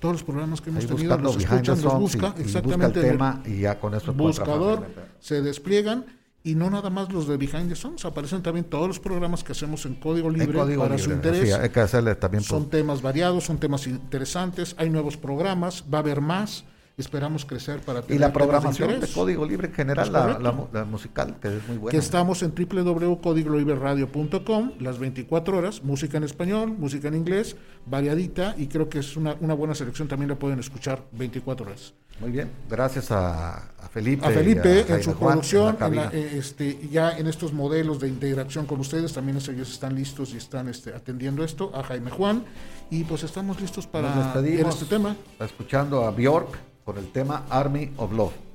Todos 0.00 0.14
los 0.16 0.22
programas 0.24 0.60
que 0.60 0.70
hemos 0.70 0.82
Ahí 0.82 0.88
tenido 0.88 1.16
los 1.18 1.36
escuchan, 1.36 1.80
los 1.80 1.94
busca 1.98 2.34
y- 2.36 2.40
y 2.40 2.42
busca 2.42 2.42
exactamente 2.42 3.00
el 3.00 3.06
tema 3.06 3.40
y 3.46 3.60
ya 3.60 3.78
con 3.78 3.94
eso 3.94 4.10
encuentra 4.10 4.44
buscador, 4.44 4.86
se 5.20 5.42
despliegan 5.42 6.04
y 6.42 6.56
no 6.56 6.68
nada 6.70 6.90
más 6.90 7.12
los 7.12 7.28
de 7.28 7.36
Behind 7.36 7.68
the 7.68 7.76
Songs, 7.76 8.04
aparecen 8.04 8.42
también 8.42 8.64
todos 8.64 8.88
los 8.88 8.98
programas 8.98 9.44
que 9.44 9.52
hacemos 9.52 9.86
en 9.86 9.94
código 9.94 10.28
libre 10.28 10.58
código 10.58 10.82
para 10.82 10.98
su 10.98 11.12
interés. 11.12 11.48
sí, 11.48 11.52
hay 11.52 11.68
que 11.68 11.78
hacerle 11.78 12.16
también. 12.16 12.42
son 12.42 12.62
por- 12.64 12.70
temas 12.70 13.00
variados, 13.00 13.44
son 13.44 13.58
temas 13.58 13.86
interesantes, 13.86 14.74
hay 14.76 14.90
nuevos 14.90 15.16
programas, 15.16 15.84
va 15.92 15.98
a 15.98 16.00
haber 16.00 16.20
más, 16.20 16.64
esperamos 16.96 17.44
crecer 17.44 17.80
para 17.80 18.00
y 18.00 18.02
tener 18.02 18.20
la 18.20 18.26
temas 18.32 18.42
programación 18.42 19.00
de 19.00 19.08
código 19.08 19.44
libre 19.46 19.68
en 19.68 19.74
general, 19.74 20.12
la, 20.12 20.38
la 20.38 20.52
la 20.72 20.84
musical, 20.84 21.36
que 21.40 21.56
es 21.56 21.66
muy 21.68 21.78
buena. 21.78 21.90
que 21.92 21.98
estamos 21.98 22.42
en 22.42 22.52
www.codigoliberadio.com 22.54 24.72
las 24.80 24.98
24 24.98 25.56
horas, 25.58 25.82
música 25.82 26.18
en 26.18 26.24
español, 26.24 26.72
música 26.76 27.08
en 27.08 27.14
inglés, 27.14 27.56
variadita 27.86 28.54
y 28.58 28.66
creo 28.68 28.88
que 28.88 28.98
es 28.98 29.16
una, 29.16 29.36
una 29.40 29.54
buena 29.54 29.74
selección, 29.74 30.08
también 30.08 30.28
la 30.30 30.38
pueden 30.38 30.58
escuchar 30.58 31.02
24 31.12 31.66
horas. 31.66 31.94
Muy 32.20 32.30
bien, 32.30 32.50
gracias 32.68 33.10
a, 33.10 33.54
a 33.56 33.88
Felipe. 33.90 34.24
a 34.26 34.30
y 34.30 34.34
Felipe 34.34 34.84
a 34.88 34.94
en 34.96 35.02
su 35.02 35.14
Juan 35.14 35.32
producción, 35.40 35.76
la 35.80 35.86
en 35.86 35.96
la- 35.96 36.10
eh, 36.12 36.36
este, 36.38 36.88
ya 36.90 37.16
en 37.16 37.26
estos 37.26 37.52
modelos 37.52 37.98
de 38.00 38.08
integración 38.08 38.66
con 38.66 38.80
ustedes, 38.80 39.12
también 39.12 39.38
ellos 39.38 39.72
están 39.72 39.94
listos 39.96 40.32
y 40.34 40.36
están 40.36 40.68
este, 40.68 40.94
atendiendo 40.94 41.42
esto, 41.42 41.72
a 41.74 41.82
Jaime 41.82 42.10
Juan, 42.10 42.44
y 42.90 43.04
pues 43.04 43.24
estamos 43.24 43.60
listos 43.60 43.86
para 43.86 44.32
despedimos 44.34 44.74
este 44.74 44.86
tema. 44.94 45.16
escuchando 45.40 46.04
a 46.04 46.10
Bjork 46.10 46.58
con 46.84 46.98
el 46.98 47.10
tema 47.12 47.46
Army 47.48 47.92
of 47.96 48.12
Love. 48.12 48.52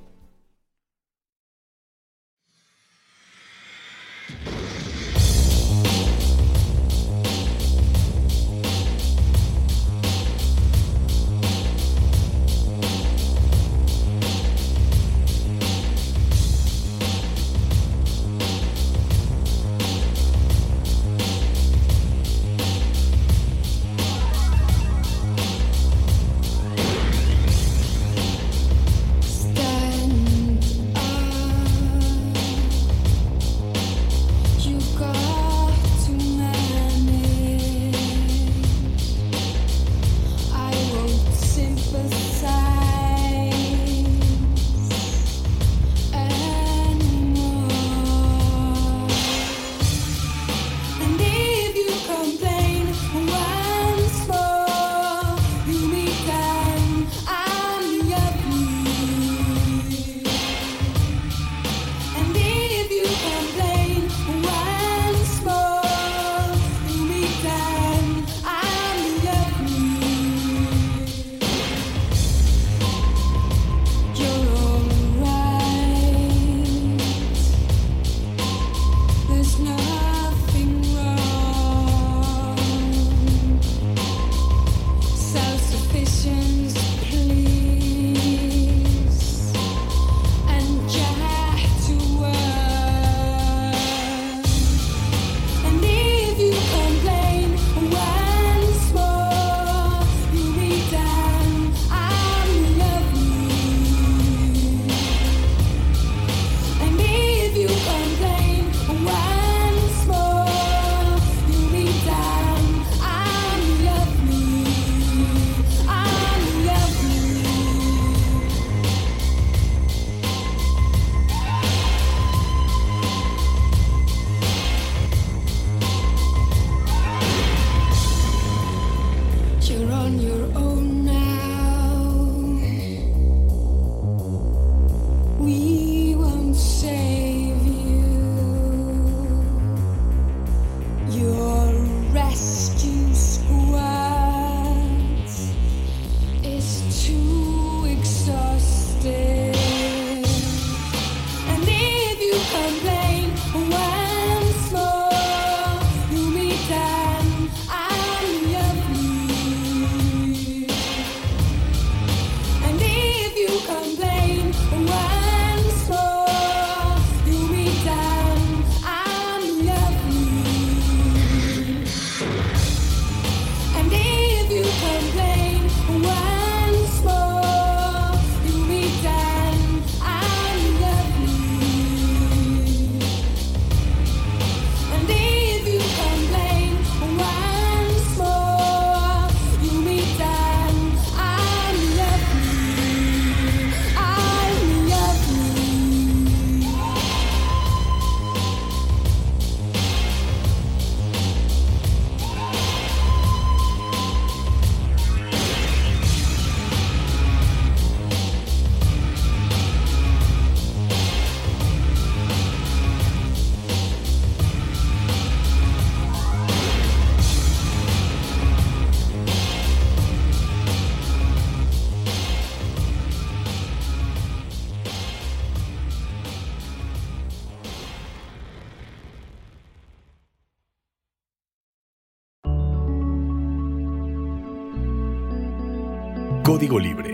Código 236.68 236.78
Libre. 236.78 237.07